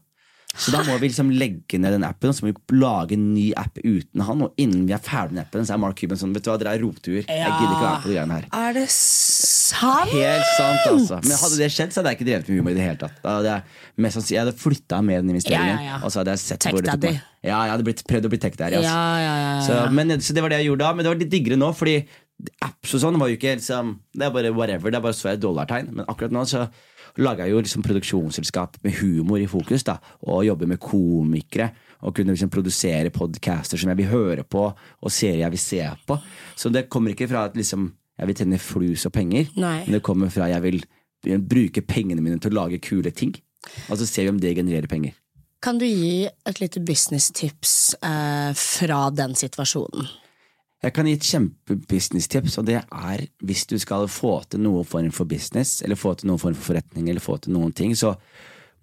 Så 0.58 0.74
da 0.74 0.82
må 0.88 0.96
vi 0.98 1.08
liksom 1.12 1.30
legge 1.38 1.78
ned 1.80 1.93
den 1.93 2.06
appen 2.08 2.32
og 2.32 2.36
så 2.38 2.46
må 2.46 2.52
vi 2.52 2.78
lage 2.82 3.13
en 3.17 3.28
ny 3.36 3.46
app 3.60 3.78
uten 3.84 4.24
han. 4.26 4.41
Og 4.48 4.58
innen 4.62 4.88
vi 4.89 4.96
er 4.96 5.02
ferdig 5.06 5.38
med 5.38 5.43
appen, 5.46 5.65
så 5.67 5.76
er 5.76 5.82
Mark 5.84 6.00
Cuban 6.00 6.20
sånn 6.20 6.34
Vet 6.36 6.46
du 6.48 6.50
hva, 6.52 6.58
dere 6.62 6.74
er 6.78 6.84
rotuer. 6.84 7.24
Jeg 7.24 7.52
gidder 7.54 7.76
ikke 7.76 7.84
være 7.84 8.02
på 8.04 8.10
de 8.12 8.15
greiene 8.17 8.39
her. 8.39 8.48
Er 8.58 8.78
det 8.78 8.86
sant? 8.91 10.12
Helt 10.13 10.50
sant, 10.58 10.84
altså. 10.91 11.20
Men 11.24 11.38
hadde 11.43 11.60
det 11.62 11.70
skjedd, 11.76 11.93
så 11.93 12.02
hadde 12.02 12.13
jeg 12.13 12.20
ikke 12.20 12.30
drevet 12.32 12.50
med 12.52 12.60
humor 12.62 12.74
i 12.74 12.78
det 12.78 12.86
hele 12.88 13.00
tatt. 13.02 13.17
Da 13.24 13.36
hadde 13.39 13.54
jeg, 13.56 13.80
mest 14.06 14.17
sannsynlig, 14.17 14.38
jeg 14.38 14.43
hadde 14.46 14.56
flytta 14.63 15.02
med 15.10 15.22
den 15.24 15.34
investeringen. 15.36 15.74
Ja, 15.74 15.82
ja, 15.84 15.89
ja. 15.93 16.00
Og 16.04 16.13
så 16.13 16.22
hadde 16.24 16.36
jeg 16.38 16.43
sett 16.46 16.63
Tech 16.65 16.76
hvor 16.76 16.86
det 16.86 16.93
tok 16.93 17.08
meg. 17.08 17.20
Ja, 17.48 17.60
jeg 17.67 17.74
hadde 17.76 17.88
blitt, 17.88 18.04
prøvd 18.10 18.28
å 18.28 18.32
bli 18.34 18.39
tech 18.43 18.56
daddy. 18.60 18.80
Ja, 18.82 18.93
Altså. 18.93 18.96
ja, 18.98 19.20
ja, 19.22 19.36
ja. 19.43 19.60
Så, 19.67 19.80
men, 19.93 20.15
så 20.24 20.34
det 20.36 20.43
var 20.43 20.52
det 20.54 20.62
jeg 20.63 20.72
gjorde 20.72 20.84
da. 20.88 20.93
Men 20.98 21.06
det 21.06 21.12
var 21.13 21.20
litt 21.22 21.32
diggere 21.34 21.60
nå, 21.62 21.70
fordi 21.78 21.98
apps 22.65 22.93
og 22.98 23.02
sånn 23.02 23.17
var 23.22 23.32
jo 23.32 23.38
ikke 23.38 23.56
liksom, 23.58 23.96
Det 24.13 24.28
er 24.28 24.34
bare 24.36 24.52
whatever. 24.54 24.91
Det 24.93 25.00
er 25.00 25.06
bare 25.06 25.17
så 25.17 25.32
jeg 25.32 25.41
dollartegn. 25.46 25.93
Men 26.00 26.10
akkurat 26.10 26.34
nå 26.36 26.43
så 26.50 26.65
jeg 27.17 27.51
jo 27.51 27.62
liksom 27.62 27.84
produksjonsselskap 27.84 28.77
med 28.84 28.93
humor 29.01 29.39
i 29.41 29.47
fokus. 29.47 29.84
da 29.84 29.97
Og 30.21 30.45
jobber 30.45 30.67
med 30.67 30.80
komikere. 30.80 31.71
Og 32.01 32.13
kunne 32.15 32.32
liksom 32.32 32.49
produsere 32.49 33.10
podcaster 33.10 33.77
som 33.77 33.89
jeg 33.89 33.97
vil 33.97 34.06
høre 34.12 34.43
på, 34.43 34.67
og 35.01 35.12
serier 35.12 35.47
jeg 35.47 35.51
vil 35.51 35.60
se 35.60 35.82
på. 36.06 36.19
Så 36.56 36.69
det 36.69 36.89
kommer 36.89 37.12
ikke 37.12 37.27
fra 37.27 37.45
at 37.45 37.56
liksom 37.58 37.91
jeg 38.17 38.27
vil 38.27 38.36
tjene 38.36 38.58
flus 38.58 39.06
og 39.06 39.13
penger, 39.13 39.49
Nei. 39.56 39.84
men 39.86 39.93
det 39.93 40.03
kommer 40.06 40.30
fra 40.34 40.47
at 40.47 40.56
jeg 40.56 40.62
vil 40.62 40.86
bruke 41.49 41.84
pengene 41.86 42.21
mine 42.21 42.39
til 42.41 42.53
å 42.53 42.63
lage 42.63 42.80
kule 42.82 43.12
ting. 43.12 43.36
Og 43.89 43.97
så 43.99 44.08
ser 44.10 44.25
vi 44.25 44.30
om 44.30 44.39
det 44.41 44.56
genererer 44.58 44.89
penger. 44.89 45.13
Kan 45.62 45.80
du 45.82 45.86
gi 45.86 46.27
et 46.27 46.62
lite 46.62 46.82
businesstips 46.86 47.95
eh, 48.06 48.53
fra 48.53 49.08
den 49.10 49.34
situasjonen? 49.38 50.10
Jeg 50.85 50.93
kan 50.93 51.07
gi 51.09 51.15
et 51.17 51.25
kjempebusinesstips, 51.25 52.59
og 52.61 52.67
det 52.67 52.77
er 52.83 53.23
hvis 53.45 53.65
du 53.65 53.77
skal 53.81 54.05
få 54.11 54.43
til 54.45 54.61
noen 54.61 54.85
form 54.85 55.09
for 55.15 55.25
business, 55.29 55.81
eller 55.81 55.97
få 55.97 56.13
til 56.17 56.29
noen 56.29 56.41
form 56.41 56.57
for 56.57 56.73
forretning, 56.73 57.09
eller 57.09 57.23
få 57.23 57.39
til 57.41 57.55
noen 57.55 57.73
ting, 57.73 57.95
så 57.97 58.13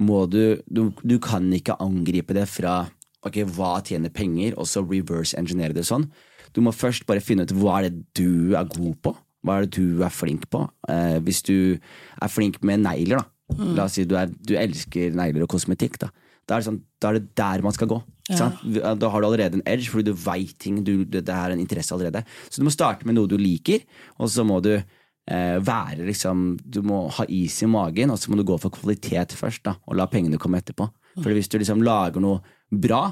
må 0.02 0.24
du 0.26 0.58
Du, 0.66 0.92
du 1.02 1.18
kan 1.18 1.52
ikke 1.52 1.78
angripe 1.80 2.34
det 2.34 2.48
fra 2.50 2.88
ok, 3.24 3.44
hva 3.46 3.80
tjener 3.80 4.10
penger, 4.10 4.58
og 4.58 4.66
så 4.66 4.82
reverse 4.82 5.38
engineere 5.38 5.72
det 5.72 5.86
sånn. 5.86 6.10
Du 6.52 6.60
må 6.60 6.72
først 6.72 7.06
bare 7.06 7.22
finne 7.22 7.46
ut 7.46 7.54
hva 7.54 7.78
er 7.78 7.88
det 7.88 8.02
du 8.14 8.54
er 8.54 8.66
god 8.68 8.98
på. 9.00 9.14
Hva 9.44 9.58
er 9.58 9.66
det 9.66 9.78
du 9.78 10.02
er 10.02 10.12
flink 10.12 10.48
på? 10.50 10.64
Eh, 10.88 11.20
hvis 11.24 11.42
du 11.42 11.78
er 11.78 12.28
flink 12.32 12.60
med 12.62 12.82
negler, 12.84 13.22
da, 13.22 13.30
La 13.76 13.84
oss 13.84 13.98
si 13.98 14.06
du, 14.08 14.14
er, 14.16 14.30
du 14.32 14.54
elsker 14.56 15.12
negler 15.14 15.44
og 15.44 15.50
kosmetikk. 15.52 15.98
Da 16.00 16.08
Da 16.48 16.58
er 16.58 16.66
sånn, 16.66 16.82
da 17.00 17.10
er 17.10 17.18
det 17.18 17.32
der 17.38 17.64
man 17.64 17.74
skal 17.76 17.88
gå. 17.90 18.00
Sant? 18.32 18.60
Da 18.72 19.10
har 19.12 19.20
du 19.20 19.26
allerede 19.28 19.58
en 19.58 19.64
edge, 19.68 19.90
fordi 19.92 20.10
du 20.10 20.18
veit 20.24 20.54
ting. 20.60 20.82
Du, 20.84 21.04
det, 21.04 21.24
det 21.28 21.34
er 21.34 21.54
en 21.54 21.62
interesse 21.62 21.94
allerede. 21.96 22.24
Så 22.48 22.60
du 22.60 22.68
må 22.68 22.72
starte 22.72 23.08
med 23.08 23.18
noe 23.18 23.30
du 23.30 23.36
liker, 23.40 23.84
og 24.18 24.30
så 24.32 24.46
må 24.48 24.60
du 24.64 24.72
eh, 24.74 25.58
være 25.60 26.06
liksom 26.08 26.54
Du 26.62 26.80
må 26.86 27.04
ha 27.18 27.26
is 27.28 27.60
i 27.64 27.68
magen, 27.70 28.12
og 28.14 28.20
så 28.20 28.32
må 28.32 28.40
du 28.40 28.46
gå 28.48 28.58
for 28.60 28.74
kvalitet 28.74 29.36
først, 29.38 29.64
da 29.66 29.76
og 29.84 29.98
la 30.00 30.08
pengene 30.10 30.40
komme 30.40 30.60
etterpå. 30.62 30.88
For 31.20 31.30
hvis 31.30 31.50
du 31.52 31.60
liksom 31.60 31.84
lager 31.86 32.22
noe 32.24 32.40
bra, 32.74 33.06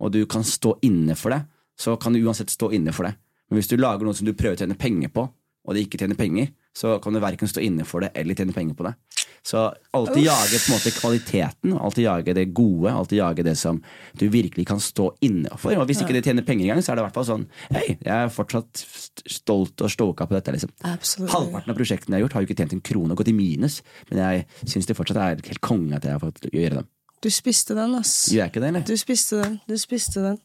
og 0.00 0.12
du 0.14 0.22
kan 0.30 0.44
stå 0.46 0.76
inne 0.86 1.16
for 1.18 1.34
det, 1.34 1.42
så 1.80 1.96
kan 2.00 2.14
du 2.14 2.20
uansett 2.22 2.52
stå 2.52 2.70
inne 2.76 2.92
for 2.94 3.08
det. 3.08 3.16
Men 3.50 3.58
hvis 3.58 3.70
du 3.72 3.76
lager 3.80 4.06
noe 4.06 4.16
som 4.16 4.28
du 4.28 4.36
prøver 4.36 4.56
å 4.56 4.60
tjene 4.62 4.78
penger 4.78 5.10
på, 5.12 5.24
og 5.66 5.76
det 5.76 5.84
ikke 5.84 5.98
tjener 6.00 6.16
penger, 6.16 6.52
så 6.76 6.98
kan 7.02 7.12
du 7.12 7.20
verken 7.20 7.50
stå 7.50 7.62
inne 7.64 7.84
for 7.88 8.04
det 8.04 8.12
eller 8.16 8.38
tjene 8.38 8.54
penger 8.54 8.76
på 8.78 8.86
det. 8.86 8.94
Så 9.46 9.62
alltid 9.96 10.26
jage 10.26 10.58
på 10.60 10.68
en 10.68 10.76
måte 10.76 10.92
kvaliteten, 10.92 11.72
alltid 11.78 12.04
jage 12.04 12.34
det 12.36 12.44
gode, 12.56 12.92
alltid 12.92 13.18
jage 13.18 13.44
det 13.46 13.56
som 13.58 13.80
du 14.20 14.26
virkelig 14.28 14.66
kan 14.68 14.80
stå 14.82 15.08
inne 15.24 15.56
for. 15.58 15.74
Og 15.80 15.88
hvis 15.88 16.02
ikke 16.04 16.14
det 16.16 16.24
tjener 16.26 16.44
penger 16.46 16.68
engang, 16.68 16.84
så 16.84 16.92
er 16.92 17.00
det 17.00 17.04
i 17.04 17.08
hvert 17.08 17.16
fall 17.16 17.28
sånn 17.30 17.46
Hei, 17.72 17.86
jeg 17.96 18.12
er 18.16 18.32
fortsatt 18.34 18.84
stolt 19.30 19.80
og 19.80 19.92
stoka 19.92 20.28
på 20.28 20.36
dette. 20.36 20.54
liksom. 20.54 20.72
Halvparten 20.84 21.72
av 21.72 21.78
prosjektene 21.78 22.16
jeg 22.16 22.20
har 22.20 22.26
gjort, 22.26 22.36
har 22.38 22.44
jo 22.44 22.50
ikke 22.50 22.60
tjent 22.60 22.76
en 22.76 22.84
krone 22.84 23.16
og 23.16 23.22
gått 23.22 23.32
i 23.32 23.36
minus, 23.36 23.80
men 24.10 24.22
jeg 24.22 24.46
syns 24.68 24.90
det 24.90 24.98
fortsatt 24.98 25.20
er 25.24 25.44
helt 25.50 25.64
konge 25.64 25.96
at 25.96 26.06
jeg 26.06 26.16
har 26.16 26.22
fått 26.22 26.50
gjøre 26.52 26.82
dem. 26.82 26.90
Du 27.20 27.28
spiste 27.28 27.76
den, 27.76 27.94
ass. 27.98 28.30
Gjør 28.32 28.46
jeg 28.46 28.52
ikke 28.52 28.62
det, 28.62 28.68
eller? 28.72 28.84
Du 28.88 28.96
spiste 28.96 29.40
den. 29.42 29.58
Du 29.68 29.76
spiste 29.80 30.22
den. 30.24 30.38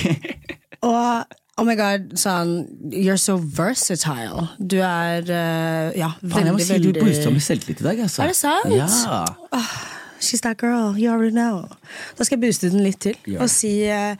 Og 0.88 1.36
oh 1.56 1.64
my 1.64 1.76
god, 1.78 2.12
sånn 2.20 2.56
You're 2.92 3.20
so 3.20 3.36
versatile. 3.38 4.48
Du 4.58 4.78
er 4.80 5.26
uh, 5.26 5.92
ja, 5.96 6.12
veldig, 6.22 6.42
jeg 6.42 6.52
må 6.52 6.58
veldig, 6.60 6.66
si 6.66 6.80
du 6.80 6.90
veldig 6.90 7.04
boosta 7.06 7.32
med 7.32 7.44
selvtillit 7.44 7.84
i 7.84 7.88
dag. 7.90 8.02
Altså. 8.06 8.24
Er 8.24 8.32
det 8.32 8.40
sant? 8.40 8.74
Ja. 8.74 9.62
She's 10.20 10.40
that 10.40 10.58
girl, 10.58 10.96
you 10.96 11.10
already 11.12 11.34
know. 11.34 11.66
Da 12.16 12.24
skal 12.24 12.38
jeg 12.38 12.48
booste 12.48 12.70
den 12.72 12.84
litt 12.84 13.02
til 13.04 13.16
yeah. 13.28 13.42
og 13.42 13.50
si 13.52 13.72
eh, 13.84 14.16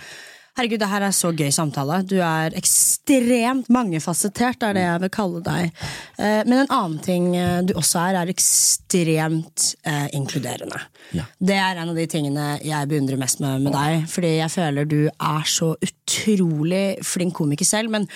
Herregud, 0.57 0.81
det 0.81 0.89
her 0.89 1.05
er 1.05 1.13
så 1.13 1.29
gøy 1.37 1.51
samtale. 1.53 1.99
Du 2.09 2.15
er 2.25 2.55
ekstremt 2.57 3.67
mangefasettert, 3.69 4.63
er 4.65 4.73
det 4.79 4.85
jeg 4.87 5.03
vil 5.03 5.13
kalle 5.13 5.43
deg. 5.45 5.83
Eh, 6.17 6.41
Men 6.49 6.63
en 6.63 6.73
annen 6.73 6.99
ting 7.05 7.27
eh, 7.37 7.59
du 7.69 7.75
også 7.77 8.01
er, 8.07 8.23
er 8.23 8.33
ekstremt 8.33 9.67
eh, 9.85 10.07
inkluderende. 10.17 10.81
Ja. 11.13 11.27
Det 11.37 11.59
er 11.61 11.77
en 11.83 11.93
av 11.93 12.01
de 12.01 12.07
tingene 12.09 12.49
jeg 12.65 12.89
beundrer 12.89 13.21
mest 13.21 13.45
med, 13.45 13.67
med 13.67 13.77
deg. 13.77 14.09
Fordi 14.09 14.33
jeg 14.39 14.55
føler 14.57 14.89
du 14.89 15.01
er 15.13 15.45
så 15.45 15.75
utrolig 15.77 16.87
flink 17.05 17.37
komiker 17.37 17.69
selv, 17.69 17.93
men 17.93 18.09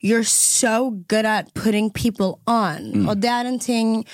you're 0.00 0.22
so 0.22 0.92
good 1.10 1.26
at 1.26 1.50
putting 1.58 1.90
people 1.90 2.36
on. 2.46 3.08
Og 3.08 3.18
det 3.18 3.34
er 3.34 3.50
en 3.50 3.58
ting 3.58 4.04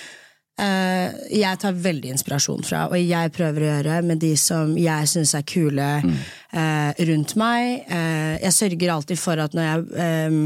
jeg 0.57 1.59
tar 1.61 1.75
veldig 1.85 2.15
inspirasjon 2.15 2.63
fra, 2.65 2.87
og 2.89 2.97
jeg 2.97 3.33
prøver 3.37 3.61
å 3.61 3.67
gjøre 3.75 3.97
med 4.09 4.23
de 4.23 4.31
som 4.41 4.71
jeg 4.81 5.11
syns 5.11 5.35
er 5.37 5.45
kule 5.45 5.89
eh, 6.01 7.03
rundt 7.11 7.35
meg. 7.37 7.83
Eh, 7.93 8.37
jeg 8.41 8.57
sørger 8.57 8.95
alltid 8.95 9.21
for 9.21 9.43
at 9.45 9.57
når 9.57 9.69
jeg 9.69 10.07
eh, 10.07 10.39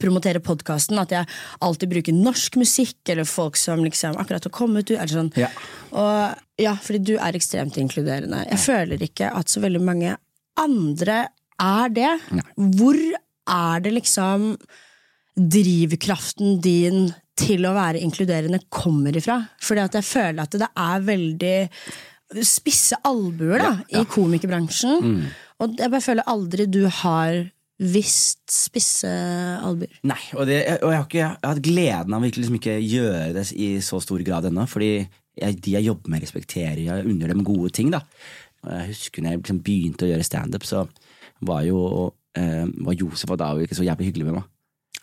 promoterer 0.00 0.42
podkasten, 0.42 0.98
at 0.98 1.12
jeg 1.14 1.28
alltid 1.64 1.92
bruker 1.92 2.16
norsk 2.16 2.58
musikk, 2.60 2.98
eller 3.12 3.28
folk 3.28 3.58
som 3.60 3.84
liksom 3.84 4.18
akkurat 4.20 4.46
har 4.48 4.54
kommet 4.54 4.90
ut. 4.90 4.98
Sånn. 5.10 5.30
Ja. 5.38 5.50
Og, 5.94 6.40
ja, 6.60 6.74
fordi 6.82 7.02
du 7.12 7.14
er 7.16 7.36
ekstremt 7.38 7.78
inkluderende. 7.80 8.44
Jeg 8.50 8.62
føler 8.64 9.04
ikke 9.06 9.30
at 9.34 9.52
så 9.52 9.62
veldig 9.64 9.82
mange 9.84 10.16
andre 10.60 11.26
er 11.62 11.94
det. 11.94 12.14
Hvor 12.56 12.98
er 12.98 13.84
det 13.84 13.94
liksom 14.00 14.54
drivkraften 15.34 16.60
din 16.62 17.08
til 17.38 17.66
å 17.66 17.74
være 17.74 18.02
inkluderende 18.04 18.62
kommer 18.72 19.16
ifra? 19.16 19.40
Fordi 19.62 19.84
at 19.84 19.98
jeg 19.98 20.06
føler 20.06 20.44
at 20.44 20.58
det 20.60 20.70
er 20.70 21.08
veldig 21.08 21.56
spisse 22.46 22.98
albuer 23.06 23.62
da, 23.62 23.72
i 23.94 24.04
komikerbransjen. 24.10 25.18
Og 25.62 25.76
jeg 25.78 25.92
bare 25.92 26.04
føler 26.04 26.30
aldri 26.30 26.66
du 26.70 26.84
har 27.02 27.44
visst 27.82 28.44
spisse 28.52 29.10
albuer. 29.10 29.90
Nei, 30.06 30.20
og, 30.36 30.46
det, 30.48 30.60
og 30.78 30.92
jeg, 30.92 30.98
har 30.98 31.06
ikke, 31.08 31.20
jeg 31.20 31.28
har 31.42 31.52
hatt 31.52 31.66
gleden 31.66 32.14
av 32.14 32.22
å 32.22 32.26
virkelig 32.26 32.44
liksom 32.44 32.58
ikke 32.60 32.78
gjøre 32.80 33.28
det 33.36 33.44
i 33.58 33.68
så 33.84 34.00
stor 34.02 34.24
grad 34.26 34.48
ennå. 34.50 34.66
Fordi 34.70 34.92
jeg, 34.94 35.58
de 35.62 35.76
jeg 35.76 35.88
jobber 35.88 36.14
med, 36.14 36.24
respekterer. 36.24 36.82
Jeg 36.86 37.06
unner 37.10 37.34
dem 37.34 37.44
gode 37.46 37.72
ting. 37.74 37.90
da 37.94 38.04
Og 38.64 38.70
Jeg 38.70 38.90
husker 38.92 39.24
når 39.24 39.34
jeg 39.34 39.42
liksom 39.42 39.62
begynte 39.66 40.06
å 40.06 40.12
gjøre 40.12 40.26
standup, 40.26 40.66
så 40.68 40.86
var 41.44 41.64
jo 41.66 41.78
eh, 42.38 42.64
var 42.86 42.98
Josef 42.98 43.34
og 43.34 43.40
David 43.42 43.66
ikke 43.66 43.78
så 43.80 43.86
jævlig 43.86 44.10
hyggelig 44.10 44.30
med 44.30 44.38
meg. 44.38 44.50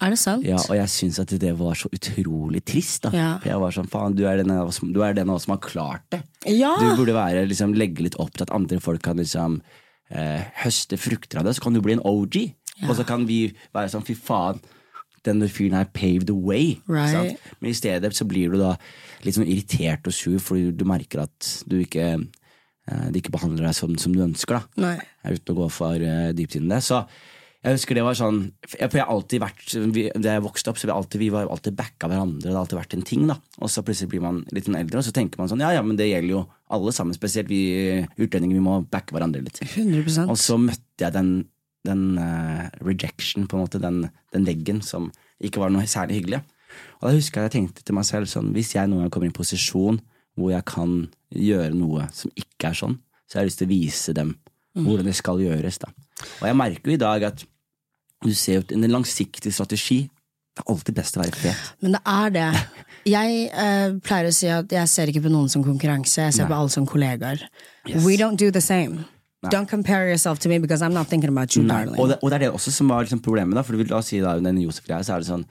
Er 0.01 0.15
det 0.15 0.17
sant? 0.17 0.45
Ja, 0.47 0.57
Og 0.57 0.75
jeg 0.75 0.89
syns 0.89 1.19
at 1.21 1.29
det 1.41 1.51
var 1.59 1.77
så 1.77 1.89
utrolig 1.93 2.63
trist. 2.65 3.03
da 3.03 3.11
Ja. 3.13 3.29
For 3.39 3.49
jeg 3.49 3.59
var 3.61 3.75
sånn, 3.75 3.89
faen, 3.91 4.15
du 4.17 4.25
er 4.25 4.41
den 4.41 4.51
av 4.51 4.67
oss, 4.67 4.81
er 4.81 5.39
som 5.39 5.53
har 5.53 5.61
klart 5.61 6.03
det. 6.09 6.23
Ja. 6.49 6.75
Du 6.79 6.95
burde 6.97 7.13
være, 7.13 7.45
liksom, 7.47 7.75
legge 7.77 8.01
litt 8.01 8.17
opp 8.19 8.33
til 8.33 8.43
at 8.47 8.51
andre 8.55 8.79
folk 8.79 9.01
kan 9.03 9.17
liksom 9.17 9.61
eh, 10.09 10.41
høste 10.63 10.97
frukter 10.97 11.39
av 11.39 11.45
det. 11.45 11.55
Så 11.55 11.61
kan 11.61 11.73
du 11.73 11.81
bli 11.81 11.93
en 11.93 12.03
OG. 12.03 12.53
Og 12.89 12.95
så 12.97 13.05
kan 13.05 13.27
vi 13.27 13.53
være 13.75 13.91
sånn 13.93 14.05
fy 14.05 14.15
faen, 14.17 14.61
denne 15.27 15.45
fyren 15.51 15.77
her 15.77 15.85
paved 15.93 16.25
the 16.27 16.33
way. 16.33 16.79
Right. 16.89 17.37
Men 17.59 17.69
i 17.69 17.77
stedet 17.77 18.15
så 18.17 18.25
blir 18.25 18.49
du 18.49 18.57
da 18.57 18.75
litt 19.21 19.37
sånn 19.37 19.45
irritert 19.45 20.07
og 20.09 20.15
sur 20.17 20.39
fordi 20.41 20.71
du 20.73 20.85
merker 20.89 21.27
at 21.27 21.49
du 21.69 21.77
ikke 21.83 22.07
eh, 22.17 23.05
de 23.13 23.21
ikke 23.21 23.33
behandler 23.35 23.69
deg 23.69 23.77
som, 23.77 23.93
som 24.01 24.15
du 24.15 24.23
ønsker. 24.25 24.63
da. 24.73 24.95
Uten 25.29 25.53
å 25.53 25.59
gå 25.59 25.69
for 25.69 26.01
uh, 26.01 26.31
dypt 26.33 26.57
inn 26.57 26.65
i 26.65 26.73
det. 26.73 26.81
Så 26.89 27.03
jeg 27.62 27.78
husker 27.78 27.93
det 27.93 28.04
var 28.06 28.17
sånn 28.17 28.39
For 28.65 28.97
jeg 28.97 29.04
har 29.04 29.12
alltid 29.13 29.41
vært 29.43 29.74
vi, 29.93 30.08
Da 30.17 30.34
jeg 30.34 30.41
vokste 30.41 30.71
opp, 30.71 30.80
så 30.82 30.88
vi 30.89 30.93
alltid, 30.95 31.21
vi 31.21 31.30
var 31.30 31.45
alltid 31.45 31.76
backa 31.78 32.10
hverandre. 32.10 32.47
Det 32.47 32.50
har 32.50 32.63
alltid 32.63 32.80
vært 32.80 32.95
en 32.97 33.06
ting 33.06 33.28
da 33.30 33.36
Og 33.62 33.69
så 33.69 33.84
plutselig 33.86 34.10
blir 34.15 34.24
man 34.24 34.39
litt 34.56 34.65
sånn 34.65 34.80
eldre, 34.80 34.97
og 34.97 35.06
så 35.06 35.13
tenker 35.13 35.41
man 35.41 35.52
sånn 35.52 35.62
Ja, 35.62 35.69
ja, 35.78 35.84
men 35.86 36.00
det 36.00 36.10
gjelder 36.10 36.34
jo 36.39 36.43
alle 36.71 36.93
sammen. 36.95 37.13
Spesielt 37.13 37.50
vi 37.52 37.62
utlendinger. 38.15 38.56
Vi 38.56 38.63
må 38.63 38.78
backe 38.88 39.12
hverandre 39.13 39.43
litt. 39.43 39.60
100% 39.60 40.32
Og 40.32 40.39
så 40.39 40.56
møtte 40.56 41.04
jeg 41.04 41.13
den, 41.13 41.32
den 41.84 42.06
uh, 42.15 42.69
rejection, 42.80 43.43
på 43.43 43.58
en 43.58 43.65
måte, 43.65 43.82
den, 43.84 44.06
den 44.32 44.47
veggen, 44.47 44.80
som 44.80 45.10
ikke 45.43 45.60
var 45.60 45.74
noe 45.74 45.84
særlig 45.91 46.21
hyggelig. 46.21 46.39
Og 47.02 47.10
da 47.10 47.12
husker 47.17 47.41
jeg 47.43 47.50
jeg 47.52 47.56
tenkte 47.58 47.84
til 47.84 47.97
meg 47.97 48.08
selv 48.08 48.32
sånn, 48.32 48.54
hvis 48.56 48.71
jeg 48.78 48.88
noen 48.88 49.04
gang 49.04 49.12
kommer 49.12 49.28
i 49.28 49.34
en 49.34 49.36
posisjon 49.36 50.00
hvor 50.39 50.54
jeg 50.54 50.63
kan 50.71 50.95
gjøre 51.36 51.76
noe 51.76 52.08
som 52.15 52.32
ikke 52.39 52.71
er 52.71 52.80
sånn, 52.80 52.95
så 53.28 53.38
har 53.38 53.43
jeg 53.43 53.52
lyst 53.52 53.62
til 53.62 53.67
å 53.67 53.74
vise 53.74 54.15
dem 54.15 54.32
hvordan 54.80 55.10
det 55.12 55.17
skal 55.19 55.43
gjøres. 55.43 55.82
da. 55.84 55.91
Og 56.39 56.47
jeg 56.47 56.58
merker 56.58 56.91
jo 56.91 56.95
i 56.95 57.02
dag 57.02 57.26
at 57.28 57.43
du 58.21 58.34
ser 58.38 58.63
ut 58.63 58.73
en 58.75 58.88
langsiktig 58.91 59.53
strategi. 59.53 60.03
Det 60.51 60.65
er 60.65 60.73
alltid 60.73 60.97
best 60.97 61.17
å 61.17 61.21
være 61.23 61.38
fet. 61.39 61.71
Men 61.81 61.95
det 61.95 62.01
er 62.12 62.34
det. 62.36 62.49
Jeg 63.07 63.45
uh, 63.55 63.95
pleier 64.03 64.27
å 64.29 64.36
si 64.36 64.49
at 64.51 64.73
jeg 64.75 64.91
ser 64.91 65.10
ikke 65.10 65.23
på 65.25 65.31
noen 65.31 65.49
som 65.49 65.63
konkurranse, 65.65 66.27
jeg 66.27 66.36
ser 66.36 66.49
på 66.49 66.57
alle 66.57 66.73
som 66.73 66.86
kollegaer. 66.86 67.45
Yes. 67.88 68.03
We 68.05 68.17
don't 68.19 68.38
do 68.38 68.51
the 68.51 68.62
same. 68.62 69.05
Don't 69.49 69.69
compare 69.69 70.07
yourself 70.07 70.39
to 70.39 70.49
me 70.49 70.60
because 70.60 70.84
I'm 70.84 70.93
not 70.93 71.07
thinking 71.07 71.29
about 71.29 71.55
you, 71.55 71.63
darling. 71.65 71.97
Og 71.97 72.10
det, 72.12 72.19
og 72.21 72.29
det 72.29 72.36
er 72.36 72.43
det 72.45 72.51
også 72.51 72.71
som 72.71 72.91
var 72.93 73.07
liksom 73.07 73.23
problemet. 73.25 73.55
da, 73.55 73.63
for 73.65 73.73
du 73.73 73.81
vil 73.81 73.89
da 73.89 74.01
si 74.05 74.19
da, 74.21 74.36
den 74.38 74.62
Josef-greia, 74.62 75.01
så 75.03 75.15
er 75.15 75.23
det 75.23 75.31
sånn 75.31 75.47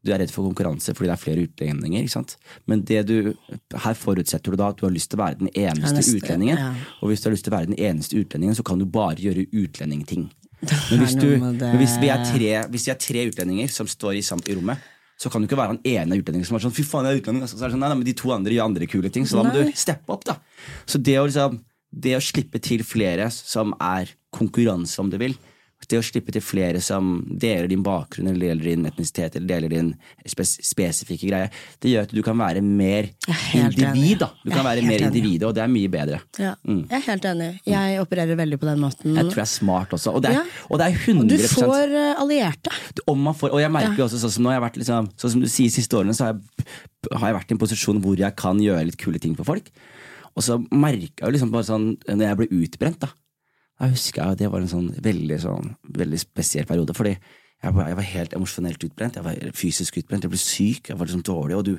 du 0.00 0.12
er 0.14 0.22
redd 0.22 0.32
for 0.32 0.48
konkurranse 0.48 0.94
fordi 0.96 1.10
det 1.10 1.14
er 1.14 1.20
flere 1.20 1.44
utlendinger. 1.44 2.04
ikke 2.04 2.14
sant? 2.14 2.36
Men 2.68 2.84
det 2.88 3.02
du, 3.08 3.32
her 3.84 3.96
forutsetter 3.96 4.52
du 4.52 4.56
da 4.60 4.70
at 4.72 4.80
du 4.80 4.86
har 4.86 4.94
lyst 4.94 5.12
til 5.12 5.20
å 5.20 5.24
være 5.26 5.40
den 5.42 5.50
eneste 5.52 5.92
Eneste, 5.92 6.16
utlendingen. 6.16 6.60
ja. 6.60 6.70
Og 7.00 7.12
hvis 7.12 7.20
du 7.20 7.28
har 7.28 7.36
lyst 7.36 7.44
til 7.48 7.52
å 7.52 7.56
være 7.58 7.72
den 7.72 7.80
eneste 7.80 8.16
utlendingen, 8.16 8.56
så 8.56 8.64
kan 8.64 8.80
du 8.80 8.86
bare 8.88 9.20
gjøre 9.20 9.46
utlendingting. 9.52 10.30
Men 10.60 11.00
hvis, 11.02 11.14
du, 11.16 11.28
men 11.40 11.78
hvis, 11.80 11.96
vi 12.02 12.10
er 12.12 12.24
tre, 12.26 12.48
hvis 12.72 12.86
vi 12.88 12.92
er 12.92 12.98
tre 13.00 13.26
utlendinger 13.30 13.70
som 13.72 13.88
står 13.88 14.18
i, 14.18 14.24
samt, 14.24 14.48
i 14.50 14.56
rommet, 14.58 14.82
så 15.20 15.28
kan 15.32 15.42
du 15.42 15.48
ikke 15.48 15.58
være 15.58 15.76
den 15.76 15.96
ene 15.96 16.16
utlendingen 16.20 16.48
som 16.48 16.56
er 16.56 16.64
sånn 16.64 16.74
Fy 16.76 16.84
faen, 16.88 17.08
jeg 17.08 17.18
er 17.18 17.22
utlending. 17.22 17.44
Altså, 17.44 17.58
Så 17.60 17.66
er 17.66 17.74
sånn, 17.74 17.82
nei, 17.82 17.90
nei, 17.92 17.98
men 18.00 18.08
de 18.08 18.16
to 18.16 18.32
andre 18.32 18.54
gjør 18.56 18.70
andre 18.70 18.88
kule 18.88 19.10
ting, 19.12 19.26
så 19.28 19.40
da 19.40 19.44
må 19.44 19.52
Nei. 19.52 19.66
du 19.68 19.80
steppe 19.80 20.14
opp. 20.14 20.24
da. 20.28 20.38
Så 20.88 21.00
det 21.00 21.18
å, 21.20 21.26
liksom, 21.28 21.58
det 22.06 22.14
å 22.16 22.22
slippe 22.24 22.60
til 22.64 22.84
flere 22.86 23.28
som 23.34 23.74
er 23.84 24.12
konkurranse, 24.36 24.96
om 25.02 25.10
du 25.12 25.18
vil, 25.20 25.36
det 25.88 25.98
å 25.98 26.02
slippe 26.04 26.30
til 26.32 26.42
flere 26.44 26.80
som 26.84 27.22
deler 27.26 27.66
din 27.70 27.82
bakgrunn 27.82 28.28
eller 28.28 28.40
deler 28.50 28.64
din 28.68 28.84
etnisitet 28.86 29.36
eller 29.36 29.46
deler 29.48 29.68
din 29.72 29.88
spes 30.28 30.58
spesifikke 30.68 31.26
greie, 31.30 31.48
det 31.80 31.90
gjør 31.94 32.02
at 32.08 32.12
du 32.14 32.20
kan 32.22 32.36
være 32.38 32.60
mer 32.62 33.08
Jeg 33.26 33.62
er 33.62 33.70
individ. 33.72 34.18
da. 34.20 34.28
Du 34.44 34.50
kan 34.52 34.64
være 34.64 34.82
mer 34.86 35.06
individ, 35.08 35.42
og 35.48 35.54
det 35.56 35.62
er 35.64 35.68
mye 35.72 35.88
bedre. 35.88 36.20
Ja, 36.38 36.54
Jeg 36.66 36.86
er 36.98 37.06
helt 37.08 37.24
enig. 37.24 37.48
Jeg 37.66 38.00
opererer 38.04 38.36
veldig 38.36 38.58
på 38.60 38.66
den 38.68 38.78
måten. 38.84 39.14
Jeg 39.16 39.24
tror 39.30 39.40
jeg 39.40 39.46
er 39.48 39.52
smart 39.54 39.90
også. 39.96 40.14
Og 40.14 40.22
det 40.22 40.30
er, 40.30 40.34
Ja. 40.34 40.44
og 40.70 40.78
det 40.78 40.86
er 40.86 40.98
100% 40.98 41.28
Du 41.28 41.48
får 41.48 41.94
eh, 41.96 42.14
allierte. 42.20 42.70
om 43.06 43.18
man 43.18 43.34
får, 43.34 43.50
og 43.52 43.60
jeg 43.60 43.70
merker 43.72 43.96
jo 43.96 44.04
også 44.04 44.18
sånn 44.20 44.30
som 44.36 44.44
nå 44.44 44.50
har 44.52 44.60
vært 44.60 44.76
liksom, 44.76 45.08
Sånn 45.16 45.30
som 45.30 45.40
du 45.40 45.48
sier 45.48 45.70
siste 45.70 45.96
årene 45.96 46.14
Så 46.14 46.24
har 46.26 46.34
jeg, 46.34 46.66
har 47.16 47.26
jeg 47.32 47.34
vært 47.40 47.50
i 47.50 47.54
en 47.54 47.58
posisjon 47.58 48.00
hvor 48.02 48.16
jeg 48.18 48.36
kan 48.36 48.58
gjøre 48.60 48.84
litt 48.84 48.96
kule 49.00 49.18
ting 49.18 49.34
for 49.34 49.44
folk 49.44 49.70
Og 50.36 50.42
så 50.42 50.58
merka 50.70 51.24
jeg 51.26 51.32
liksom 51.34 51.50
bare 51.50 51.64
sånn 51.64 51.96
Når 52.06 52.26
jeg 52.28 52.36
ble 52.36 52.48
utbrent 52.62 53.00
da 53.00 53.08
Da 53.80 53.88
husker 53.90 54.24
at 54.26 54.40
det 54.40 54.50
var 54.52 54.62
en 54.62 54.70
sånn 54.70 54.90
veldig 55.02 55.38
sånn 55.42 55.74
Veldig 55.96 56.20
spesiell 56.20 56.68
periode 56.68 56.96
Fordi 56.96 57.14
jeg 57.14 57.76
var, 57.76 57.90
jeg 57.90 57.98
var 57.98 58.08
helt 58.14 58.36
emosjonelt 58.36 58.86
utbrent 58.88 59.18
Jeg 59.18 59.26
var 59.26 59.56
fysisk 59.56 60.00
utbrent, 60.00 60.26
jeg 60.26 60.32
ble 60.32 60.40
syk 60.40 60.92
Jeg 60.92 61.00
var 61.00 61.08
liksom 61.08 61.24
dårlig 61.26 61.58
Og 61.58 61.66
du, 61.68 61.72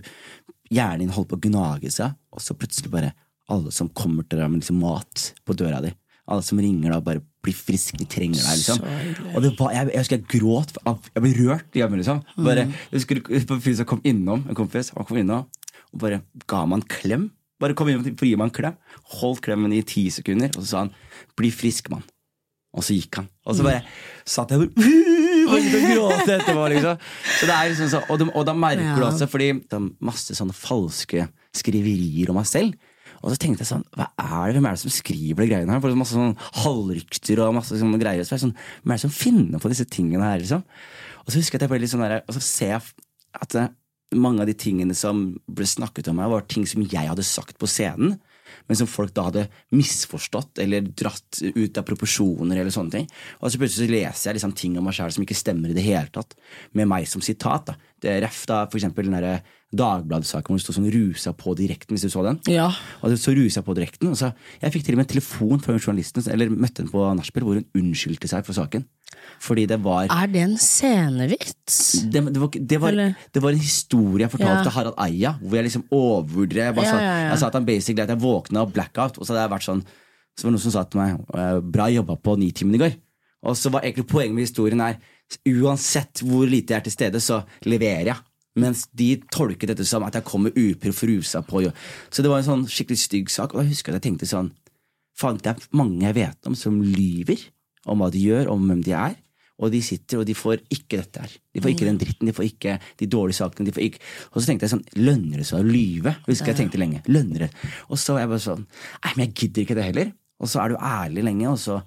hjernen 0.73 1.05
din 1.05 1.15
holdt 1.15 1.31
på 1.31 1.39
å 1.39 1.43
gnage 1.47 1.93
seg 1.93 2.17
Og 2.33 2.43
så 2.43 2.57
plutselig 2.57 2.93
bare 2.93 3.13
Alle 3.51 3.73
som 3.75 3.89
kommer 3.89 4.25
til 4.25 4.41
deg 4.41 4.49
med 4.51 4.63
liksom 4.63 4.81
mat 4.81 5.31
på 5.45 5.57
døra 5.57 5.81
di 5.85 5.93
alle 6.31 6.43
som 6.45 6.59
ringer 6.61 6.93
da, 6.93 6.99
bare 7.03 7.19
blir 7.43 7.55
friske, 7.57 7.97
de 7.99 8.05
trenger 8.07 8.39
deg. 8.39 8.59
liksom. 8.59 8.83
Og 9.33 9.43
det 9.43 9.49
var, 9.59 9.73
jeg, 9.75 9.89
jeg 9.91 10.03
husker 10.03 10.19
jeg 10.19 10.27
gråt, 10.31 10.77
jeg 10.85 11.23
ble 11.25 11.31
rørt 11.39 11.75
hjemme. 11.75 11.99
liksom. 11.99 12.21
Bare, 12.37 12.67
jeg 12.69 13.01
husker 13.01 13.21
en 13.41 13.63
fyr 13.65 13.77
som 13.79 13.89
kom 13.89 14.03
innom, 14.07 14.45
en 14.47 14.57
kompis, 14.57 14.93
han 14.95 15.07
kom 15.09 15.19
innom 15.19 15.47
og 15.91 15.99
bare 15.99 16.21
ga 16.47 16.61
meg 16.69 16.79
en 16.79 16.87
klem. 16.87 17.23
Bare 17.61 17.77
kom 17.77 17.91
inn 17.91 18.01
og 18.01 18.25
gi 18.25 18.33
meg 18.35 18.49
en 18.49 18.55
klem. 18.55 18.79
Holdt 19.19 19.43
klemmen 19.45 19.73
i 19.75 19.83
ti 19.85 20.07
sekunder, 20.13 20.51
og 20.55 20.63
så 20.63 20.67
sa 20.67 20.83
han 20.85 20.93
'bli 21.37 21.51
frisk, 21.53 21.89
mann'. 21.93 22.07
Og 22.71 22.85
så 22.87 22.95
gikk 22.95 23.19
han. 23.19 23.27
Og 23.45 23.55
så 23.57 23.65
bare 23.67 23.83
satt 24.25 24.51
jeg 24.53 24.63
og 24.63 24.69
begynte 24.77 25.79
å 25.81 25.89
gråte 25.91 26.37
etterpå. 26.37 26.67
Liksom. 26.71 27.01
Så 27.39 27.49
det 27.49 27.55
er 27.55 27.71
liksom 27.71 27.89
så, 27.91 27.99
og, 28.07 28.21
de, 28.21 28.27
og 28.31 28.45
da 28.47 28.53
merker 28.55 28.95
du 28.95 29.03
også, 29.03 29.27
fordi 29.27 29.51
det 29.59 29.75
er 29.75 29.89
masse 29.99 30.37
sånne 30.37 30.55
falske 30.55 31.27
skriverier 31.57 32.31
om 32.31 32.39
meg 32.39 32.47
selv. 32.47 32.77
Og 33.21 33.33
så 33.33 33.37
tenkte 33.37 33.61
jeg 33.61 33.69
sånn, 33.69 33.83
hva 33.93 34.07
er 34.15 34.49
det, 34.49 34.55
hvem 34.55 34.69
er 34.69 34.77
det 34.77 34.81
som 34.81 34.93
skriver 34.95 35.43
de 35.43 35.49
greiene 35.51 35.75
her? 35.75 35.81
For 35.83 35.91
det 35.91 35.97
er 35.97 36.01
masse 36.01 36.17
sånn 36.17 36.37
halvrykter 36.63 37.43
og 37.43 37.53
masse 37.59 37.77
sånne 37.77 37.99
greier. 38.01 38.25
Så 38.25 38.37
jeg 38.37 38.45
sånn, 38.47 38.55
hvem 38.81 38.95
er 38.95 39.01
det 39.01 39.03
som 39.03 39.13
finner 39.13 39.61
på 39.61 39.71
disse 39.73 39.85
tingene 39.91 40.31
her, 40.31 40.41
liksom? 40.41 40.63
Og 41.21 41.29
så 41.29 41.41
husker 41.41 41.57
jeg 41.57 41.61
at 41.61 41.67
jeg 41.67 41.73
ble 41.73 41.81
litt 41.83 41.91
sånn 41.91 42.05
der, 42.07 42.23
og 42.23 42.37
så 42.37 42.41
ser 42.41 42.73
jeg 42.77 42.81
at 43.43 43.59
mange 44.15 44.43
av 44.43 44.49
de 44.49 44.55
tingene 44.57 44.95
som 44.97 45.31
ble 45.47 45.67
snakket 45.67 46.09
om 46.11 46.19
meg, 46.19 46.31
var 46.31 46.47
ting 46.49 46.67
som 46.67 46.83
jeg 46.83 47.07
hadde 47.07 47.25
sagt 47.25 47.57
på 47.61 47.69
scenen. 47.69 48.17
Men 48.67 48.77
som 48.77 48.89
folk 48.89 49.13
da 49.15 49.29
hadde 49.29 49.45
misforstått 49.73 50.59
eller 50.61 50.83
dratt 50.83 51.39
ut 51.41 51.77
av 51.79 51.85
proporsjoner. 51.87 52.59
eller 52.59 52.71
sånne 52.71 52.91
ting 52.91 53.07
Og 53.39 53.51
så 53.51 53.59
plutselig 53.59 53.87
så 53.87 53.91
leser 53.91 54.29
jeg 54.29 54.37
liksom 54.37 54.55
ting 54.59 54.75
om 54.77 54.85
meg 54.85 54.95
sjæl 54.97 55.13
som 55.15 55.23
ikke 55.23 55.39
stemmer 55.39 55.71
i 55.71 55.77
det 55.77 55.85
hele 55.85 56.11
tatt. 56.11 56.35
Med 56.73 56.89
meg 56.91 57.07
som 57.07 57.23
sitat. 57.23 57.65
da 57.65 57.75
Ref 58.03 58.45
da 58.49 58.65
for 58.65 58.77
eksempel 58.79 59.05
den 59.09 59.13
der 59.21 59.41
Dagbladet-saken 59.71 60.51
hvor 60.51 60.57
det 60.59 60.63
sto 60.65 60.73
sånn 60.75 60.89
'rusa 60.91 61.31
på 61.31 61.53
direkten', 61.55 61.95
hvis 61.95 62.01
du 62.03 62.09
så 62.11 62.23
den. 62.25 62.39
Ja. 62.51 62.67
Og 63.01 63.11
så 63.15 63.31
rusa 63.31 63.61
på 63.63 63.73
direkten. 63.73 64.09
Og 64.11 64.17
så, 64.19 64.33
jeg 64.61 64.73
fikk 64.73 64.83
til 64.83 64.95
og 64.95 64.97
med 64.99 65.05
en 65.07 65.13
telefon 65.15 65.59
fra 65.63 65.77
journalisten 65.79 66.23
Eller 66.29 66.49
møtte 66.49 66.81
henne 66.83 66.91
på 66.91 66.99
nachspiel 67.15 67.43
hvor 67.45 67.55
hun 67.55 67.65
unnskyldte 67.73 68.27
seg 68.27 68.43
for 68.45 68.53
saken. 68.53 68.83
Fordi 69.39 69.65
det 69.67 69.79
var 69.83 70.07
Er 70.11 70.27
det 70.27 70.41
en 70.41 70.57
scenevits? 70.57 72.03
det, 72.11 72.19
det, 72.33 72.41
var, 72.41 72.49
det, 72.51 72.81
var, 72.81 72.91
det 73.33 73.41
var 73.43 73.49
en 73.51 73.57
historie 73.63 74.25
jeg 74.27 74.31
fortalte 74.31 74.57
Ja. 74.59 74.63
til 74.63 74.71
Harald 74.71 74.95
Eia, 74.99 75.31
hvor 75.41 75.55
jeg 75.55 75.63
liksom 75.65 75.83
overvurderer. 75.91 76.73
Jeg, 76.75 76.83
Ja, 76.83 76.91
sa, 76.91 76.99
ja, 76.99 77.29
jeg 77.29 77.39
sa 77.39 77.47
at 77.47 77.53
han 77.53 77.65
basically 77.65 78.01
at 78.03 78.09
jeg 78.09 78.19
våkna 78.19 78.61
av 78.61 78.73
blackout, 78.73 79.17
og 79.17 79.25
så 79.25 79.33
hadde 79.33 79.47
jeg 79.47 79.51
vært 79.55 79.67
sånn 79.69 79.83
Så 80.37 80.43
var 80.47 80.51
det 80.51 80.55
noen 80.59 80.63
som 80.63 80.71
sa 80.71 80.83
til 80.83 80.99
meg 81.01 81.19
eh, 81.35 81.59
'bra 81.61 81.87
jobba 81.91 82.15
på 82.15 82.37
Nitimen 82.39 82.75
i 82.75 82.77
går'. 82.79 82.95
Og 83.43 83.55
så 83.55 83.69
var 83.71 83.81
egentlig 83.81 84.07
poenget 84.07 84.33
med 84.35 84.45
historien 84.47 84.79
er 84.81 84.97
uansett 85.47 86.23
hvor 86.25 86.49
lite 86.49 86.73
jeg 86.73 86.81
er 86.81 86.85
til 86.87 86.95
stede, 86.95 87.21
så 87.23 87.41
leverer 87.67 88.11
jeg. 88.11 88.19
Mens 88.59 88.83
de 88.91 89.13
tolket 89.31 89.71
dette 89.71 89.85
som 89.87 90.03
at 90.03 90.17
jeg 90.17 90.27
kommer 90.27 90.51
uproff 90.59 91.05
rusa 91.07 91.39
på. 91.47 91.63
Så 92.11 92.23
det 92.23 92.31
var 92.31 92.41
en 92.41 92.49
sånn 92.49 92.65
skikkelig 92.67 92.99
stygg 92.99 93.31
sak. 93.31 93.55
Og 93.55 93.63
jeg 93.63 93.77
husker 93.77 93.93
at 93.93 94.01
jeg 94.01 94.11
tenkte 94.11 94.29
sånn 94.29 94.51
Faen, 95.21 95.37
det 95.43 95.51
er 95.51 95.65
mange 95.75 96.05
jeg 96.05 96.15
vet 96.15 96.47
om 96.49 96.55
som 96.55 96.77
lyver 96.81 97.41
om 97.91 97.99
hva 97.99 98.07
de 98.13 98.21
gjør, 98.23 98.47
om 98.53 98.63
hvem 98.65 98.79
de 98.85 98.93
er. 98.95 99.17
Og 99.61 99.69
de 99.73 99.81
sitter 99.85 100.21
og 100.21 100.25
de 100.25 100.33
får 100.33 100.63
ikke 100.73 100.97
dette 100.97 101.21
her. 101.21 101.33
De 101.53 101.61
får 101.61 101.73
ikke 101.73 101.85
den 101.85 101.99
dritten, 102.01 102.29
de 102.29 102.33
får 102.33 102.47
ikke 102.47 102.77
de 102.97 103.07
dårlige 103.11 103.37
sakene. 103.37 103.67
De 103.67 103.75
får 103.75 103.83
ikke... 103.85 104.01
Og 104.31 104.39
så 104.39 104.49
tenkte 104.49 104.65
jeg 104.65 104.73
sånn, 104.73 104.85
lønner 104.97 105.41
det 105.43 105.45
seg 105.51 105.59
å 105.59 105.67
lyve? 105.67 106.15
Husker 106.25 106.53
jeg 106.53 106.61
tenkte 106.63 106.81
lenge. 106.81 107.03
Lønner 107.11 107.45
det? 107.45 107.51
Og 107.91 108.01
så 108.01 108.15
var 108.15 108.23
jeg 108.23 108.31
bare 108.31 108.45
sånn, 108.47 108.65
nei, 109.03 109.13
men 109.13 109.23
jeg 109.27 109.35
gidder 109.35 109.65
ikke 109.65 109.77
det 109.77 109.87
heller. 109.91 110.13
Og 110.41 110.49
så 110.49 110.63
er 110.63 110.73
du 110.73 110.79
ærlig 110.81 111.25
lenge, 111.27 111.51
og 111.51 111.61
så 111.61 111.77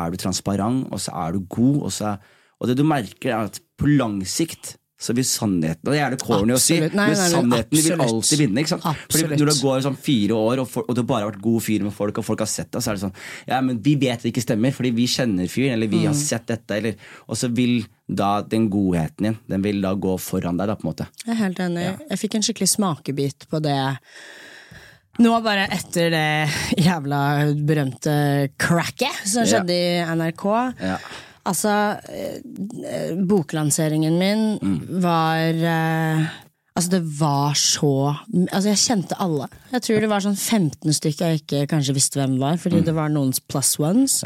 er 0.00 0.10
du 0.10 0.18
transparent, 0.22 0.88
og 0.90 1.02
så 1.02 1.14
er 1.22 1.36
du 1.36 1.46
god, 1.46 1.78
og 1.86 1.94
så 1.94 2.16
Og 2.60 2.68
det 2.68 2.76
du 2.76 2.84
merker, 2.84 3.30
er 3.32 3.48
at 3.48 3.58
på 3.80 3.88
lang 3.96 4.20
sikt 4.28 4.76
så 5.00 5.14
vil 5.16 5.24
sannheten 5.24 5.88
Og 5.88 5.94
det 5.94 6.00
er 6.04 6.10
det 6.12 6.18
corny 6.20 6.52
å 6.52 6.58
si, 6.60 6.74
Absolutt. 6.76 6.92
Nei, 6.98 7.06
nei, 7.08 7.14
men 7.16 7.30
sannheten 7.32 7.78
vil 7.86 8.02
alltid 8.04 8.38
vinne. 8.42 8.60
ikke 8.60 8.68
sant? 8.74 8.82
Fordi 9.08 9.38
når 9.40 9.48
det 9.48 9.54
går 9.62 9.78
sånn 9.86 9.96
fire 9.96 10.36
år, 10.36 10.60
og, 10.60 10.68
for, 10.68 10.84
og 10.84 10.94
du 10.98 11.00
bare 11.08 11.24
har 11.24 11.30
vært 11.30 11.40
god 11.46 11.62
fyr 11.64 11.86
med 11.86 11.94
folk, 11.96 12.18
og 12.20 12.26
folk 12.26 12.42
har 12.44 12.50
sett 12.52 12.68
deg, 12.74 12.82
så 12.84 12.90
er 12.92 12.98
det 12.98 13.04
sånn 13.06 13.14
Ja, 13.48 13.60
men 13.64 13.78
vi 13.80 13.94
vet 13.96 14.20
det 14.20 14.34
ikke 14.34 14.44
stemmer, 14.44 14.74
fordi 14.76 14.90
vi 14.98 15.06
kjenner 15.08 15.48
fyren, 15.48 15.72
eller 15.78 15.88
vi 15.88 16.02
har 16.04 16.12
Mm. 16.12 16.20
sett 16.20 16.44
dette, 16.52 16.76
eller 16.76 16.94
Og 17.30 17.36
så 17.40 17.48
vil 17.48 17.86
da 18.12 18.42
den 18.42 18.68
godheten 18.68 19.24
din, 19.30 19.38
den 19.48 19.62
vil 19.64 19.80
da 19.80 19.94
gå 19.94 20.18
foran 20.20 20.58
deg, 20.60 20.66
da, 20.68 20.74
på 20.76 20.84
en 20.84 20.90
måte. 20.92 21.08
Jeg 21.24 21.32
er 21.32 21.40
helt 21.46 21.58
enig. 21.64 21.86
Jeg 22.10 22.18
fikk 22.20 22.34
en 22.36 22.42
skikkelig 22.42 22.68
smakebit 22.76 23.48
på 23.48 23.62
det 23.62 23.78
nå 25.20 25.32
bare 25.44 25.64
etter 25.74 26.10
det 26.12 26.84
jævla 26.84 27.22
berømte 27.66 28.50
cracket 28.60 29.16
som 29.24 29.44
Ja. 29.44 29.48
skjedde 29.60 29.70
i 29.70 30.04
NRK. 30.12 30.44
Ja. 30.80 30.98
Altså, 31.48 31.72
eh, 32.10 33.14
boklanseringen 33.26 34.18
min 34.18 34.58
Mm. 34.60 35.00
var 35.02 35.38
eh, 35.54 36.26
Altså, 36.76 36.90
det 36.90 37.02
var 37.18 37.54
så 37.54 38.16
Altså, 38.52 38.68
jeg 38.68 38.76
kjente 38.78 39.16
alle. 39.18 39.48
Jeg 39.72 39.82
tror 39.82 40.00
det 40.00 40.08
var 40.08 40.20
sånn 40.20 40.36
15 40.38 40.92
stykker 40.92 41.26
jeg 41.32 41.40
ikke 41.42 41.66
kanskje 41.68 41.94
visste 41.94 42.20
hvem 42.20 42.38
var, 42.38 42.56
fordi 42.56 42.78
Mm. 42.80 42.84
det 42.84 42.94
var 42.94 43.08
noens 43.08 43.40
plus 43.40 43.78
ones. 43.78 44.24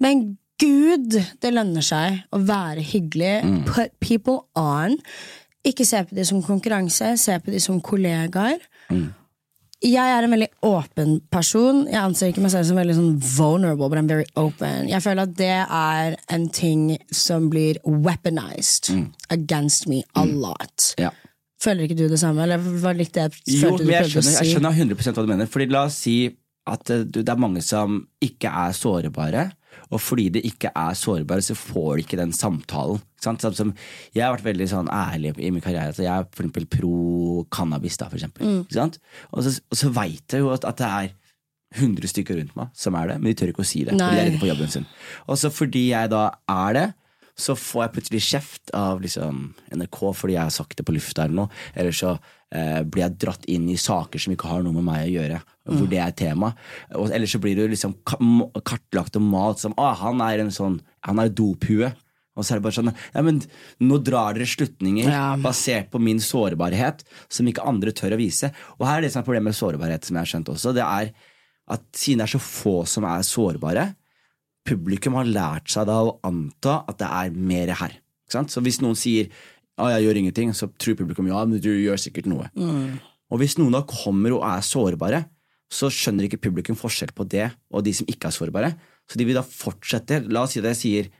Men 0.00 0.38
gud, 0.58 1.10
det 1.40 1.52
lønner 1.52 1.82
seg 1.82 2.22
å 2.32 2.38
være 2.46 2.80
hyggelig. 2.80 3.42
Mm. 3.44 3.64
Put 3.66 3.90
people 4.00 4.38
on. 4.54 4.96
Ikke 5.66 5.84
se 5.84 5.96
på 6.04 6.14
de 6.14 6.24
som 6.24 6.42
konkurranse, 6.42 7.18
se 7.18 7.38
på 7.40 7.50
de 7.50 7.58
som 7.60 7.80
kollegaer. 7.80 8.60
Mm. 8.90 9.12
Jeg 9.84 10.08
er 10.16 10.24
en 10.24 10.32
veldig 10.32 10.48
åpen 10.64 11.18
person. 11.34 11.82
Jeg 11.90 12.00
anser 12.00 12.30
ikke 12.32 12.40
meg 12.44 12.52
selv 12.54 12.64
som 12.70 12.78
veldig 12.80 12.94
sånn 12.96 13.10
vulnerable, 13.36 13.90
but 13.92 13.98
I'm 14.00 14.08
very 14.08 14.24
open. 14.40 14.88
Jeg 14.88 15.02
føler 15.04 15.26
at 15.28 15.34
det 15.36 15.50
er 15.60 16.16
en 16.32 16.46
ting 16.48 16.86
som 17.12 17.50
blir 17.52 17.76
weaponized 17.84 18.88
against 19.30 19.86
me 19.90 20.02
a 20.16 20.24
lot. 20.24 20.94
Mm. 20.96 21.04
Ja. 21.04 21.10
Føler 21.64 21.86
ikke 21.86 21.96
du 21.96 22.06
det 22.08 22.18
samme? 22.20 22.42
Eller 22.44 22.58
var 22.60 22.94
det 22.96 23.04
litt 23.06 23.12
det 23.16 23.26
jeg 23.28 23.60
Jo, 23.60 23.74
men 23.78 23.92
jeg 23.92 24.08
skjønner, 24.08 24.08
skjønner, 24.10 24.38
jeg 24.40 24.54
skjønner 24.56 24.80
100% 24.96 25.14
hva 25.18 25.24
du 25.26 25.30
mener. 25.34 25.46
Fordi 25.52 25.68
La 25.72 25.84
oss 25.88 26.00
si 26.04 26.16
at 26.66 26.90
eh, 26.90 27.04
du- 27.04 27.22
det 27.22 27.28
er 27.28 27.36
mange 27.40 27.62
som 27.62 28.06
ikke 28.24 28.48
er 28.48 28.72
sårbare. 28.76 29.50
Og 29.90 30.00
fordi 30.00 30.28
de 30.36 30.42
ikke 30.48 30.70
er 30.74 30.94
sårbare, 30.96 31.44
så 31.44 31.56
får 31.58 31.90
de 31.96 32.04
ikke 32.06 32.20
den 32.20 32.32
samtalen. 32.32 33.02
Sant? 33.24 33.44
Som, 33.56 33.74
jeg 34.14 34.24
har 34.24 34.34
vært 34.36 34.46
veldig 34.48 34.68
sånn 34.70 34.88
ærlig 34.92 35.34
i 35.38 35.50
min 35.50 35.64
karriere. 35.64 35.94
Jeg 35.96 36.10
er 36.12 36.26
for 36.30 36.44
eksempel 36.44 36.66
pro 36.70 37.44
cannabis. 37.54 37.98
Da, 38.00 38.08
for 38.08 38.20
eksempel, 38.20 38.44
Mm. 38.44 38.98
Og 39.32 39.44
så, 39.44 39.60
og 39.70 39.76
så 39.78 39.90
veit 39.94 40.32
jeg 40.32 40.40
jo 40.44 40.50
at, 40.52 40.64
at 40.64 40.80
det 40.80 40.86
er 40.88 41.12
100 41.74 42.06
stykker 42.10 42.36
rundt 42.38 42.56
meg 42.56 42.68
som 42.78 42.94
er 42.94 43.08
det, 43.08 43.16
men 43.20 43.32
de 43.32 43.38
tør 43.40 43.50
ikke 43.52 43.64
å 43.64 43.66
si 43.68 43.84
det. 43.86 43.96
Nei. 43.96 44.06
Fordi 44.06 44.14
de 44.14 44.20
er 44.20 44.28
redde 44.30 44.42
på 44.42 44.50
jobben 44.50 44.70
sin. 44.70 44.86
Og 45.26 45.38
så 45.40 45.50
fordi 45.50 45.88
jeg 45.90 46.10
da 46.12 46.24
er 46.50 46.76
det, 46.76 46.84
så 47.36 47.56
får 47.58 47.82
jeg 47.82 47.92
plutselig 47.96 48.22
kjeft 48.28 48.70
av 48.78 49.00
liksom 49.02 49.40
NRK 49.74 49.98
fordi 50.14 50.36
jeg 50.36 50.46
har 50.46 50.54
sagt 50.54 50.76
det 50.78 50.84
på 50.86 50.94
lufta 50.94 51.24
eller 51.24 51.34
noe. 51.40 51.48
Eller 51.74 51.90
så 51.96 52.12
eh, 52.54 52.82
blir 52.86 53.02
jeg 53.02 53.16
dratt 53.24 53.48
inn 53.50 53.66
i 53.72 53.78
saker 53.80 54.22
som 54.22 54.34
ikke 54.36 54.50
har 54.52 54.62
noe 54.62 54.76
med 54.76 54.86
meg 54.86 55.08
å 55.08 55.14
gjøre. 55.16 55.40
Hvor 55.64 55.88
det 55.90 55.98
er 56.04 56.14
tema. 56.14 56.52
Og, 56.94 57.08
eller 57.10 57.26
så 57.30 57.40
blir 57.42 57.56
du 57.58 57.64
liksom 57.72 57.96
kartlagt 58.06 59.16
og 59.18 59.24
malt 59.26 59.62
som 59.64 59.74
ah, 59.80 59.96
han 60.04 60.20
er 60.22 60.44
en 60.44 60.52
sånn 60.54 60.78
Han 61.08 61.18
er 61.22 61.32
dophue. 61.34 61.90
Og 62.34 62.42
så 62.42 62.54
er 62.54 62.58
det 62.60 62.64
bare 62.66 62.74
sånn 62.78 62.90
ja, 62.92 63.22
men 63.22 63.40
Nå 63.82 63.98
drar 64.02 64.34
dere 64.34 64.46
slutninger 64.50 65.06
Ja. 65.10 65.26
basert 65.40 65.90
på 65.92 66.00
min 66.02 66.18
sårbarhet 66.22 67.02
som 67.32 67.46
ikke 67.50 67.66
andre 67.66 67.94
tør 67.94 68.14
å 68.16 68.20
vise. 68.20 68.50
Og 68.78 68.86
her 68.86 68.98
er 68.98 69.06
det 69.06 69.12
som 69.14 69.22
er 69.22 69.26
problemet 69.28 69.50
med 69.52 69.58
sårbarhet, 69.58 70.06
som 70.06 70.14
jeg 70.18 70.22
har 70.26 70.32
skjønt 70.32 70.54
også. 70.54 70.74
Det 70.74 70.86
er 70.86 71.12
at 71.74 71.84
siden 71.96 72.20
det 72.20 72.26
er 72.28 72.34
så 72.34 72.42
få 72.44 72.74
som 72.90 73.06
er 73.08 73.22
sårbare, 73.26 73.84
publikum 74.64 75.18
har 75.18 75.28
lært 75.28 75.72
seg 75.72 75.88
da 75.88 75.98
å 76.06 76.14
anta 76.24 76.80
at 76.88 77.00
det 77.00 77.10
er 77.10 77.34
mer 77.36 77.74
her. 77.80 77.98
Ikke 78.24 78.38
sant? 78.38 78.52
Så 78.52 78.62
hvis 78.64 78.80
noen 78.84 78.96
sier 78.98 79.28
ja, 79.28 79.88
jeg 79.96 80.06
gjør 80.06 80.20
ingenting, 80.20 80.52
så 80.54 80.68
tror 80.78 80.96
publikum 81.00 81.28
ja, 81.28 81.40
men 81.44 81.60
du 81.62 81.70
gjør 81.72 81.98
sikkert 81.98 82.28
noe. 82.30 82.48
Og 83.32 83.40
hvis 83.40 83.56
noen 83.58 83.74
da 83.74 83.82
kommer 83.88 84.36
og 84.36 84.44
er 84.46 84.62
sårbare, 84.64 85.24
så 85.72 85.88
skjønner 85.90 86.28
ikke 86.28 86.42
publikum 86.44 86.76
forskjell 86.78 87.10
på 87.16 87.26
det 87.26 87.48
og 87.74 87.82
de 87.86 87.94
som 87.96 88.06
ikke 88.10 88.30
er 88.30 88.36
sårbare. 88.36 88.70
Så 89.10 89.18
de 89.18 89.26
vil 89.26 89.36
da 89.36 89.42
fortsette. 89.44 90.22
La 90.30 90.44
oss 90.46 90.54
si 90.54 90.62
at 90.62 90.70
jeg 90.70 90.80
sier 90.80 91.10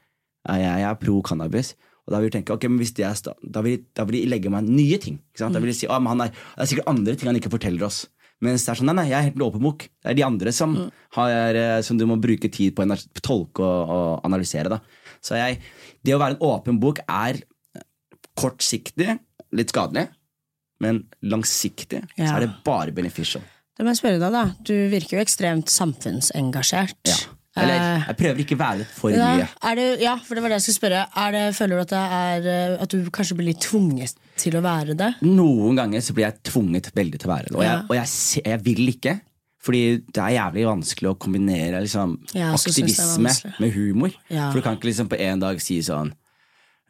jeg 0.44 0.84
er 0.86 0.96
pro 1.00 1.18
cannabis. 1.24 1.72
Og 2.04 2.12
da 2.12 2.20
vil 2.20 2.28
de 2.28 2.36
tenke, 2.36 2.52
ok, 2.52 2.66
men 2.68 2.82
hvis 2.82 2.92
det 2.96 3.06
er 3.08 3.16
da, 3.24 3.62
vil, 3.64 3.80
da 3.96 4.04
vil 4.04 4.18
de 4.18 4.28
legge 4.28 4.52
meg 4.52 4.68
nye 4.68 4.98
ting. 5.00 5.16
Ikke 5.32 5.40
sant? 5.40 5.56
Da 5.56 5.62
vil 5.62 5.72
de 5.72 5.76
si, 5.76 5.88
ah, 5.88 6.00
men 6.04 6.12
han 6.12 6.26
er, 6.26 6.34
Det 6.34 6.66
er 6.66 6.70
sikkert 6.74 6.90
andre 6.92 7.14
ting 7.16 7.30
han 7.30 7.38
ikke 7.40 7.52
forteller 7.54 7.86
oss. 7.88 8.04
Mens 8.44 8.64
det 8.66 8.72
er 8.72 8.80
sånn, 8.80 8.90
nei, 8.90 8.96
nei, 8.98 9.06
jeg 9.12 9.18
er 9.18 9.28
helt 9.28 9.44
åpen 9.46 9.62
bok. 9.64 9.86
Det 10.02 10.10
er 10.10 10.18
de 10.18 10.24
andre 10.26 10.52
som, 10.52 10.74
har, 11.16 11.58
eh, 11.60 11.78
som 11.86 11.98
du 12.00 12.04
må 12.10 12.18
bruke 12.20 12.50
tid 12.52 12.74
på 12.74 12.84
å 12.84 12.98
tolke 13.22 13.64
og, 13.64 13.94
og 13.94 14.26
analysere. 14.26 14.72
Da. 14.72 14.80
Så 15.24 15.38
jeg, 15.38 15.60
det 16.04 16.16
å 16.16 16.20
være 16.20 16.36
en 16.36 16.46
åpen 16.50 16.80
bok 16.82 17.00
er 17.06 17.40
kortsiktig 18.34 19.14
litt 19.54 19.70
skadelig, 19.70 20.08
men 20.82 21.04
langsiktig 21.22 22.02
så 22.16 22.32
er 22.34 22.44
det 22.44 22.52
bare 22.66 22.94
beneficial. 22.96 23.44
Det 23.74 23.86
må 23.86 23.90
jeg 23.90 24.02
spørre 24.02 24.20
deg, 24.22 24.34
da. 24.34 24.44
Du 24.62 24.74
virker 24.90 25.18
jo 25.18 25.22
ekstremt 25.24 25.70
samfunnsengasjert. 25.72 27.00
Ja. 27.10 27.16
Eller 27.56 27.74
Eh, 27.78 28.06
jeg 28.08 28.16
prøver 28.18 28.40
ikke 28.42 28.56
å 28.56 28.62
være 28.64 28.84
for 28.90 29.12
ja, 29.14 29.28
mye. 29.36 29.74
det, 29.78 29.84
ja, 30.02 30.16
for 30.18 30.34
det 30.34 30.42
var 30.42 30.50
det 30.50 30.56
jeg 30.58 30.64
skulle 30.66 30.80
spørre. 30.80 31.02
Det, 31.34 31.42
føler 31.54 31.76
du 31.76 31.82
at, 31.84 31.92
det 31.92 32.00
er, 32.16 32.48
eh, 32.50 32.82
at 32.82 32.90
du 32.90 33.10
kanskje 33.14 33.36
blir 33.38 33.46
litt 33.52 33.60
tvunget 33.62 34.16
til 34.42 34.56
å 34.58 34.62
være 34.64 34.96
det? 34.98 35.12
Noen 35.22 35.78
ganger 35.78 36.02
så 36.02 36.16
blir 36.16 36.26
jeg 36.26 36.40
tvunget 36.50 36.90
veldig 36.96 37.20
til 37.22 37.30
å 37.30 37.34
være 37.34 37.48
det. 37.52 37.54
Og, 37.54 37.62
jeg, 37.62 37.70
Ja. 37.78 37.84
og 37.88 37.94
jeg, 38.00 38.42
jeg 38.44 38.64
vil 38.66 38.88
ikke. 38.96 39.14
Fordi 39.64 39.82
det 40.12 40.20
er 40.20 40.34
jævlig 40.36 40.66
vanskelig 40.68 41.08
å 41.08 41.16
kombinere 41.16 41.80
liksom, 41.80 42.18
Ja, 42.34 42.50
aktivisme 42.52 43.30
med 43.62 43.72
humor. 43.72 44.10
For 44.28 44.58
du 44.58 44.60
kan 44.66 44.76
ikke 44.76 44.90
liksom 44.90 45.08
på 45.08 45.16
en 45.20 45.40
dag 45.40 45.62
si 45.62 45.78
sånn 45.80 46.12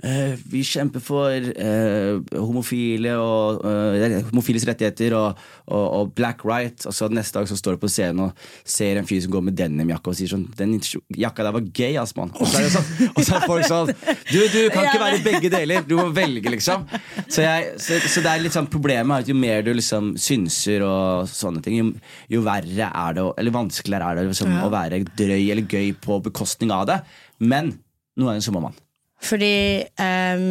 eh, 0.03 0.35
vi 0.51 0.63
kjemper 0.67 1.03
for 1.05 1.31
eh, 1.31 2.19
homofile 2.35 3.15
og 3.21 3.65
eh, 3.69 4.17
homofiles 4.31 4.67
rettigheter 4.69 5.15
og, 5.19 5.41
og, 5.69 5.85
og 5.85 6.13
black 6.17 6.45
right. 6.47 6.87
Og 6.89 6.95
så 6.97 7.09
neste 7.13 7.39
dag 7.39 7.49
så 7.51 7.59
står 7.59 7.77
du 7.77 7.85
på 7.85 7.91
scenen 7.93 8.27
og 8.27 8.45
ser 8.67 8.99
en 9.01 9.09
fyr 9.09 9.23
som 9.25 9.35
går 9.35 9.45
med 9.49 9.57
denimjakke 9.59 10.13
og 10.13 10.19
sier 10.19 10.33
sånn 10.33 10.47
Den 10.59 10.77
jakka 11.19 11.47
der 11.47 11.57
var 11.57 11.69
gay, 11.77 11.95
ass, 12.01 12.15
mann. 12.19 12.35
Og 12.39 12.51
så 12.51 12.61
er 12.61 12.67
det 12.67 12.75
sånn, 12.75 12.91
og 13.13 13.21
så 13.23 13.39
er 13.39 13.47
folk 13.49 13.69
sånn 13.71 13.93
Du, 14.33 14.41
du 14.53 14.61
kan 14.75 14.89
ikke 14.89 15.03
være 15.05 15.23
begge 15.25 15.53
deler. 15.53 15.87
Du 15.89 15.97
må 16.01 16.09
velge, 16.15 16.53
liksom. 16.53 16.87
Så, 17.29 17.45
jeg, 17.45 17.75
så, 17.83 18.01
så 18.03 18.25
det 18.25 18.33
er 18.33 18.45
litt 18.45 18.57
sånn 18.57 18.71
problemet 18.73 19.15
er 19.21 19.27
at 19.27 19.31
jo 19.31 19.39
mer 19.39 19.65
du 19.65 19.73
liksom 19.75 20.15
synser 20.21 20.85
og 20.87 21.31
sånne 21.31 21.63
ting, 21.65 21.79
jo, 21.81 21.91
jo 22.33 22.45
verre 22.45 22.91
er 22.91 23.17
det, 23.17 23.27
eller 23.41 23.55
vanskeligere 23.55 24.11
er 24.11 24.21
det 24.21 24.29
liksom, 24.31 24.55
å 24.65 24.71
være 24.73 25.03
drøy 25.17 25.41
eller 25.41 25.67
gøy 25.69 25.93
på 26.05 26.21
bekostning 26.29 26.73
av 26.75 26.89
det. 26.91 27.01
Men 27.45 27.75
noen 28.21 28.39
er 28.39 28.55
må 28.55 28.63
man. 28.69 28.84
Fordi 29.25 29.55
um, 29.81 30.47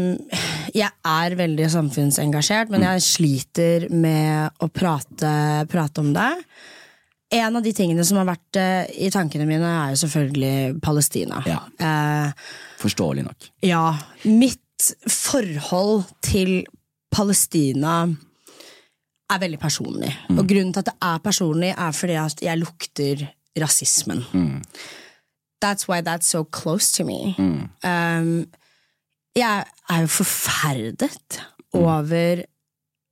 jeg 0.74 0.90
er 0.90 1.36
veldig 1.38 1.68
samfunnsengasjert, 1.74 2.72
men 2.74 2.86
jeg 2.88 3.04
sliter 3.06 3.88
med 3.94 4.64
å 4.64 4.70
prate, 4.74 5.34
prate 5.70 6.02
om 6.02 6.10
det. 6.16 6.32
En 7.34 7.58
av 7.58 7.66
de 7.66 7.74
tingene 7.74 8.06
som 8.06 8.20
har 8.22 8.28
vært 8.30 8.60
uh, 8.62 8.84
i 8.98 9.12
tankene 9.14 9.46
mine, 9.50 9.70
er 9.86 9.94
jo 9.94 10.02
selvfølgelig 10.04 10.82
Palestina. 10.84 11.44
Ja. 11.50 11.62
Uh, 11.78 12.52
Forståelig 12.82 13.28
nok. 13.30 13.50
ja, 13.64 13.86
mitt 14.26 14.60
forhold 15.08 16.10
til 16.26 16.64
Palestina 17.14 18.02
er 19.32 19.40
veldig 19.40 19.60
personlig. 19.62 20.10
Og 20.34 20.44
grunnen 20.50 20.74
til 20.74 20.82
at 20.82 20.90
det 20.90 20.98
er 21.08 21.22
personlig, 21.24 21.70
er 21.78 21.94
fordi 21.96 22.18
at 22.20 22.42
jeg 22.44 22.60
lukter 22.60 23.24
rasismen. 23.62 24.26
That's 25.64 25.88
why 25.88 26.02
that's 26.02 26.28
so 26.28 26.44
close 26.44 26.92
to 26.98 27.06
me. 27.08 27.38
Um, 27.86 28.50
jeg 29.36 29.66
er 29.90 30.02
jo 30.02 30.08
forferdet 30.08 31.40
over 31.74 32.44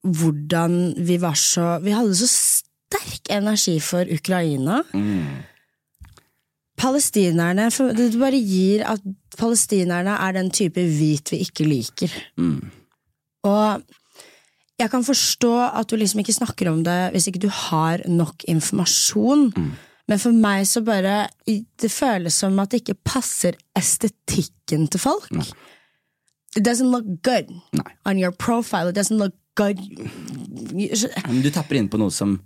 hvordan 0.02 0.76
vi 0.98 1.20
var 1.22 1.38
så 1.38 1.80
Vi 1.84 1.94
hadde 1.94 2.16
så 2.18 2.28
sterk 2.30 3.30
energi 3.30 3.80
for 3.80 4.06
Ukraina. 4.10 4.82
Palestinerne 6.78 7.70
for, 7.72 7.94
Det 7.94 8.20
bare 8.20 8.42
gir 8.42 8.84
at 8.86 9.02
palestinerne 9.38 10.18
er 10.18 10.32
den 10.34 10.50
type 10.52 10.82
hvit 10.82 11.32
vi 11.32 11.38
ikke 11.46 11.64
liker. 11.68 12.12
Og 13.44 13.82
jeg 14.80 14.90
kan 14.90 15.04
forstå 15.06 15.54
at 15.78 15.90
du 15.90 15.96
liksom 15.96 16.20
ikke 16.20 16.34
snakker 16.34 16.72
om 16.72 16.84
det 16.84 17.12
hvis 17.14 17.28
ikke 17.28 17.40
du 17.46 17.50
har 17.50 18.02
nok 18.10 18.44
informasjon. 18.50 19.52
Men 20.08 20.20
for 20.20 20.32
meg 20.34 20.66
så 20.68 20.82
bare 20.82 21.30
Det 21.46 21.92
føles 21.92 22.34
som 22.34 22.60
at 22.60 22.72
det 22.72 22.82
ikke 22.82 22.98
passer 23.06 23.54
estetikken 23.78 24.88
til 24.88 25.00
folk. 25.00 25.30
It 26.56 26.64
doesn't 26.64 26.92
look 26.92 27.06
good 27.24 27.48
Nei. 27.74 27.94
on 28.06 28.18
your 28.18 28.32
profile. 28.32 28.90
It 28.90 28.96
doesn't 28.96 29.18
look 29.18 29.34
good 29.56 29.80
du 31.42 31.52
tapper 31.52 31.76
inn 31.76 31.90
på 31.92 32.00
noe 32.00 32.12
som 32.14 32.38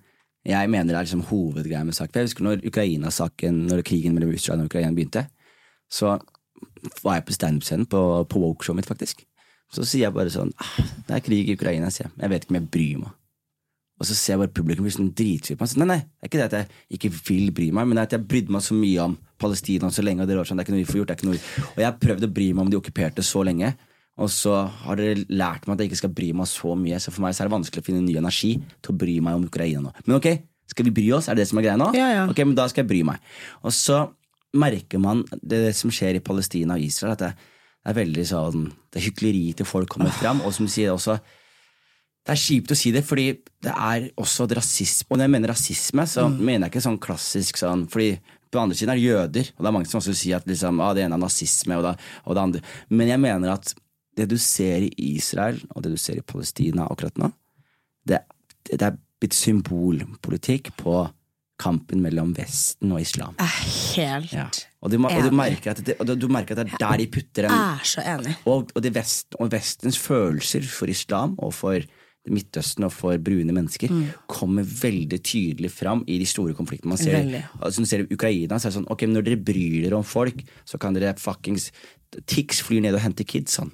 jeg 0.45 0.69
mener 0.69 0.93
er 0.93 1.05
liksom 1.05 1.23
hovedgreia 1.25 1.81
med 1.85 1.97
saken. 1.97 2.19
Jeg 2.19 2.29
husker 2.29 2.45
når 2.45 2.65
Ukraina-saken, 2.69 3.63
når 3.69 3.81
krigen 3.85 4.13
mellom 4.13 4.33
Russland 4.33 4.61
og 4.61 4.69
Ukraina 4.69 4.93
begynte, 4.93 5.25
så 5.89 6.19
var 7.01 7.17
jeg 7.17 7.25
på 7.25 7.33
standup-scenen 7.33 7.89
på, 7.89 8.01
på 8.29 8.41
woke-showet 8.41 8.77
mitt, 8.77 8.89
faktisk. 8.89 9.23
Så 9.73 9.85
sier 9.87 10.05
jeg 10.05 10.13
bare 10.13 10.29
sånn 10.29 10.51
ah, 10.61 10.75
Det 11.07 11.15
er 11.15 11.23
krig 11.25 11.49
i 11.49 11.55
Ukraina, 11.57 11.89
sier 11.89 12.05
jeg. 12.05 12.13
Jeg 12.21 12.31
vet 12.31 12.45
ikke 12.45 12.53
om 12.53 12.59
jeg 12.59 12.69
bryr 12.75 12.99
meg. 13.01 13.15
Og 13.95 14.05
så 14.05 14.17
ser 14.17 14.35
jeg 14.35 14.41
bare 14.43 14.53
publikum 14.53 14.85
blir 14.85 14.93
sånn 14.93 15.09
dritsur 15.17 15.57
på 15.57 15.65
meg. 15.65 15.71
Så, 15.71 15.81
Nei, 15.81 15.89
nei, 15.89 15.99
det 16.05 16.27
er 16.27 16.29
ikke 16.29 16.41
det 16.41 16.45
at 16.45 16.57
jeg 16.59 16.99
ikke 16.99 17.11
vil 17.31 17.51
bry 17.55 17.71
meg, 17.73 17.87
men 17.87 17.97
det 17.97 18.03
er 18.03 18.09
at 18.11 18.15
jeg 18.19 18.27
brydde 18.29 18.53
meg 18.53 18.65
så 18.65 18.77
mye 18.77 19.09
om 19.09 19.17
Palestina 19.41 19.89
så 19.91 20.05
lenge, 20.05 20.23
og 20.23 20.29
dere 20.29 20.45
sånn, 20.45 20.59
det 20.59 20.65
er 20.65 20.67
ikke 20.67 20.75
noe 20.75 20.83
vi 20.83 20.89
får 20.91 21.01
gjort, 21.01 21.13
det 21.15 21.33
Og 21.71 21.81
jeg 21.81 21.87
har 21.87 21.99
prøvd 22.05 22.27
å 22.27 22.33
bry 22.37 22.47
meg 22.53 22.65
om 22.67 22.71
de 22.73 22.79
okkuperte 22.79 23.25
så 23.25 23.43
lenge, 23.47 23.73
og 24.15 24.29
så 24.31 24.55
har 24.85 24.99
dere 24.99 25.25
lært 25.27 25.65
meg 25.67 25.75
at 25.75 25.83
jeg 25.83 25.91
ikke 25.91 26.01
skal 26.05 26.13
bry 26.15 26.29
meg 26.39 26.47
så 26.47 26.75
mye, 26.79 26.99
så 27.03 27.11
for 27.11 27.25
meg 27.25 27.35
så 27.35 27.43
er 27.43 27.49
det 27.49 27.55
vanskelig 27.57 27.83
å 27.83 27.87
finne 27.89 28.03
ny 28.05 28.15
energi 28.19 28.53
til 28.79 28.93
å 28.93 28.99
bry 28.99 29.17
meg 29.23 29.39
om 29.39 29.47
Ukraina 29.49 29.83
nå. 29.83 29.91
Men 30.05 30.17
ok, 30.21 30.29
skal 30.71 30.87
vi 30.87 30.93
bry 30.95 31.09
oss? 31.17 31.27
Er 31.27 31.35
det 31.35 31.43
det 31.43 31.49
som 31.51 31.59
er 31.59 31.67
greia 31.67 31.79
nå? 31.79 31.89
Ja, 31.97 32.07
ja. 32.13 32.23
Ok, 32.31 32.39
men 32.47 32.55
da 32.57 32.67
skal 32.71 32.85
jeg 32.85 32.91
bry 32.93 33.01
meg. 33.07 33.33
Og 33.61 33.75
så 33.75 34.05
merker 34.55 35.01
man 35.03 35.25
det 35.43 35.75
som 35.75 35.91
skjer 35.91 36.17
i 36.17 36.23
Palestina 36.23 36.77
og 36.77 36.85
Israel, 36.85 37.17
at 37.17 37.25
det, 37.25 37.33
er 37.85 37.93
veldig 37.99 38.23
sånn 38.25 38.61
Det 38.89 38.97
er 38.97 39.03
hykleri 39.11 39.49
til 39.53 39.67
folk 39.69 39.91
kommer 39.93 40.13
fram, 40.15 40.39
og 40.41 40.55
som 40.55 40.69
sier 40.71 40.95
også 40.95 41.19
det 42.25 42.33
er 42.33 42.41
kjipt 42.41 42.71
å 42.73 42.75
si 42.77 42.89
det, 42.89 43.03
fordi 43.05 43.27
det 43.61 43.69
er 43.69 44.07
også 44.17 44.47
et 44.47 44.55
rasisme. 44.57 45.11
Og 45.11 45.19
når 45.19 45.27
jeg 45.27 45.33
mener 45.35 45.51
rasisme, 45.53 46.05
så 46.09 46.23
mener 46.31 46.65
jeg 46.65 46.71
ikke 46.71 46.81
sånn 46.81 46.97
klassisk 46.97 47.59
sånn 47.61 47.83
Fordi 47.85 48.15
på 48.49 48.57
andre 48.57 48.77
siden 48.79 48.95
er 48.95 48.97
det 48.97 49.03
jøder, 49.05 49.51
og 49.53 49.61
det 49.61 49.69
er 49.69 49.75
mange 49.75 49.89
som 49.91 49.99
også 49.99 50.15
sier 50.17 50.39
at 50.39 50.47
liksom, 50.49 50.81
ah, 50.81 50.95
det 50.97 51.03
ene 51.05 51.19
er 51.19 51.21
nazisme, 51.21 51.77
og 51.77 51.85
det, 51.85 51.91
og 52.25 52.33
det 52.33 52.41
andre 52.47 52.63
Men 52.89 53.11
jeg 53.11 53.21
mener 53.21 53.53
at 53.53 53.75
det 54.15 54.29
du 54.31 54.37
ser 54.39 54.85
i 54.87 54.91
Israel, 55.15 55.59
og 55.75 55.83
det 55.83 55.91
du 55.95 55.99
ser 55.99 56.19
i 56.21 56.25
Palestina 56.25 56.87
akkurat 56.89 57.17
nå, 57.19 57.31
det, 58.07 58.21
det 58.71 58.81
er 58.81 58.97
blitt 59.19 59.35
symbolpolitikk 59.37 60.73
på 60.79 61.03
kampen 61.61 62.01
mellom 62.03 62.33
Vesten 62.35 62.91
og 62.91 62.99
islam. 62.99 63.35
Jeg 63.39 63.47
er 63.47 64.15
helt 64.21 64.33
Ja. 64.35 64.47
Og, 64.81 64.91
du, 64.91 64.97
og, 64.99 65.23
du 65.23 65.31
merker 65.33 65.71
at 65.71 65.79
det, 65.87 65.95
du- 66.19 66.27
merker 66.27 66.53
at 66.57 66.65
det 66.67 66.73
er 66.75 66.81
der 66.81 66.97
de 66.99 67.07
putter 67.07 67.47
en 67.47 67.53
er 67.55 67.85
så 67.87 68.03
enig. 68.03 68.35
og, 68.45 68.71
og, 68.75 68.81
det 68.83 68.91
vest, 68.93 69.35
og 69.39 69.51
Vestens 69.51 69.97
følelser 69.97 70.61
for 70.67 70.91
islam 70.91 71.35
og 71.39 71.53
for 71.53 71.79
Midtøsten 72.25 72.83
og 72.83 72.91
for 72.91 73.17
brune 73.21 73.53
mennesker 73.53 73.91
kommer 74.27 74.65
veldig 74.65 75.19
tydelig 75.21 75.69
fram 75.71 76.03
i 76.09 76.17
de 76.17 76.25
store 76.25 76.55
konfliktene. 76.57 76.89
Man 76.89 76.97
ser, 76.97 77.19
Veldig. 77.19 77.43
altså, 77.61 77.81
når 77.81 77.85
du 77.85 77.89
ser 77.91 78.05
Ukraina, 78.15 78.57
så 78.57 78.67
er 78.67 78.71
det 78.71 78.77
sånn 78.79 78.87
Ok, 78.91 79.03
når 79.05 79.25
dere 79.27 79.37
bryr 79.45 79.83
dere 79.85 79.99
om 79.99 80.03
folk, 80.03 80.41
så 80.65 80.79
kan 80.81 80.97
dere 80.97 81.13
fuckings 81.21 81.71
Tix 82.25 82.61
flyr 82.65 82.81
ned 82.81 82.95
og 82.95 83.01
henter 83.03 83.27
kids, 83.27 83.57
sånn. 83.59 83.71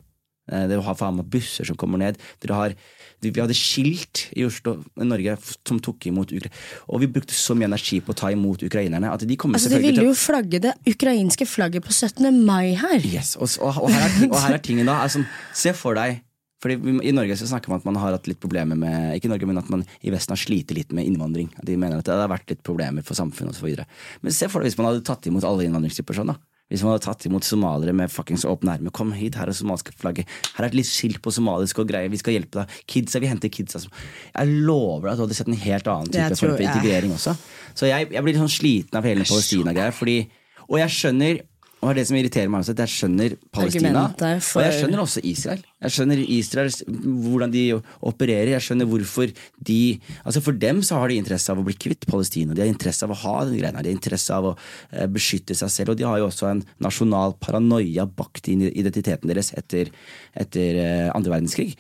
Eh, 0.52 0.68
Dere 0.68 0.84
har 0.86 0.98
faen 1.00 1.16
meg 1.18 1.30
busser 1.32 1.68
som 1.68 1.78
kommer 1.80 2.02
ned. 2.02 2.20
Dere 2.44 2.58
har, 2.58 2.76
vi 3.24 3.32
hadde 3.40 3.56
skilt 3.58 4.26
i 4.36 4.46
Oslo, 4.48 4.78
Norge, 5.00 5.38
som 5.68 5.80
tok 5.84 6.08
imot 6.12 6.34
Ukraina. 6.36 6.54
Og 6.92 7.04
vi 7.04 7.08
brukte 7.08 7.36
så 7.38 7.56
mye 7.58 7.70
energi 7.70 8.02
på 8.04 8.12
å 8.14 8.20
ta 8.24 8.32
imot 8.34 8.66
ukrainerne 8.68 9.12
at 9.14 9.24
de 9.28 9.38
kommer 9.40 9.56
Altså, 9.60 9.70
selvfølgelig 9.70 9.92
ville 9.92 10.02
til 10.02 10.10
å 10.10 10.12
jo 10.12 10.20
flagge 10.20 10.62
det 10.68 10.74
ukrainske 10.96 11.48
flagget 11.48 11.86
på 11.88 11.94
17. 11.96 12.28
mai 12.46 12.74
her. 12.76 13.00
Yes, 13.06 13.36
og, 13.38 13.48
og, 13.62 13.86
og, 13.86 13.94
her 13.94 14.10
er, 14.10 14.28
og 14.30 14.38
her 14.42 14.58
er 14.58 14.66
tingen 14.66 14.90
da 14.90 15.00
sånn, 15.12 15.26
Se 15.54 15.74
for 15.78 15.96
deg 16.00 16.22
fordi 16.62 16.76
vi- 16.78 17.08
I 17.10 17.12
Norge 17.12 17.34
så 17.40 17.48
snakker 17.50 17.70
man 17.70 17.80
at 17.80 17.86
man 17.86 17.96
har 17.98 18.12
hatt 18.14 18.28
litt 18.30 18.40
problemer 18.40 18.78
med 18.78 19.16
Ikke 19.18 19.30
Norge, 19.32 19.48
men 19.50 19.58
at 19.58 19.70
man 19.74 19.82
i 20.06 20.12
Vesten 20.14 20.36
har 20.36 20.38
slitt 20.38 20.70
litt 20.70 20.92
med 20.94 21.08
innvandring. 21.10 21.50
De 21.66 21.74
mener 21.76 21.98
at 21.98 22.06
det 22.06 22.14
har 22.14 22.30
vært 22.30 22.50
litt 22.54 22.62
problemer 22.62 23.02
for 23.02 23.18
samfunnet 23.18 23.56
osv. 23.58 23.82
Men 24.22 24.32
se 24.32 24.46
for 24.48 24.62
deg 24.62 24.70
hvis 24.70 24.78
man 24.78 24.92
hadde 24.92 25.02
tatt 25.04 25.26
imot 25.26 25.44
alle 25.44 25.66
innvandringsgrupper 25.66 26.20
sånn. 26.22 26.28
da 26.28 26.38
Hvis 26.72 26.82
man 26.86 26.94
hadde 26.96 27.04
tatt 27.04 27.26
imot 27.28 27.44
somaliere 27.44 27.94
med 27.94 28.10
fuckings 28.14 28.46
åpne 28.48 28.78
ermer. 28.78 28.94
Kom 28.96 29.12
hit, 29.12 29.36
her 29.36 29.52
er 29.52 29.58
somaliske 29.58 29.92
flagget. 30.00 30.30
Her 30.56 30.64
er 30.64 30.70
et 30.72 30.78
litt 30.80 30.88
skilt 30.88 31.20
på 31.22 31.34
somalisk 31.36 31.82
og 31.84 31.90
greier. 31.92 32.08
Vi 32.14 32.22
skal 32.22 32.38
hjelpe 32.38 32.62
deg. 32.64 32.76
Kidsa, 32.88 33.20
vi 33.20 33.28
henter 33.28 33.52
kidsa. 33.52 33.84
Jeg 33.84 34.48
lover 34.64 35.10
deg 35.10 35.12
at 35.12 35.20
du 35.20 35.26
hadde 35.28 35.36
sett 35.42 35.52
en 35.52 35.60
helt 35.68 35.92
annen 35.92 36.08
type 36.08 36.22
Jeg 36.24 36.38
form 36.40 36.48
tror- 36.48 36.56
for 36.56 36.64
ja. 36.64 36.72
integrering 36.72 37.12
også. 37.18 37.36
Så 37.76 37.92
jeg, 37.92 38.08
jeg 38.16 38.24
blir 38.24 38.34
litt 38.34 38.42
sånn 38.42 38.56
sliten 38.56 38.98
av 39.02 39.04
hele 39.04 39.28
Palestina-greia. 39.28 40.28
Og 40.72 40.78
jeg 40.80 40.90
skjønner 40.96 41.42
og 41.82 41.96
det 41.96 42.04
er 42.04 42.08
som 42.12 42.18
irriterer 42.20 42.50
meg 42.54 42.62
også, 42.62 42.74
at 42.76 42.82
jeg 42.84 42.92
skjønner 42.94 43.34
Palestina. 43.52 44.04
For- 44.46 44.62
Og 44.62 44.66
jeg 44.68 44.76
skjønner 44.84 45.00
også 45.02 45.22
Israel. 45.26 45.62
Jeg 45.82 45.92
skjønner 45.96 46.20
Israels, 46.38 46.78
hvordan 46.86 47.52
de 47.56 47.64
opererer. 48.06 48.52
Jeg 48.54 48.62
skjønner 48.68 48.86
hvorfor 48.92 49.32
de 49.66 49.78
Altså 50.26 50.42
For 50.46 50.52
dem 50.54 50.82
så 50.86 51.00
har 51.02 51.08
de 51.10 51.18
interesse 51.18 51.50
av 51.50 51.58
å 51.58 51.66
bli 51.66 51.74
kvitt 51.74 52.06
Palestina. 52.06 52.54
De 52.54 52.62
har 52.62 52.70
interesse 52.70 53.04
av 53.04 53.10
å 53.16 53.18
ha 53.24 53.46
den 53.46 53.58
greia. 53.58 53.72
De 53.72 53.78
har 53.90 53.96
interesse 53.96 54.30
av 54.34 54.46
å 54.52 54.58
eh, 54.92 55.08
beskytte 55.08 55.56
seg 55.58 55.70
selv. 55.74 55.90
Og 55.90 55.98
de 55.98 56.06
har 56.06 56.20
jo 56.22 56.28
også 56.30 56.52
en 56.52 56.64
nasjonal 56.80 57.34
paranoia 57.42 58.06
bakt 58.06 58.48
inn 58.54 58.62
i 58.62 58.72
identiteten 58.78 59.28
deres 59.28 59.52
etter, 59.58 59.90
etter 60.38 60.76
eh, 60.78 61.10
andre 61.16 61.34
verdenskrig. 61.40 61.74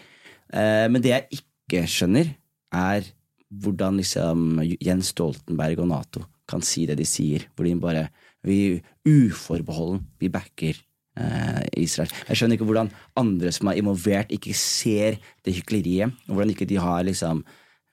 Eh, 0.52 0.88
men 0.89 1.02
det 1.02 1.14
jeg 1.14 1.41
ikke 1.43 1.86
skjønner, 1.88 2.34
er 2.74 3.04
hvordan 3.52 3.97
liksom 3.99 4.62
Jens 4.82 5.12
Stoltenberg 5.14 5.80
og 5.84 5.89
Nato 5.91 6.26
kan 6.47 6.62
si 6.66 6.86
det 6.88 6.97
de 6.97 7.06
sier. 7.06 7.45
Hvor 7.56 7.68
de 7.68 7.76
bare 7.76 8.10
Vi 8.48 8.82
uforbeholden 9.08 10.06
vi 10.22 10.30
backer 10.34 10.78
eh, 11.18 11.64
Israel. 11.78 12.12
Jeg 12.28 12.38
skjønner 12.38 12.58
ikke 12.58 12.70
hvordan 12.70 12.92
andre 13.20 13.52
som 13.54 13.70
er 13.70 13.80
involvert, 13.82 14.34
ikke 14.34 14.56
ser 14.58 15.20
det 15.46 15.56
hykleriet. 15.60 16.16
Hvordan 16.28 16.54
ikke 16.54 16.70
de 16.70 16.80
har 16.82 17.04
liksom 17.08 17.44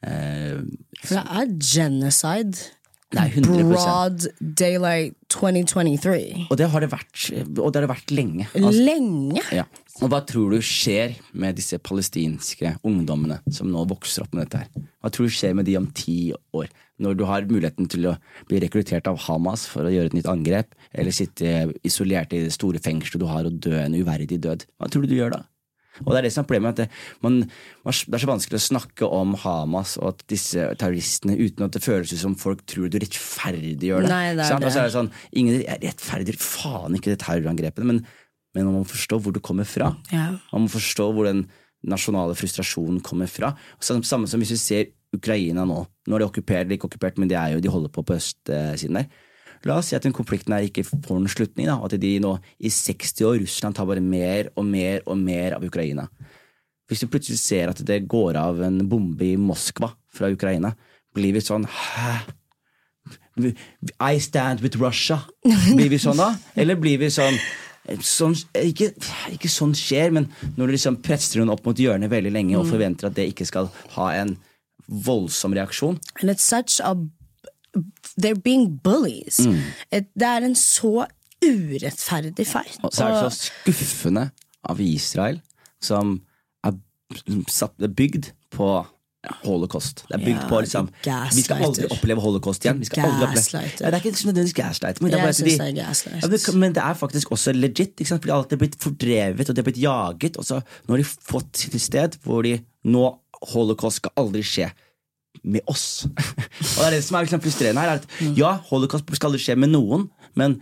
eh, 0.06 0.60
For 1.04 1.18
det 1.18 1.24
er 1.24 1.54
genocide. 1.60 2.77
Nei, 3.16 3.30
100%. 3.32 3.70
Broad 3.70 4.26
daylight 4.38 5.14
2023. 5.32 6.48
Og 6.50 6.58
det 6.60 6.66
har 6.68 6.84
det 6.84 6.90
vært, 6.92 7.22
og 7.56 7.70
det 7.72 7.80
har 7.80 7.86
det 7.86 7.90
vært 7.94 8.12
lenge. 8.12 8.48
Altså, 8.52 8.82
Lenge. 8.84 9.44
Ja. 9.54 9.64
Og 10.04 10.12
hva 10.12 10.20
tror 10.28 10.52
du 10.52 10.60
skjer 10.62 11.16
med 11.32 11.56
disse 11.58 11.80
palestinske 11.82 12.74
ungdommene 12.86 13.40
som 13.50 13.70
nå 13.72 13.82
vokser 13.90 14.26
opp 14.26 14.36
med 14.36 14.44
dette 14.46 14.60
her? 14.60 14.84
Hva 15.00 15.10
tror 15.14 15.26
du 15.26 15.34
skjer 15.34 15.56
med 15.56 15.66
de 15.66 15.78
om 15.80 15.88
ti 15.96 16.34
år? 16.54 16.68
Når 17.02 17.16
du 17.18 17.24
har 17.30 17.48
muligheten 17.48 17.88
til 17.90 18.10
å 18.10 18.16
bli 18.50 18.60
rekruttert 18.62 19.08
av 19.10 19.18
Hamas 19.24 19.64
for 19.70 19.88
å 19.88 19.92
gjøre 19.94 20.12
et 20.12 20.18
nytt 20.18 20.30
angrep, 20.30 20.76
eller 20.92 21.14
sitte 21.14 21.72
isolert 21.86 22.34
i 22.36 22.44
det 22.44 22.54
store 22.54 22.82
fengselet 22.82 23.22
du 23.22 23.28
har 23.30 23.48
og 23.48 23.58
dø 23.62 23.72
en 23.78 23.96
uverdig 23.96 24.40
død. 24.44 24.66
Hva 24.78 24.90
tror 24.90 25.06
du 25.06 25.14
du 25.14 25.16
gjør 25.18 25.38
da? 25.38 25.46
Og 26.04 26.12
det 26.12 26.20
er 26.20 26.28
det 26.28 26.32
som 26.34 26.44
er 26.44 26.48
problemet, 26.50 26.76
at 26.76 26.84
det, 26.84 27.02
man, 27.24 27.40
det 27.44 28.18
er 28.18 28.24
så 28.24 28.30
vanskelig 28.30 28.60
å 28.60 28.66
snakke 28.68 29.10
om 29.18 29.34
Hamas 29.42 29.96
og 30.00 30.12
at 30.12 30.24
disse 30.30 30.68
terroristene 30.80 31.38
uten 31.38 31.66
at 31.66 31.74
det 31.76 31.84
føles 31.84 32.14
ut 32.14 32.22
som 32.22 32.38
folk 32.38 32.64
tror 32.70 32.92
du 32.92 33.00
rettferdiggjør 33.02 34.06
det. 34.06 34.12
Nei, 34.12 34.24
det 34.38 34.46
er 34.46 34.54
Sant? 34.54 34.66
Og 34.66 34.74
så 34.74 34.84
er 34.84 34.90
det 34.90 34.96
sånn, 34.96 35.12
ingen 35.38 35.60
rettferdiggjør 35.66 36.40
faen 36.42 36.98
ikke 36.98 37.14
det 37.14 37.22
terrorangrepet, 37.26 37.86
men 37.88 38.02
men 38.56 38.64
man 38.64 38.80
må 38.80 38.86
forstå 38.88 39.18
hvor 39.22 39.34
det 39.34 39.44
kommer 39.44 39.66
fra. 39.68 39.92
Ja. 40.10 40.30
Man 40.52 40.64
må 40.64 40.72
forstå 40.72 41.08
hvor 41.14 41.28
den 41.28 41.44
nasjonale 41.86 42.34
frustrasjonen 42.38 43.02
kommer 43.04 43.30
fra. 43.30 43.52
Samme, 43.78 44.06
samme 44.06 44.30
som 44.30 44.42
hvis 44.42 44.54
vi 44.56 44.60
ser 44.60 44.88
Ukraina 45.14 45.64
nå. 45.68 45.82
Nå 46.08 46.16
er 46.16 46.24
de 46.24 46.28
okkupert, 46.28 46.64
eller 46.64 46.78
ikke 46.78 46.88
okkupert, 46.90 47.20
men 47.20 47.30
de, 47.30 47.36
er 47.38 47.54
jo, 47.54 47.62
de 47.64 47.72
holder 47.72 47.92
på 47.92 48.04
på 48.04 48.16
østsiden 48.16 48.98
der. 48.98 49.08
La 49.66 49.78
oss 49.80 49.90
si 49.90 49.96
at 49.98 50.04
den 50.06 50.14
konflikten 50.14 50.54
her 50.54 50.66
ikke 50.66 50.84
får 50.86 51.16
en 51.16 51.30
slutning. 51.30 51.68
Da, 51.70 51.78
at 51.82 51.96
de 51.98 52.12
nå 52.22 52.36
i 52.58 52.70
60 52.72 53.26
år 53.26 53.40
Russland 53.42 53.78
tar 53.78 53.88
bare 53.88 54.04
mer 54.04 54.52
og 54.54 54.66
mer 54.68 55.02
og 55.06 55.18
mer 55.18 55.58
av 55.58 55.64
Ukraina. 55.66 56.08
Hvis 56.88 57.02
du 57.04 57.10
plutselig 57.10 57.40
ser 57.42 57.72
at 57.72 57.80
det 57.84 58.06
går 58.08 58.38
av 58.40 58.62
en 58.64 58.80
bombe 58.88 59.26
i 59.26 59.36
Moskva 59.36 59.90
fra 60.14 60.30
Ukraina, 60.32 60.72
blir 61.14 61.34
vi 61.36 61.44
sånn 61.44 61.66
Hæ? 61.68 62.18
I 63.38 64.18
stand 64.20 64.60
with 64.64 64.80
Russia. 64.80 65.20
Blir 65.44 65.90
vi 65.92 66.00
sånn 66.02 66.18
da? 66.18 66.32
Eller 66.58 66.78
blir 66.80 67.00
vi 67.00 67.10
sånn 67.12 67.38
Sånn, 68.04 68.34
ikke, 68.52 68.90
ikke 69.32 69.48
sånn 69.48 69.70
skjer, 69.72 70.10
men 70.12 70.26
når 70.58 70.68
du 70.68 70.72
liksom 70.74 70.98
presser 71.00 71.40
hun 71.40 71.48
opp 71.48 71.62
mot 71.64 71.78
hjørnet 71.78 72.10
veldig 72.12 72.34
lenge 72.34 72.58
og 72.58 72.66
forventer 72.68 73.08
at 73.08 73.14
det 73.16 73.30
ikke 73.30 73.46
skal 73.48 73.70
ha 73.94 74.08
en 74.18 74.34
voldsom 75.06 75.54
reaksjon 75.56 75.96
And 76.20 76.28
it's 76.28 76.44
such 76.44 76.82
a 76.84 76.92
They're 78.18 78.40
being 78.40 78.78
bullies. 78.82 79.38
Mm. 79.44 79.60
Det 79.92 80.28
er 80.28 80.46
en 80.46 80.56
så 80.58 81.06
urettferdig 81.44 82.46
fight. 82.46 82.78
Og 82.82 82.92
så 82.92 83.06
er 83.06 83.14
det 83.14 83.32
så 83.32 83.50
skuffende 83.50 84.30
av 84.68 84.80
Israel, 84.82 85.40
som 85.80 86.20
er 86.64 87.88
bygd 87.94 88.32
på 88.50 88.70
holocaust. 89.44 90.04
Det 90.08 90.14
er 90.14 90.24
bygd 90.24 90.42
Ja, 90.42 90.48
på 90.48 90.60
liksom. 90.62 90.88
Vi 91.34 91.42
skal 91.42 91.62
aldri 91.66 91.88
oppleve 91.90 92.22
holocaust 92.22 92.64
igjen. 92.64 92.80
Vi 92.80 92.88
skal 92.88 93.08
aldri 93.08 93.26
oppleve, 93.26 93.34
Gaslighter. 93.42 93.84
ja, 93.84 93.90
det 93.90 93.98
er 93.98 94.04
ikke 94.06 94.26
nødvendigvis 94.26 94.54
gaslight, 94.54 95.00
men. 95.02 95.10
Ja, 95.10 96.52
men, 96.54 96.74
det 96.74 96.82
er 96.82 96.94
faktisk 96.94 97.32
også 97.32 97.52
legit. 97.52 98.00
Ikke? 98.00 98.18
Fordi 98.18 98.30
alt 98.30 98.52
er 98.52 98.60
blitt 98.60 98.76
fordrevet 98.82 99.50
og 99.50 99.56
de 99.56 99.60
er 99.60 99.64
blitt 99.66 99.80
jaget. 99.82 100.36
Og 100.36 100.44
så 100.44 100.60
nå 100.86 100.94
har 100.94 101.02
de 101.02 101.04
fått 101.04 101.56
sitt 101.56 101.80
sted 101.82 102.18
hvor 102.24 102.42
de 102.42 102.58
nå 102.84 103.08
Holocaust 103.52 104.00
skal 104.00 104.10
aldri 104.18 104.42
skje 104.42 104.72
med 105.48 105.62
oss. 105.70 106.04
og 106.06 106.80
det 106.82 106.86
er 106.88 106.96
det 106.98 107.04
som 107.04 107.16
er 107.18 107.26
liksom 107.28 107.42
frustrerende 107.44 107.84
her. 107.84 107.94
Er 107.96 108.02
at, 108.02 108.18
ja, 108.38 108.52
holocaust 108.70 109.08
skal 109.16 109.30
aldri 109.32 109.42
skje 109.46 109.56
med 109.58 109.72
noen, 109.74 110.08
men 110.38 110.58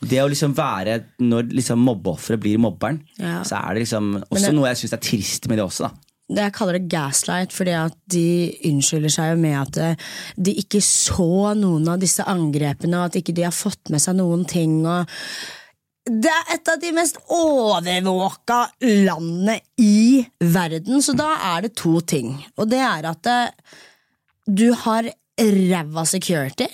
det 0.00 0.16
å 0.22 0.28
liksom 0.32 0.54
være 0.56 0.94
Når 1.20 1.50
liksom 1.52 1.82
mobbeofferet 1.84 2.40
blir 2.40 2.56
mobberen, 2.62 3.02
Ja. 3.20 3.42
så 3.44 3.58
er 3.60 3.74
det 3.74 3.82
liksom 3.84 4.14
også 4.30 4.46
det- 4.46 4.54
noe 4.56 4.68
jeg 4.70 4.78
syns 4.80 4.94
er 4.96 5.02
trist 5.04 5.48
med 5.48 5.58
det 5.58 5.64
også. 5.66 5.90
da 5.90 5.90
Det 6.30 6.42
Jeg 6.44 6.52
kaller 6.54 6.72
det 6.78 6.88
gaslight 6.88 7.52
fordi 7.52 7.74
at 7.76 7.92
de 8.08 8.24
unnskylder 8.64 9.10
seg 9.12 9.30
jo 9.34 9.36
med 9.42 9.56
at 9.60 9.76
eh, 9.76 9.96
de 10.40 10.54
ikke 10.54 10.80
så 10.80 11.52
noen 11.58 11.88
av 11.88 11.98
disse 12.00 12.24
angrepene, 12.24 12.94
og 12.96 13.04
at 13.10 13.18
ikke 13.20 13.34
de 13.34 13.42
har 13.42 13.52
fått 13.52 13.90
med 13.90 14.00
seg 14.00 14.14
noen 14.16 14.46
ting. 14.48 14.86
Og 14.86 15.06
det 16.06 16.30
er 16.32 16.54
et 16.54 16.68
av 16.72 16.80
de 16.80 16.92
mest 16.96 17.18
overvåka 17.28 18.60
landene 18.82 19.58
i 19.78 20.24
verden, 20.40 21.02
så 21.04 21.14
da 21.16 21.34
er 21.56 21.66
det 21.66 21.74
to 21.76 22.00
ting. 22.00 22.32
Og 22.56 22.70
det 22.70 22.80
er 22.80 23.10
at 23.10 23.26
eh, 23.26 23.50
du 24.50 24.70
har 24.84 25.06
ræva 25.40 26.04
security, 26.04 26.68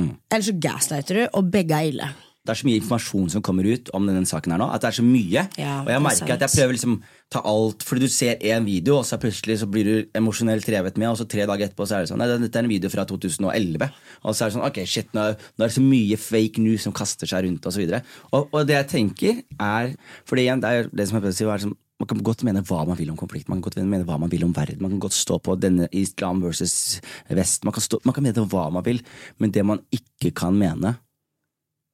eller 0.00 0.42
så 0.46 0.56
gaslighter 0.56 1.20
du, 1.20 1.22
og 1.36 1.52
begge 1.52 1.76
er 1.76 1.92
ille. 1.92 2.10
Det 2.40 2.54
er 2.54 2.56
så 2.56 2.66
mye 2.66 2.80
informasjon 2.80 3.26
som 3.34 3.42
kommer 3.44 3.66
ut 3.68 3.90
om 3.94 4.06
denne 4.08 4.24
saken 4.26 4.54
her 4.54 4.60
nå. 4.62 4.66
At 4.72 4.80
det 4.80 4.88
er 4.88 4.96
så 4.96 5.02
mye. 5.04 5.42
Ja, 5.60 5.74
og 5.82 5.90
er 5.90 5.98
jeg 5.98 6.02
merker 6.06 6.32
at 6.34 6.44
jeg 6.46 6.52
prøver 6.54 6.72
liksom 6.72 6.94
ta 7.30 7.42
alt 7.46 7.84
Fordi 7.86 8.08
du 8.08 8.10
ser 8.10 8.40
én 8.40 8.64
video, 8.64 8.96
og 8.96 9.04
så 9.06 9.18
plutselig 9.20 9.58
så 9.60 9.68
blir 9.70 9.84
du 9.84 10.16
emosjonelt 10.16 10.64
revet 10.72 10.96
med, 10.96 11.10
og 11.10 11.18
så 11.20 11.28
tre 11.28 11.44
dager 11.44 11.68
etterpå 11.68 11.84
så 11.86 11.98
er 11.98 12.06
det 12.06 12.10
sånn 12.10 12.22
Nei, 12.22 12.30
dette 12.32 12.58
er 12.58 12.64
en 12.64 12.72
video 12.72 12.90
fra 12.90 13.04
2011. 13.04 13.90
Og 14.24 14.32
så 14.32 14.46
er 14.46 14.48
det 14.48 14.56
sånn 14.56 14.66
Ok, 14.70 14.80
shit, 14.88 15.12
nå, 15.12 15.26
nå 15.36 15.66
er 15.66 15.68
det 15.68 15.76
så 15.76 15.84
mye 15.84 16.20
fake 16.24 16.64
news 16.64 16.88
som 16.88 16.96
kaster 16.96 17.28
seg 17.28 17.44
rundt, 17.44 17.68
og 17.68 17.76
så 17.76 17.84
videre. 17.84 18.00
Og, 18.32 18.48
og 18.48 18.64
det 18.64 18.78
jeg 18.78 18.90
tenker, 18.96 19.44
er 19.60 19.92
For 20.24 20.40
igjen, 20.40 20.64
det 20.64 20.72
er 20.72 20.90
det 20.90 21.10
som 21.10 21.20
jeg 21.20 21.26
prøver 21.26 21.36
å 21.36 21.40
si, 21.42 21.50
er 21.52 21.64
som 21.68 21.76
man 22.00 22.08
kan 22.08 22.22
godt 22.24 22.44
mene 22.48 22.62
hva 22.64 22.84
man 22.88 22.96
vil 22.96 23.10
om 23.12 23.18
konflikt, 23.20 23.50
man 23.50 23.60
kan 23.60 23.68
godt 23.68 23.80
mene 23.84 24.06
hva 24.08 24.16
man 24.20 24.30
vil 24.32 24.46
om 24.46 24.54
verden. 24.56 24.80
Man 24.80 24.94
kan 24.94 25.02
godt 25.04 25.16
stå 25.16 25.36
på 25.44 25.56
denne 25.60 25.88
islam 25.92 26.40
versus 26.40 27.00
vest. 27.28 27.66
Man 27.68 27.76
kan, 27.76 27.84
stå, 27.84 28.00
man 28.08 28.16
kan 28.16 28.24
mene 28.24 28.46
hva 28.48 28.68
man 28.72 28.86
vil, 28.86 29.02
men 29.38 29.52
det 29.52 29.64
man 29.68 29.82
ikke 29.92 30.32
kan 30.40 30.56
mene, 30.56 30.96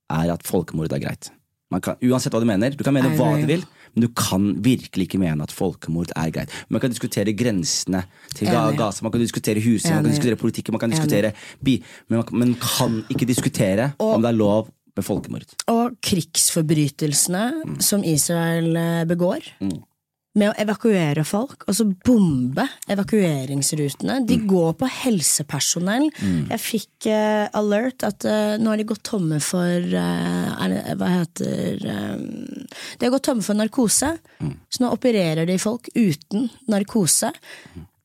er 0.07 0.30
at 0.30 0.46
folkemord 0.46 0.94
er 0.94 1.02
greit. 1.02 1.32
Man 1.74 1.82
kan, 1.82 1.98
uansett 2.07 2.30
hva 2.30 2.38
du 2.38 2.46
mener, 2.46 2.76
du 2.78 2.84
kan 2.86 2.94
mene 2.94 3.11
hva 3.18 3.32
du 3.40 3.48
vil, 3.48 3.64
men 3.96 4.04
du 4.04 4.07
kan 4.14 4.52
virkelig 4.62 5.09
ikke 5.09 5.18
mene 5.18 5.42
at 5.42 5.54
folkemord 5.54 6.12
er 6.14 6.30
greit. 6.30 6.54
Man 6.70 6.82
kan 6.84 6.94
diskutere 6.94 7.34
grensene 7.34 8.04
til 8.36 8.52
Enig. 8.52 8.78
Gaza, 8.78 9.02
man 9.02 9.14
kan 9.16 9.24
diskutere 9.24 9.64
huset, 9.64 9.90
man 9.90 10.07
kan 10.07 10.12
diskutere 10.14 10.38
politikken, 10.38 10.76
man 10.76 10.84
kan 10.84 10.94
diskutere 10.94 11.34
bi, 11.59 11.80
men 12.07 12.22
man 12.22 12.44
man 12.44 12.54
kan 12.62 13.00
ikke 13.11 13.26
diskutere 13.26 13.90
om 13.98 14.22
det 14.22 14.30
er 14.30 14.38
lov 14.38 14.70
med 14.96 15.04
folkemord. 15.04 15.59
Og 15.66 15.98
krigsforbrytelsene 15.98 17.80
som 17.82 18.07
Israel 18.07 18.70
begår. 19.11 19.50
begår. 19.59 19.95
Med 20.37 20.51
å 20.51 20.57
evakuere 20.61 21.22
folk, 21.24 21.64
og 21.64 21.72
så 21.78 21.87
bombe 22.05 22.66
evakueringsrutene. 22.93 24.18
De 24.28 24.37
går 24.45 24.74
på 24.76 24.87
helsepersonell. 24.99 26.11
Jeg 26.53 26.61
fikk 26.61 27.09
uh, 27.09 27.49
alert 27.57 28.05
at 28.05 28.20
uh, 28.28 28.61
nå 28.61 28.68
har 28.72 28.78
de 28.80 28.91
gått 28.91 29.09
tomme 29.09 29.39
for 29.41 29.97
uh, 29.97 30.61
er 30.61 30.68
det, 30.74 30.82
Hva 31.01 31.09
heter 31.14 31.80
De 31.80 33.03
har 33.07 33.14
gått 33.14 33.26
tomme 33.30 33.45
for 33.47 33.55
narkose, 33.57 34.11
så 34.37 34.76
nå 34.82 34.87
opererer 34.93 35.45
de 35.49 35.57
folk 35.62 35.84
uten 35.97 36.51
narkose. 36.68 37.30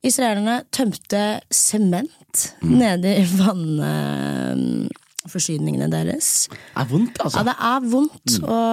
Israelerne 0.02 0.64
tømte 0.74 1.46
sement 1.54 2.58
nede 2.66 3.12
i 3.20 3.26
vannforsyningene 3.38 5.86
deres. 5.92 6.48
Det 6.50 6.80
er 6.80 6.86
vondt, 6.90 7.20
altså. 7.22 7.38
Ja, 7.38 7.44
altså. 7.44 7.52
det 7.52 7.58
er 7.70 7.80
vondt, 7.92 8.42
og 8.42 8.66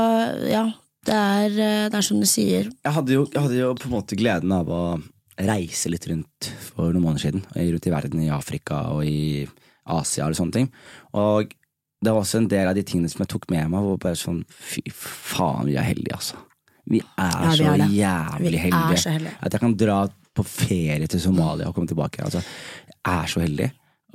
ja, 0.48 0.72
det 1.08 1.16
er, 1.18 1.54
eh, 1.56 1.84
det 1.90 1.98
er 1.98 2.04
som 2.06 2.20
du 2.20 2.26
sier. 2.28 2.68
Jeg 2.84 2.94
hadde, 2.94 3.14
jo, 3.16 3.26
jeg 3.32 3.42
hadde 3.46 3.58
jo 3.62 3.70
på 3.80 3.88
en 3.88 3.96
måte 3.96 4.18
gleden 4.18 4.52
av 4.54 4.68
å 4.68 4.82
reise 5.38 5.90
litt 5.92 6.06
rundt 6.10 6.48
for 6.72 6.90
noen 6.92 7.04
måneder 7.04 7.24
siden. 7.28 7.44
Rundt 7.56 7.86
i 7.88 7.92
verden, 7.94 8.22
i 8.26 8.30
Afrika 8.34 8.82
og 8.94 9.04
i 9.06 9.46
Asia 9.88 10.26
og 10.28 10.36
sånne 10.36 10.56
ting. 10.58 10.68
Og 11.16 11.54
det 12.04 12.12
var 12.14 12.20
også 12.22 12.38
en 12.42 12.50
del 12.50 12.68
av 12.70 12.76
de 12.78 12.84
tingene 12.86 13.10
som 13.10 13.22
jeg 13.24 13.30
tok 13.32 13.48
med 13.50 13.70
meg, 13.72 13.82
var 13.88 13.96
bare 14.04 14.18
sånn 14.18 14.42
fy 14.50 14.82
faen, 14.94 15.66
vi 15.70 15.74
er 15.80 15.86
heldige, 15.88 16.14
altså. 16.18 16.36
Vi 16.88 17.00
er 17.00 17.32
Ja, 17.32 17.50
vi 17.50 17.56
så 17.58 17.64
er 17.72 17.80
det. 17.82 17.88
jævlig 17.98 18.52
Vi 18.54 18.60
heldige. 18.66 18.98
så 19.02 19.10
heldige. 19.16 19.34
At 19.44 19.52
jeg 19.52 19.60
kan 19.64 19.74
dra 19.76 19.98
på 20.38 20.44
ferie 20.46 21.06
til 21.10 21.20
Somalia 21.20 21.68
og 21.68 21.74
komme 21.74 21.90
tilbake. 21.90 22.22
Altså, 22.24 22.40
jeg 22.40 23.14
er 23.14 23.26
så 23.26 23.40
heldig, 23.42 23.70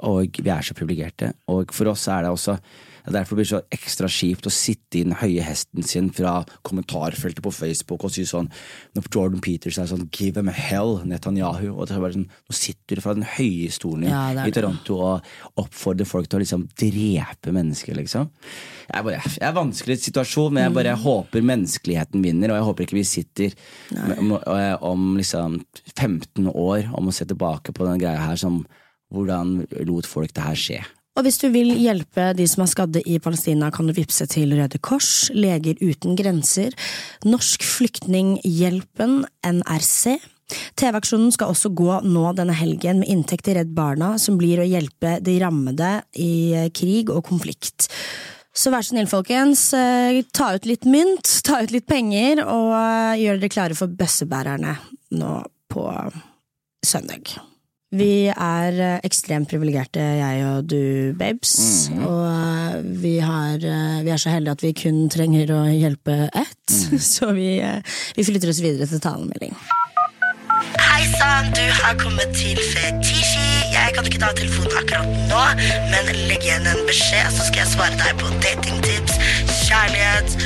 og 0.10 0.40
vi 0.42 0.50
er 0.50 0.62
så 0.66 0.74
privilegerte. 0.74 1.34
Og 1.54 1.72
for 1.76 1.92
oss 1.92 2.08
er 2.08 2.24
det 2.24 2.32
også 2.32 2.56
det 3.04 3.12
er 3.12 3.24
Derfor 3.24 3.38
blir 3.38 3.46
det 3.46 3.52
så 3.52 3.62
ekstra 3.74 4.08
kjipt 4.12 4.48
å 4.48 4.52
sitte 4.54 5.00
i 5.00 5.04
den 5.04 5.16
høye 5.20 5.44
hesten 5.44 5.84
sin 5.88 6.10
fra 6.14 6.42
kommentarfeltet 6.68 7.44
på 7.44 7.52
Facebook 7.56 8.04
og 8.04 8.14
si 8.16 8.26
sånn 8.28 8.50
Når 8.96 9.10
Jordan 9.12 9.44
Peters 9.44 9.80
er 9.80 9.90
sånn 9.92 10.10
'give 10.10 10.38
him 10.40 10.48
hell', 10.48 11.04
Netanyahu. 11.06 11.74
Og 11.76 11.88
det 11.88 11.96
er 11.96 12.00
bare 12.00 12.14
sånn, 12.14 12.28
Nå 12.28 12.54
sitter 12.56 12.96
du 12.96 13.02
fra 13.02 13.14
den 13.14 13.24
høye 13.24 13.72
stolen 13.72 14.08
Ja, 14.10 14.46
i. 14.46 14.52
Toronto 14.52 15.00
og 15.00 15.22
oppfordrer 15.58 16.08
folk 16.08 16.30
til 16.30 16.40
å 16.40 16.44
liksom 16.44 16.68
drepe 16.78 17.52
mennesker, 17.52 17.96
liksom. 17.96 18.30
Jeg 18.94 19.04
bare, 19.04 19.22
jeg 19.24 19.48
er 19.48 19.54
vanskelig 19.54 20.00
situasjon, 20.00 20.54
men 20.54 20.64
jeg 20.64 20.74
bare 20.74 20.92
jeg 20.94 21.04
håper 21.04 21.42
menneskeligheten 21.42 22.22
vinner, 22.22 22.52
og 22.52 22.58
jeg 22.60 22.68
håper 22.68 22.84
ikke 22.84 23.00
vi 23.00 23.04
sitter 23.04 23.54
om, 24.18 24.32
eh, 24.34 24.78
om 24.82 25.18
liksom 25.18 25.64
15 25.96 26.48
år 26.48 26.92
om 26.94 27.08
å 27.08 27.14
se 27.14 27.26
tilbake 27.26 27.74
på 27.74 27.86
den 27.86 28.00
greia 28.00 28.20
her 28.20 28.36
som 28.36 28.66
hvordan 29.14 29.68
lot 29.86 30.06
folk 30.06 30.34
det 30.34 30.44
her 30.44 30.56
skje. 30.56 30.84
Og 31.14 31.28
hvis 31.28 31.38
du 31.44 31.46
vil 31.54 31.76
hjelpe 31.78 32.32
de 32.34 32.46
som 32.50 32.64
er 32.64 32.72
skadde 32.72 33.02
i 33.06 33.20
Palestina, 33.22 33.70
kan 33.74 33.86
du 33.86 33.94
vippse 33.94 34.26
til 34.32 34.56
Røde 34.58 34.80
Kors, 34.82 35.30
Leger 35.38 35.78
uten 35.84 36.18
grenser, 36.18 36.74
Norsk 37.28 37.66
Flyktninghjelpen, 37.68 39.20
NRC. 39.46 40.18
TV-aksjonen 40.78 41.30
skal 41.34 41.54
også 41.54 41.70
gå 41.78 42.00
nå 42.08 42.26
denne 42.38 42.56
helgen 42.58 43.04
med 43.04 43.14
inntekt 43.14 43.46
til 43.46 43.60
Redd 43.60 43.76
Barna, 43.78 44.16
som 44.22 44.40
blir 44.42 44.62
å 44.62 44.68
hjelpe 44.68 45.20
de 45.24 45.38
rammede 45.42 45.94
i 46.18 46.34
krig 46.74 47.14
og 47.14 47.24
konflikt. 47.30 47.92
Så 48.54 48.74
vær 48.74 48.86
så 48.86 48.94
snill, 48.94 49.10
folkens, 49.10 49.70
eh, 49.78 50.22
ta 50.34 50.52
ut 50.58 50.66
litt 50.70 50.86
mynt, 50.86 51.30
ta 51.46 51.62
ut 51.62 51.74
litt 51.74 51.90
penger, 51.90 52.42
og 52.46 52.74
eh, 52.74 53.22
gjør 53.22 53.42
dere 53.42 53.54
klare 53.54 53.78
for 53.78 53.90
bøssebærerne 54.02 54.78
nå 55.18 55.40
på 55.74 55.88
søndag. 56.86 57.38
Vi 57.94 58.26
er 58.32 58.80
eh, 58.82 59.02
ekstremt 59.06 59.52
privilegerte, 59.52 60.02
jeg 60.02 60.46
og 60.48 60.66
du, 60.66 61.14
babes. 61.18 61.92
Og 61.94 62.24
eh, 62.26 62.80
vi, 63.04 63.20
har, 63.22 63.62
eh, 63.62 64.00
vi 64.02 64.10
er 64.10 64.22
så 64.22 64.34
heldige 64.34 64.58
at 64.58 64.66
vi 64.66 64.74
kun 64.80 65.06
trenger 65.14 65.54
å 65.54 65.62
hjelpe 65.70 66.26
ett. 66.32 66.74
Så 67.14 67.30
vi, 67.38 67.60
vi 68.18 68.26
flytter 68.26 68.50
oss 68.50 68.64
videre 68.64 68.90
til 68.90 69.02
talemelding. 69.04 69.54
Hei 70.80 71.06
sann, 71.12 71.52
du 71.54 71.62
har 71.84 71.94
kommet 72.02 72.34
til 72.38 72.58
Fetisji. 72.58 73.46
Jeg 73.76 73.94
kan 73.94 74.10
ikke 74.10 74.22
ta 74.24 74.32
telefonen 74.38 74.74
akkurat 74.80 75.14
nå, 75.30 75.44
men 75.92 76.12
legg 76.32 76.42
igjen 76.42 76.66
en 76.70 76.82
beskjed, 76.90 77.30
så 77.36 77.46
skal 77.50 77.62
jeg 77.62 77.74
svare 77.76 78.00
deg 78.02 78.18
på 78.22 78.34
datingtips, 78.42 79.20
kjærlighet, 79.68 80.38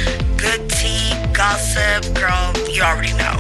good 0.42 0.68
tea, 0.76 1.16
gossip, 1.38 2.12
girl, 2.20 2.52
you 2.68 2.84
already 2.84 3.16
know. 3.16 3.40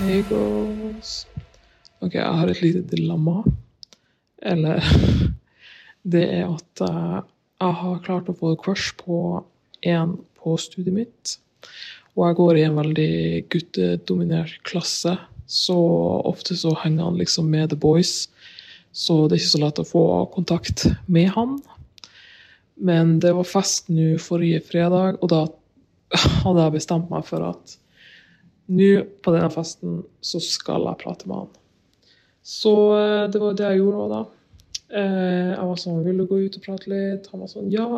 Hey 0.00 0.24
girls. 0.26 1.29
Ok, 2.00 2.14
jeg 2.16 2.38
har 2.40 2.48
et 2.48 2.62
lite 2.64 2.80
dilemma. 2.88 3.42
Eller 4.42 4.80
Det 6.12 6.22
er 6.24 6.46
at 6.48 6.80
eh, 6.86 7.16
jeg 7.60 7.76
har 7.82 8.04
klart 8.06 8.30
å 8.32 8.36
få 8.36 8.54
crush 8.60 8.94
på 8.96 9.42
en 9.84 10.14
på 10.40 10.54
studiet 10.56 10.96
mitt. 10.96 11.34
Og 12.16 12.24
jeg 12.24 12.38
går 12.38 12.56
i 12.56 12.62
en 12.64 12.78
veldig 12.80 13.12
guttedominert 13.52 14.56
klasse, 14.64 15.12
så 15.44 15.76
ofte 16.30 16.56
så 16.56 16.72
henger 16.80 17.10
han 17.10 17.20
liksom 17.20 17.50
med 17.52 17.74
the 17.74 17.76
boys. 17.76 18.30
Så 18.96 19.26
det 19.28 19.36
er 19.36 19.42
ikke 19.42 19.52
så 19.52 19.62
lett 19.66 19.82
å 19.82 19.86
få 19.86 20.04
kontakt 20.32 20.86
med 21.04 21.30
han. 21.36 21.58
Men 22.80 23.18
det 23.20 23.34
var 23.36 23.48
fest 23.48 23.92
nå 23.92 24.14
forrige 24.22 24.64
fredag, 24.70 25.20
og 25.20 25.34
da 25.34 25.44
hadde 26.46 26.64
jeg 26.64 26.78
bestemt 26.80 27.12
meg 27.12 27.28
for 27.28 27.44
at 27.52 27.76
nå 28.72 28.92
på 29.20 29.34
denne 29.34 29.52
festen 29.52 30.00
så 30.24 30.40
skal 30.40 30.88
jeg 30.88 31.02
prate 31.04 31.28
med 31.28 31.44
han. 31.44 31.59
Så 32.42 32.74
eh, 32.96 33.30
det 33.30 33.40
var 33.40 33.56
det 33.56 33.68
jeg 33.68 33.82
gjorde 33.82 33.98
nå, 33.98 34.06
da. 34.10 34.22
Eh, 34.90 35.50
jeg 35.54 35.66
var 35.68 35.78
sånn 35.78 36.04
Vil 36.06 36.22
du 36.22 36.26
gå 36.26 36.40
ut 36.42 36.56
og 36.58 36.64
prate 36.64 36.90
litt? 36.90 37.28
Han 37.32 37.44
var 37.44 37.52
sånn 37.52 37.70
Ja. 37.72 37.88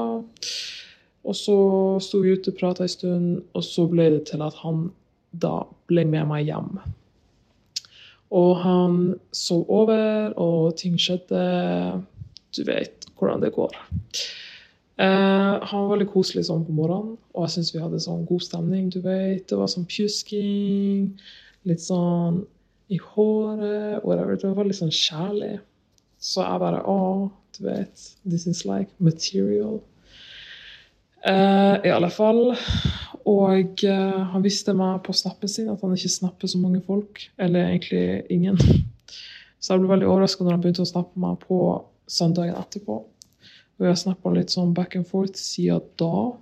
Og 1.23 1.37
så 1.39 1.57
sto 2.03 2.19
vi 2.25 2.35
ute 2.35 2.51
og 2.51 2.59
prata 2.59 2.83
en 2.83 2.91
stund, 2.91 3.27
og 3.55 3.63
så 3.63 3.87
ble 3.87 4.09
det 4.11 4.25
til 4.33 4.43
at 4.43 4.57
han 4.65 4.89
da 5.31 5.63
ble 5.87 6.03
med 6.05 6.27
meg 6.27 6.49
hjem. 6.49 6.81
Og 8.35 8.57
han 8.65 8.97
sov 9.31 9.69
over, 9.71 10.33
og 10.35 10.75
ting 10.81 10.97
skjedde. 10.99 11.45
Du 12.53 12.65
vet 12.67 13.07
hvordan 13.15 13.45
det 13.45 13.53
går. 13.55 13.77
Eh, 14.99 15.53
han 15.63 15.85
var 15.85 15.93
veldig 15.95 16.09
koselig 16.11 16.49
sånn 16.49 16.67
på 16.67 16.75
morgenen, 16.77 17.15
og 17.33 17.47
jeg 17.47 17.55
syns 17.55 17.71
vi 17.75 17.85
hadde 17.85 18.03
sånn 18.03 18.27
god 18.29 18.43
stemning. 18.45 18.91
du 18.91 19.01
vet. 19.01 19.47
Det 19.49 19.57
var 19.57 19.71
sånn 19.71 19.87
pjusking, 19.87 21.13
litt 21.71 21.81
sånn 21.87 22.43
i 22.93 22.99
håret, 23.01 24.03
whatever. 24.05 24.37
Det 24.37 24.53
var 24.57 24.69
litt 24.69 24.81
sånn 24.81 24.93
kjærlig. 24.93 25.57
Så 26.23 26.45
jeg 26.45 26.63
bare 26.63 26.83
Å, 26.87 26.99
du 27.57 27.65
vet. 27.67 28.05
This 28.29 28.47
is 28.47 28.65
like 28.69 28.93
material. 29.03 29.81
Uh, 31.23 31.79
I 31.83 31.93
alle 31.95 32.11
fall. 32.13 32.53
Og 33.29 33.85
uh, 33.87 34.21
han 34.33 34.45
visste 34.45 34.75
meg 34.77 35.03
på 35.07 35.15
snappen 35.15 35.51
sin 35.51 35.71
at 35.73 35.83
han 35.83 35.95
ikke 35.97 36.11
snapper 36.11 36.51
så 36.51 36.61
mange 36.63 36.83
folk. 36.87 37.25
Eller 37.43 37.71
egentlig 37.71 38.05
ingen. 38.35 38.61
Så 39.63 39.75
jeg 39.75 39.83
ble 39.83 39.93
veldig 39.93 40.11
overraska 40.11 40.45
når 40.45 40.57
han 40.57 40.63
begynte 40.65 40.85
å 40.87 40.91
snappe 40.91 41.23
meg 41.23 41.43
på 41.47 41.59
søndagen 42.11 42.59
etterpå. 42.59 43.03
Og 43.79 43.87
jeg 43.87 44.01
snappa 44.01 44.33
litt 44.35 44.53
sånn 44.55 44.75
back 44.75 44.97
and 44.99 45.07
forth 45.09 45.39
siden 45.39 45.87
da. 45.99 46.33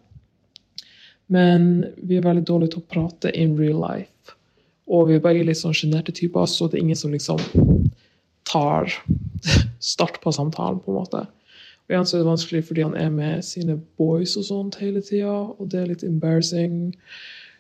Men 1.31 1.67
vi 2.01 2.17
er 2.19 2.25
veldig 2.27 2.47
dårlige 2.49 2.75
til 2.75 2.83
å 2.83 2.91
prate 2.91 3.31
in 3.39 3.55
real 3.61 3.79
life. 3.85 4.35
Og 4.91 5.07
vi 5.09 5.17
er 5.17 5.23
begge 5.23 5.47
litt 5.47 5.61
sånn 5.61 5.77
sjenerte 5.77 6.15
typer, 6.17 6.49
så 6.51 6.67
det 6.67 6.79
er 6.79 6.85
ingen 6.85 6.99
som 6.99 7.13
liksom 7.15 7.39
tar 8.51 8.91
start 9.93 10.19
på 10.23 10.33
samtalen, 10.35 10.81
på 10.83 10.91
en 10.91 10.99
måte. 10.99 11.25
Og 11.87 11.95
igjen 11.95 12.07
så 12.07 12.17
er 12.17 12.25
det 12.25 12.31
vanskelig 12.31 12.65
fordi 12.67 12.87
han 12.87 12.97
er 12.99 13.11
med 13.15 13.45
sine 13.47 13.79
boys 13.99 14.37
og 14.39 14.47
sånt 14.47 14.81
hele 14.83 15.03
tida, 15.03 15.33
og 15.55 15.71
det 15.71 15.81
er 15.81 15.91
litt 15.93 16.07
embarrassing. 16.07 16.93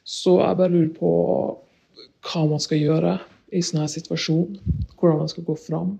Så 0.06 0.36
jeg 0.40 0.58
bare 0.58 0.74
lurer 0.74 0.92
på 0.94 1.10
hva 2.26 2.44
man 2.50 2.62
skal 2.62 2.82
gjøre 2.82 3.16
i 3.50 3.62
sånn 3.64 3.82
her 3.82 3.90
situasjon. 3.90 4.58
Hvordan 4.98 5.22
man 5.24 5.32
skal 5.32 5.46
gå 5.46 5.56
fram. 5.58 5.96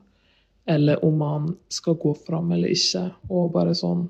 Eller 0.70 1.02
om 1.04 1.18
man 1.18 1.50
skal 1.72 1.98
gå 1.98 2.14
fram 2.26 2.52
eller 2.54 2.70
ikke. 2.70 3.08
Og 3.30 3.50
bare 3.54 3.74
sånn 3.74 4.06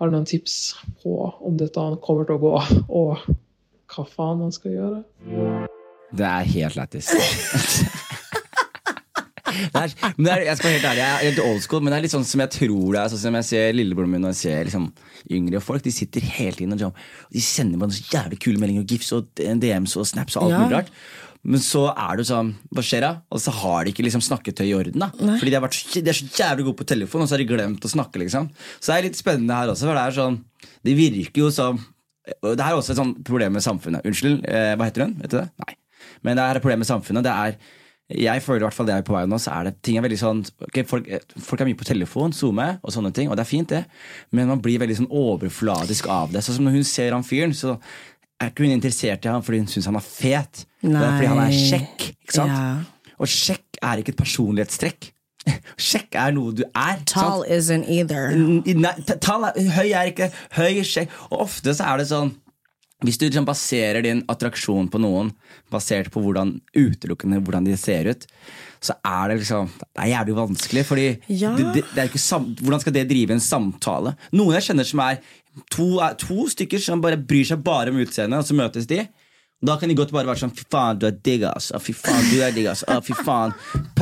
Har 0.00 0.08
du 0.08 0.14
noen 0.16 0.28
tips 0.28 0.74
på 1.02 1.12
om 1.44 1.58
dette 1.60 1.82
kommer 2.00 2.24
til 2.24 2.38
å 2.38 2.40
gå, 2.40 2.52
og 2.88 3.26
hva 3.92 4.06
faen 4.08 4.40
man 4.40 4.54
skal 4.56 4.72
gjøre? 4.72 5.68
Det 6.16 6.26
er 6.26 6.48
helt 6.56 6.76
lættis. 6.76 7.10
Jeg 9.70 9.90
skal 9.92 10.14
være 10.24 10.46
helt 10.46 10.86
ærlig, 10.88 11.00
jeg 11.02 11.10
er 11.10 11.24
helt 11.26 11.40
old 11.42 11.60
school, 11.64 11.82
men 11.82 11.92
det 11.92 11.98
er 11.98 12.04
litt 12.06 12.12
sånn 12.14 12.26
som 12.26 12.40
jeg 12.44 12.52
tror 12.54 12.94
det 12.94 13.00
er. 13.02 13.08
Sånn 13.12 13.22
som 13.24 13.36
jeg 13.40 13.46
ser 13.48 13.72
lillebroren 13.76 14.12
min 14.14 14.26
og 14.28 14.32
jeg 14.32 14.38
ser 14.40 14.68
liksom 14.68 14.86
yngre 15.36 15.60
folk. 15.64 15.82
De 15.84 15.92
sitter 15.94 16.24
hele 16.36 16.54
tiden 16.58 16.74
og 16.74 16.78
liksom, 16.80 16.94
de 17.34 17.42
sender 17.44 17.80
meg 17.82 17.94
så 17.96 18.04
jævlig 18.14 18.38
kule 18.44 18.62
meldinger 18.62 18.86
og 18.86 18.94
gifs 18.94 19.10
og 19.16 19.28
DMs 19.36 19.96
og 20.00 20.06
snaps 20.10 20.38
og 20.38 20.46
alt 20.46 20.54
Ja. 20.54 20.62
mulig 20.64 20.78
rart. 20.78 20.92
Men 21.42 21.62
så 21.64 21.86
er 21.96 22.18
det 22.20 22.26
sånn, 22.28 22.50
hva 22.68 22.82
skjer 22.84 23.00
da? 23.00 23.10
Og 23.32 23.40
så 23.40 23.52
har 23.62 23.84
de 23.86 23.92
ikke 23.94 24.04
liksom 24.04 24.20
snakketøy 24.26 24.66
i 24.68 24.74
orden. 24.76 25.00
da 25.00 25.08
Fordi 25.16 25.48
de, 25.50 25.56
har 25.56 25.64
vært, 25.64 25.78
de 25.96 26.10
er 26.12 26.18
så 26.18 26.28
jævlig 26.36 26.66
gode 26.68 26.76
på 26.82 26.86
telefon, 26.92 27.22
og 27.24 27.28
så 27.30 27.34
har 27.38 27.42
de 27.44 27.48
glemt 27.48 27.86
å 27.88 27.92
snakke. 27.94 28.20
liksom 28.20 28.50
Så 28.78 28.92
det 28.92 28.98
er 28.98 29.06
litt 29.08 29.16
spennende 29.20 29.56
her 29.56 29.72
også, 29.72 29.88
for 29.88 29.96
det 29.96 30.04
er 30.04 30.18
sånn 30.20 30.40
Det 30.84 30.96
virker 30.96 31.40
jo 31.46 31.50
som 31.50 31.80
Det 32.44 32.60
er 32.60 32.76
også 32.76 32.92
et 32.92 33.00
sånt 33.00 33.24
problem 33.24 33.52
med 33.56 33.62
samfunnet. 33.64 34.04
Unnskyld, 34.06 34.44
eh, 34.46 34.74
hva 34.76 34.84
heter 34.90 35.06
hun? 35.08 35.14
Vet 35.22 35.30
du 35.32 35.38
det? 35.40 35.48
Nei. 35.64 35.74
Men 36.26 36.38
det 36.38 36.46
er 36.46 36.58
et 36.58 36.64
problem 36.64 36.82
med 36.84 36.90
samfunnet. 36.90 37.26
Det 37.26 37.36
er 37.36 37.60
jeg 38.10 38.42
føler 38.42 38.64
i 38.64 38.66
hvert 38.66 38.74
fall 38.74 38.88
det 38.88 38.94
er 38.96 39.04
på 39.06 39.14
vei 39.14 39.22
nå, 39.30 39.38
så 39.38 39.52
er 39.54 39.68
det 39.68 39.76
ting 39.86 39.98
er 39.98 40.02
veldig 40.02 40.16
sånn 40.18 40.40
okay, 40.66 40.82
folk, 40.88 41.06
folk 41.46 41.60
er 41.62 41.68
mye 41.68 41.78
på 41.78 41.86
telefon, 41.86 42.32
zoome 42.34 42.66
og 42.82 42.90
sånne 42.90 43.12
ting, 43.14 43.30
og 43.30 43.38
det 43.38 43.44
er 43.44 43.50
fint, 43.50 43.70
det, 43.70 43.84
men 44.34 44.50
man 44.50 44.62
blir 44.64 44.80
veldig 44.82 44.96
sånn 45.02 45.12
overfladisk 45.14 46.08
av 46.10 46.32
det. 46.34 46.42
Sånn 46.42 46.58
som 46.58 46.66
når 46.66 46.80
hun 46.80 46.88
ser 46.90 47.14
han 47.14 47.26
fyren, 47.26 47.54
så 47.54 47.76
er 48.40 48.50
ikke 48.50 48.66
hun 48.66 48.74
interessert 48.74 49.26
i 49.26 49.30
han 49.30 49.46
fordi 49.46 49.62
hun 49.62 49.70
syns 49.70 49.86
han 49.90 50.00
er 50.00 50.06
fet. 50.06 50.64
Det 50.82 50.90
er 50.90 51.16
fordi 51.20 51.30
han 51.30 51.42
er 51.44 51.54
kjekk. 51.54 52.06
ikke 52.24 52.38
sant? 52.40 52.58
Ja. 52.58 53.14
Og 53.20 53.30
kjekk 53.30 53.80
er 53.84 54.02
ikke 54.02 54.14
et 54.16 54.20
personlighetstrekk. 54.20 55.10
Kjekk 55.80 56.16
er 56.20 56.34
noe 56.36 56.52
du 56.52 56.66
er. 56.68 56.98
Tall 57.08 57.44
sant? 57.46 57.52
isn't 57.54 57.88
either. 57.88 58.34
Nei, 58.36 58.92
tall 59.24 59.46
er, 59.48 59.56
høy 59.72 59.86
er 59.88 60.10
ikke 60.10 60.28
høy, 60.58 60.82
sjekk. 60.84 61.14
Og 61.30 61.46
ofte 61.46 61.72
så 61.76 61.86
er 61.88 62.02
det 62.02 62.10
sånn 62.10 62.34
Hvis 63.00 63.16
du 63.20 63.24
liksom 63.26 63.46
baserer 63.48 64.02
din 64.04 64.22
attraksjon 64.28 64.90
på 64.92 65.00
noen 65.00 65.30
basert 65.72 66.10
på 66.12 66.20
hvordan 66.20 66.56
utelukkende 66.76 67.40
hvordan 67.40 67.64
de 67.68 67.76
ser 67.80 68.10
ut, 68.12 68.26
så 68.80 68.96
er 69.04 69.28
det 69.32 69.38
liksom 69.42 69.70
Det 69.80 70.02
er 70.04 70.12
jævlig 70.14 70.36
vanskelig, 70.36 70.84
fordi 70.88 71.06
Ja. 71.28 71.54
det, 71.56 71.84
det, 71.94 72.10
sam, 72.20 72.54
hvordan 72.60 72.80
skal 72.80 72.92
det 72.96 73.08
drive 73.08 73.30
en 73.36 73.40
samtale? 73.40 74.16
Noen 74.32 74.54
jeg 74.58 74.68
kjenner 74.70 74.84
som 74.88 75.00
er 75.04 75.18
to, 75.70 75.88
to 76.20 76.46
stykker 76.48 76.80
som 76.80 77.00
bare 77.02 77.16
bryr 77.16 77.44
seg 77.44 77.62
bare 77.64 77.90
om 77.90 78.00
utseendet, 78.00 78.38
og 78.38 78.46
så 78.46 78.54
møtes 78.56 78.86
de. 78.86 79.06
Da 79.60 79.74
kan 79.76 79.90
de 79.90 79.94
godt 79.98 80.12
bare 80.14 80.24
være 80.24 80.40
sånn 80.40 80.54
Fy 80.56 80.62
faen, 80.72 80.96
du 81.00 81.04
er 81.04 81.16
digg, 81.20 81.42
ass. 81.44 81.66
Fy 81.84 81.92
faen, 81.92 82.22
du 82.30 82.38
er 82.40 82.54
digg, 82.56 82.68
ass. 82.70 82.80
Fy 83.04 83.12
faen, 83.18 83.52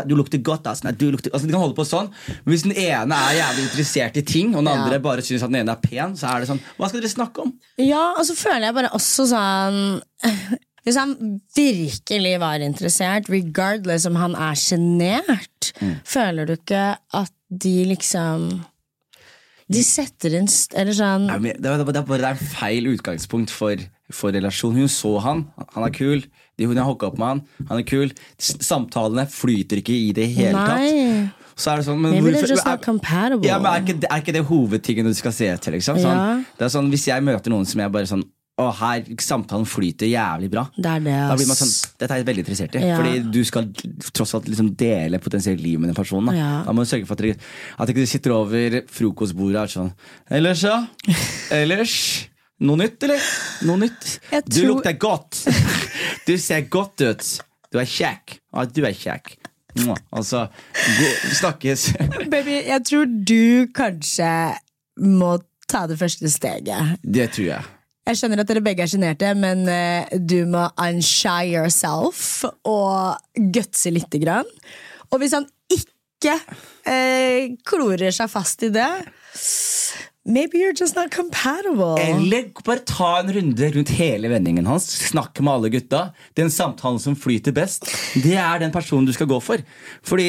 du 0.06 0.14
lukter 0.14 0.38
godt, 0.46 0.68
ass. 0.70 0.84
Nei, 0.86 0.92
du 0.94 1.08
lukter 1.10 1.32
altså, 1.34 1.48
De 1.48 1.54
kan 1.56 1.64
holde 1.64 1.74
på 1.74 1.86
sånn. 1.88 2.12
Men 2.44 2.52
hvis 2.54 2.62
den 2.68 2.76
ene 2.78 3.18
er 3.18 3.40
jævlig 3.40 3.64
interessert 3.66 4.20
i 4.20 4.22
ting, 4.22 4.54
og 4.54 4.62
den 4.62 4.70
Ja. 4.70 4.84
andre 4.84 5.00
bare 5.02 5.24
syns 5.26 5.42
at 5.42 5.50
den 5.50 5.60
ene 5.64 5.74
er 5.74 5.82
pen, 5.82 6.14
så 6.14 6.30
er 6.30 6.40
det 6.44 6.48
sånn 6.52 6.62
Hva 6.78 6.88
skal 6.88 7.02
dere 7.02 7.10
snakke 7.10 7.42
om? 7.42 7.52
Ja, 7.82 8.14
og 8.14 8.24
så 8.28 8.36
føler 8.38 8.68
jeg 8.68 8.74
bare 8.78 8.94
også 8.94 9.26
sånn 9.34 10.00
Hvis 10.88 10.96
han 10.96 11.16
virkelig 11.56 12.38
var 12.40 12.62
interessert, 12.64 13.26
regardless 13.28 14.06
om 14.08 14.14
han 14.16 14.34
er 14.38 14.54
sjenert, 14.56 15.72
føler 16.06 16.46
du 16.48 16.54
ikke 16.54 16.96
at 17.18 17.32
de 17.50 17.74
liksom 17.90 18.48
De 19.68 19.82
setter 19.84 20.38
inn 20.38 20.48
Eller 20.78 20.96
sånn 20.96 21.26
det, 21.28 21.66
er 21.66 21.84
bare 21.84 22.06
det 22.22 22.24
er 22.24 22.30
en 22.30 22.46
feil 22.54 22.88
utgangspunkt 22.94 23.50
for, 23.52 23.76
for 24.12 24.32
relasjon. 24.32 24.74
Hun 24.74 24.88
så 24.88 25.14
han, 25.24 25.46
han 25.74 25.84
er 25.84 25.90
kul. 25.94 26.22
De, 26.58 26.66
hun 26.66 26.76
har 26.80 26.84
hooka 26.88 27.06
opp 27.10 27.18
med 27.18 27.28
han, 27.28 27.42
han 27.68 27.78
er 27.78 27.86
kul. 27.86 28.10
Samtalene 28.38 29.26
flyter 29.30 29.82
ikke 29.82 29.94
i 29.94 30.12
det 30.16 30.28
hele 30.34 30.52
Nei. 30.58 30.88
tatt. 31.28 31.34
Så 31.58 31.72
er 31.72 31.80
det 31.80 31.86
sånn, 31.88 31.98
men 32.00 32.12
Maybe 32.14 32.30
hvorfor- 32.30 32.48
just 32.48 32.66
not 32.66 32.86
er- 32.86 33.38
Ja, 33.44 33.58
men 33.58 33.72
er 33.72 33.80
ikke, 33.82 34.04
er 34.10 34.20
ikke 34.22 34.32
det 34.32 34.44
hovedtingen 34.46 35.04
du 35.04 35.14
skal 35.14 35.32
se 35.32 35.46
etter? 35.48 35.72
Liksom? 35.72 35.96
Sånn, 35.98 36.14
Ja. 36.14 36.42
Det 36.56 36.64
er 36.66 36.68
sånn, 36.78 36.90
Hvis 36.90 37.06
jeg 37.06 37.22
møter 37.22 37.50
noen 37.50 37.66
som 37.66 37.80
jeg 37.80 37.90
bare 37.92 38.06
sånn 38.06 38.22
Å, 38.58 38.74
her 38.74 39.02
samtalen 39.22 39.64
flyter 39.64 40.06
jævlig 40.10 40.50
bra. 40.50 40.64
Det 40.74 40.82
det, 40.82 41.04
Da 41.04 41.36
blir 41.36 41.46
man 41.46 41.54
sånn, 41.54 41.92
Dette 41.96 42.10
er 42.10 42.16
jeg 42.24 42.26
veldig 42.26 42.44
interessert 42.44 42.74
i. 42.74 42.80
Ja. 42.88 42.96
Fordi 42.98 43.30
du 43.30 43.44
skal 43.44 43.66
tross 44.12 44.34
alt 44.34 44.46
liksom 44.46 44.74
dele 44.76 45.18
potensielt 45.20 45.60
liv 45.62 45.78
med 45.78 45.94
den 45.94 45.94
personen. 46.04 46.26
Da, 46.26 46.32
Ja. 46.32 46.62
da 46.64 46.72
må 46.72 46.82
du 46.82 46.90
sørge 46.90 47.06
for 47.06 47.12
at 47.14 47.18
dere 47.18 47.36
at 47.78 47.88
ikke 47.88 47.94
du 48.02 48.06
sitter 48.06 48.32
over 48.32 48.80
frokostbordet 48.90 49.56
og 49.56 49.62
er 49.62 49.66
sånn 49.68 49.92
Ellers, 50.28 50.62
ja? 50.64 50.86
Ellers? 51.52 52.26
Noe 52.58 52.78
nytt, 52.80 53.02
eller? 53.06 53.26
Noe 53.68 53.78
nytt? 53.84 54.06
Jeg 54.32 54.46
Du 54.50 54.62
lukter 54.66 54.96
godt. 54.98 55.44
Du 56.28 56.34
ser 56.36 56.66
godt 56.68 57.00
ut. 57.00 57.26
Du 57.72 57.78
er 57.80 57.86
kjekk. 57.88 58.38
Ja, 58.52 58.64
du 58.68 58.82
er 58.84 58.96
kjekk. 58.96 59.36
Altså, 60.12 60.46
snakkes. 61.38 61.92
Baby, 62.32 62.58
jeg 62.66 62.84
tror 62.88 63.06
du 63.08 63.68
kanskje 63.76 64.30
må 65.00 65.36
ta 65.70 65.86
det 65.88 65.98
første 66.00 66.28
steget. 66.32 66.98
Det 67.02 67.30
tror 67.36 67.48
jeg. 67.52 67.70
Jeg 68.08 68.20
skjønner 68.20 68.40
at 68.40 68.48
dere 68.48 68.64
begge 68.64 68.84
er 68.84 68.90
sjenerte, 68.90 69.30
men 69.36 69.66
eh, 69.68 70.08
du 70.16 70.42
må 70.48 70.64
unshy 70.80 71.52
yourself 71.52 72.42
og 72.66 73.18
gutse 73.54 73.92
lite 73.92 74.20
grann. 74.22 74.48
Og 75.12 75.20
hvis 75.20 75.36
han 75.36 75.44
ikke 75.72 76.38
eh, 76.88 77.54
klorer 77.68 78.12
seg 78.16 78.32
fast 78.32 78.64
i 78.64 78.72
det 78.72 78.88
Maybe 80.28 80.58
you're 80.58 80.74
just 80.76 80.94
not 80.94 81.08
compatible. 81.14 81.96
Eller 81.98 82.50
bare 82.64 82.82
ta 82.84 83.14
en 83.22 83.30
runde 83.32 83.70
rundt 83.72 83.88
hele 83.96 84.28
vendingen 84.28 84.66
hans. 84.68 84.84
Snakk 85.08 85.40
med 85.40 85.54
alle 85.54 85.70
gutta. 85.72 86.02
Den 86.36 86.50
samtalen 86.52 87.00
som 87.00 87.16
flyter 87.16 87.52
best, 87.56 87.88
det 88.20 88.34
er 88.36 88.58
den 88.60 88.72
personen 88.74 89.06
du 89.08 89.12
skal 89.16 89.26
gå 89.30 89.38
for. 89.40 89.62
Fordi 90.04 90.26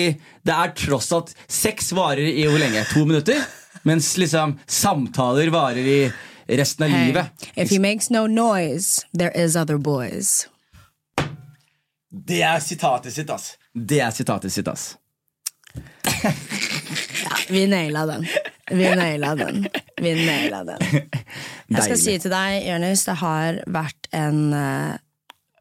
det 0.48 0.56
er 0.56 0.72
tross 0.80 1.12
alt 1.12 1.34
Sex 1.52 1.92
varer 1.92 2.24
i 2.32 2.46
hvor 2.48 2.62
lenge? 2.64 2.86
To 2.94 3.04
minutter? 3.10 3.42
Mens 3.84 4.14
liksom 4.20 4.56
samtaler 4.72 5.52
varer 5.52 5.84
i 5.84 6.00
resten 6.48 6.88
av 6.88 6.90
Hey, 6.96 7.08
livet. 7.12 7.26
if 7.58 7.70
he 7.70 7.80
makes 7.80 8.10
no 8.10 8.24
noise, 8.28 9.04
there 9.14 9.32
is 9.36 9.56
other 9.60 9.78
boys. 9.78 10.48
Det 12.10 12.40
er 12.42 12.60
sitatet 12.64 13.14
sitt, 13.14 13.30
ass. 13.30 13.58
Det 13.76 14.00
er 14.02 14.12
sitatet 14.16 14.52
sitt, 14.56 14.68
ass. 14.72 14.96
Vi 17.50 17.68
naila 17.68 18.06
den. 18.06 18.26
Vi 18.70 18.88
naila 18.96 19.36
den. 19.40 19.68
Vi 20.02 20.14
naila 20.26 20.64
den. 20.68 20.80
Jeg 20.90 21.84
skal 21.84 21.96
Deilig. 21.96 22.02
si 22.06 22.18
til 22.26 22.32
deg, 22.34 22.64
Jonis, 22.70 23.04
det 23.06 23.16
har 23.22 23.60
vært 23.70 24.10
en 24.16 24.40
eh, 24.54 24.98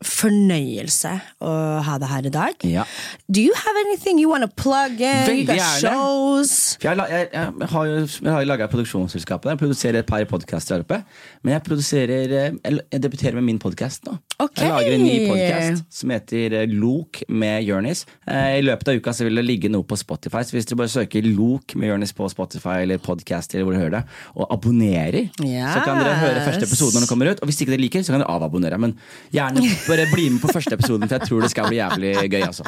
fornøyelse 0.04 1.10
å 1.42 1.52
ha 1.84 1.96
deg 1.98 2.10
her 2.12 2.26
i 2.28 2.32
dag. 2.34 2.64
Ja. 2.68 2.84
Do 3.26 3.42
you 3.42 3.54
have 3.56 3.80
anything 3.86 4.20
you 4.22 4.30
want 4.30 4.46
to 4.46 4.50
plug 4.62 5.00
in? 5.00 5.24
Veldig 5.26 5.40
you 5.42 5.46
got 5.48 5.58
gjerne. 5.58 5.80
shows? 5.82 6.52
For 6.78 6.88
jeg, 6.90 7.00
la- 7.00 7.08
jeg, 7.10 7.28
jeg 7.34 7.70
har 7.74 7.90
jo 7.90 7.96
jeg 8.06 8.32
har 8.36 8.46
laga 8.48 8.68
produksjonsselskapet 8.72 9.48
der. 9.50 9.56
Jeg 9.56 9.62
produserer 9.64 10.00
et 10.04 10.06
par 10.10 10.24
podkaster 10.30 10.78
der 10.78 10.86
oppe. 10.86 11.00
Men 11.42 11.56
jeg 11.56 11.64
produserer 11.66 12.36
eh, 12.44 12.58
jeg 12.92 13.02
debuterer 13.04 13.38
med 13.40 13.48
min 13.50 13.58
podkast 13.62 14.06
nå. 14.08 14.18
Ok. 14.38 14.60
Jeg 14.62 14.70
lager 14.70 14.92
en 14.94 15.02
ny 15.02 15.14
podkast 15.26 15.86
som 15.98 16.10
heter 16.14 16.52
eh, 16.60 16.66
Lok 16.70 17.24
med 17.28 17.64
Jonis. 17.66 18.04
I 18.30 18.60
løpet 18.62 18.90
av 18.92 19.00
uka 19.00 19.10
så 19.16 19.24
vil 19.26 19.34
det 19.40 19.42
ligge 19.42 19.70
noe 19.72 19.82
på 19.82 19.96
Spotify. 19.98 20.44
Så 20.46 20.54
hvis 20.54 20.68
dere 20.70 20.78
bare 20.78 20.92
søker 20.92 21.26
Lok 21.26 21.74
med 21.74 21.90
Jonis 21.90 22.12
på 22.14 22.28
Spotify 22.30 22.76
eller 22.84 23.00
podcast 23.02 23.56
eller 23.56 23.66
hvor 23.66 23.74
dere 23.74 23.82
hører 23.82 23.96
det, 23.96 24.02
og 24.38 24.46
abonnerer, 24.54 25.26
så 25.34 25.82
kan 25.82 25.98
dere 25.98 26.14
høre 26.22 26.44
første 26.46 26.68
episode 26.68 26.94
når 26.94 27.02
den 27.06 27.10
kommer 27.10 27.32
ut. 27.32 27.42
Og 27.42 27.50
hvis 27.50 27.58
ikke 27.64 27.74
dere 27.74 27.82
liker, 27.82 28.06
så 28.06 28.14
kan 28.14 28.22
dere 28.22 28.30
avabonnere. 28.36 28.78
Men 28.78 28.94
gjerne 29.34 29.64
bare 29.88 30.06
bli 30.14 30.28
med 30.36 30.44
på 30.44 30.52
første 30.54 30.78
episoden, 30.78 31.08
for 31.10 31.18
jeg 31.18 31.26
tror 31.32 31.42
det 31.42 31.50
skal 31.56 31.72
bli 31.72 31.80
jævlig 31.82 32.14
gøy. 32.30 32.44
altså 32.46 32.62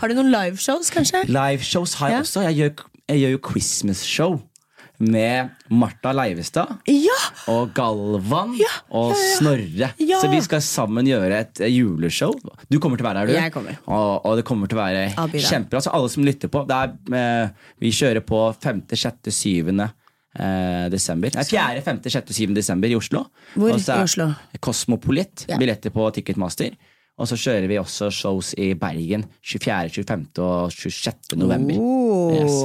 Har 0.00 0.06
du 0.06 0.14
noen 0.14 0.30
liveshows, 0.30 0.92
kanskje? 0.94 1.24
Liveshows 1.26 1.96
har 1.98 2.14
jeg 2.14 2.20
Ja. 2.20 2.22
også. 2.28 2.46
Jeg 2.46 2.56
gjør, 2.60 2.86
jeg 3.10 3.18
gjør 3.24 3.34
jo 3.34 3.42
Christmas-show 3.50 4.38
med 5.00 5.50
Martha 5.72 6.12
Leivestad 6.12 6.82
Ja! 6.90 7.16
og 7.52 7.72
Galvan 7.76 8.52
Ja, 8.58 8.66
ja, 8.68 8.80
og 9.00 9.14
Snorre. 9.16 9.92
Så 9.96 10.28
vi 10.32 10.40
skal 10.44 10.60
sammen 10.64 11.08
gjøre 11.08 11.40
et 11.40 11.62
eh, 11.64 11.72
juleshow. 11.72 12.34
Du 12.68 12.78
kommer 12.82 13.00
til 13.00 13.06
å 13.06 13.10
være 13.10 13.22
her, 13.24 13.30
du. 13.30 13.36
Jeg 13.38 13.54
kommer. 13.54 13.78
Og, 13.88 14.26
og 14.28 14.36
det 14.40 14.44
kommer 14.48 14.70
til 14.70 14.78
å 14.78 14.82
være 14.82 15.30
kjempebra. 15.40 15.80
Så 15.84 15.94
alle 15.96 16.12
som 16.12 16.26
lytter 16.26 16.52
på, 16.52 16.66
det 16.68 16.76
er, 16.76 16.92
eh, 17.16 17.72
vi 17.80 17.94
kjører 17.96 18.24
på 18.26 18.44
5., 18.60 18.84
6., 18.92 19.32
7. 19.32 19.72
Eh, 20.30 20.84
desember. 20.92 21.32
Nei, 21.34 21.46
4., 21.48 21.82
5., 21.86 22.02
6., 22.06 22.36
7. 22.36 22.54
desember 22.54 22.92
i 22.92 22.94
Oslo. 22.98 23.24
Hvor 23.56 23.72
i 23.72 23.80
Oslo? 23.80 24.28
Kosmopolit. 24.62 25.46
Billetter 25.58 25.90
på 25.94 26.06
Ticketmaster. 26.14 26.76
Og 27.20 27.28
så 27.28 27.36
kjører 27.36 27.66
vi 27.68 27.76
også 27.76 28.08
shows 28.14 28.54
i 28.56 28.70
Bergen 28.80 29.26
24., 29.44 29.90
25. 29.92 30.26
og 30.40 30.72
26. 30.72 31.36
november. 31.36 31.76
Oh. 31.76 32.32
Yes. 32.32 32.56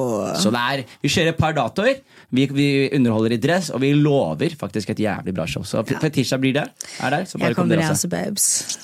Så 0.43 0.53
er, 0.56 0.86
vi 1.03 1.12
kjører 1.12 1.34
et 1.34 1.39
par 1.39 1.51
datoer. 1.58 1.99
Vi, 2.32 2.47
vi 2.56 2.68
underholder 2.95 3.36
i 3.36 3.39
dress, 3.43 3.70
og 3.76 3.82
vi 3.84 3.91
lover 3.93 4.56
faktisk 4.60 4.89
et 4.95 4.99
jævlig 5.03 5.36
bra 5.36 5.45
show. 5.47 5.64
Så 5.68 5.84
Fetisha 5.84 6.39
blir 6.39 6.56
der. 6.56 6.72
Er 6.99 7.10
der, 7.10 7.26
så 7.26 7.38
bare 7.38 7.51
Jeg 7.51 7.56
kom 7.56 7.64
kommer, 7.66 7.76
dere 7.76 7.91
også. 7.91 8.08
også, 8.08 8.10
babes. 8.16 8.80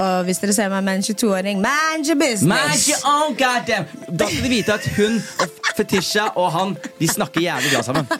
Og 0.00 0.24
hvis 0.24 0.38
dere 0.40 0.52
ser 0.56 0.70
meg 0.72 0.84
med 0.84 0.94
en 0.96 1.02
22-åring, 1.04 1.58
mind 1.60 2.08
your 2.08 2.16
business! 2.16 2.46
Mind 2.48 2.86
your 2.88 3.02
own 3.04 3.34
goddamn 3.36 3.84
Da 4.18 4.28
skal 4.30 4.44
de 4.46 4.48
vite 4.48 4.72
at 4.72 4.86
hun 4.96 5.18
og 5.40 5.74
Fetisha 5.76 6.30
og 6.40 6.52
han 6.54 6.76
De 7.00 7.08
snakker 7.08 7.40
jævlig 7.44 7.74
bra 7.74 7.82
sammen. 7.82 8.06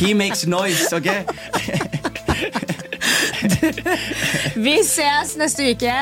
He 0.00 0.14
makes 0.14 0.46
noise, 0.46 0.96
ok? 0.96 1.08
Vi 4.56 4.76
ses 4.84 5.36
neste 5.36 5.70
uke. 5.70 5.94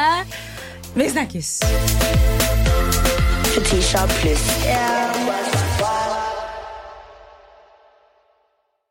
Vi 0.95 1.11
snakkes. 1.11 1.61
Fetisha 3.55 4.07
pluss. 4.21 5.58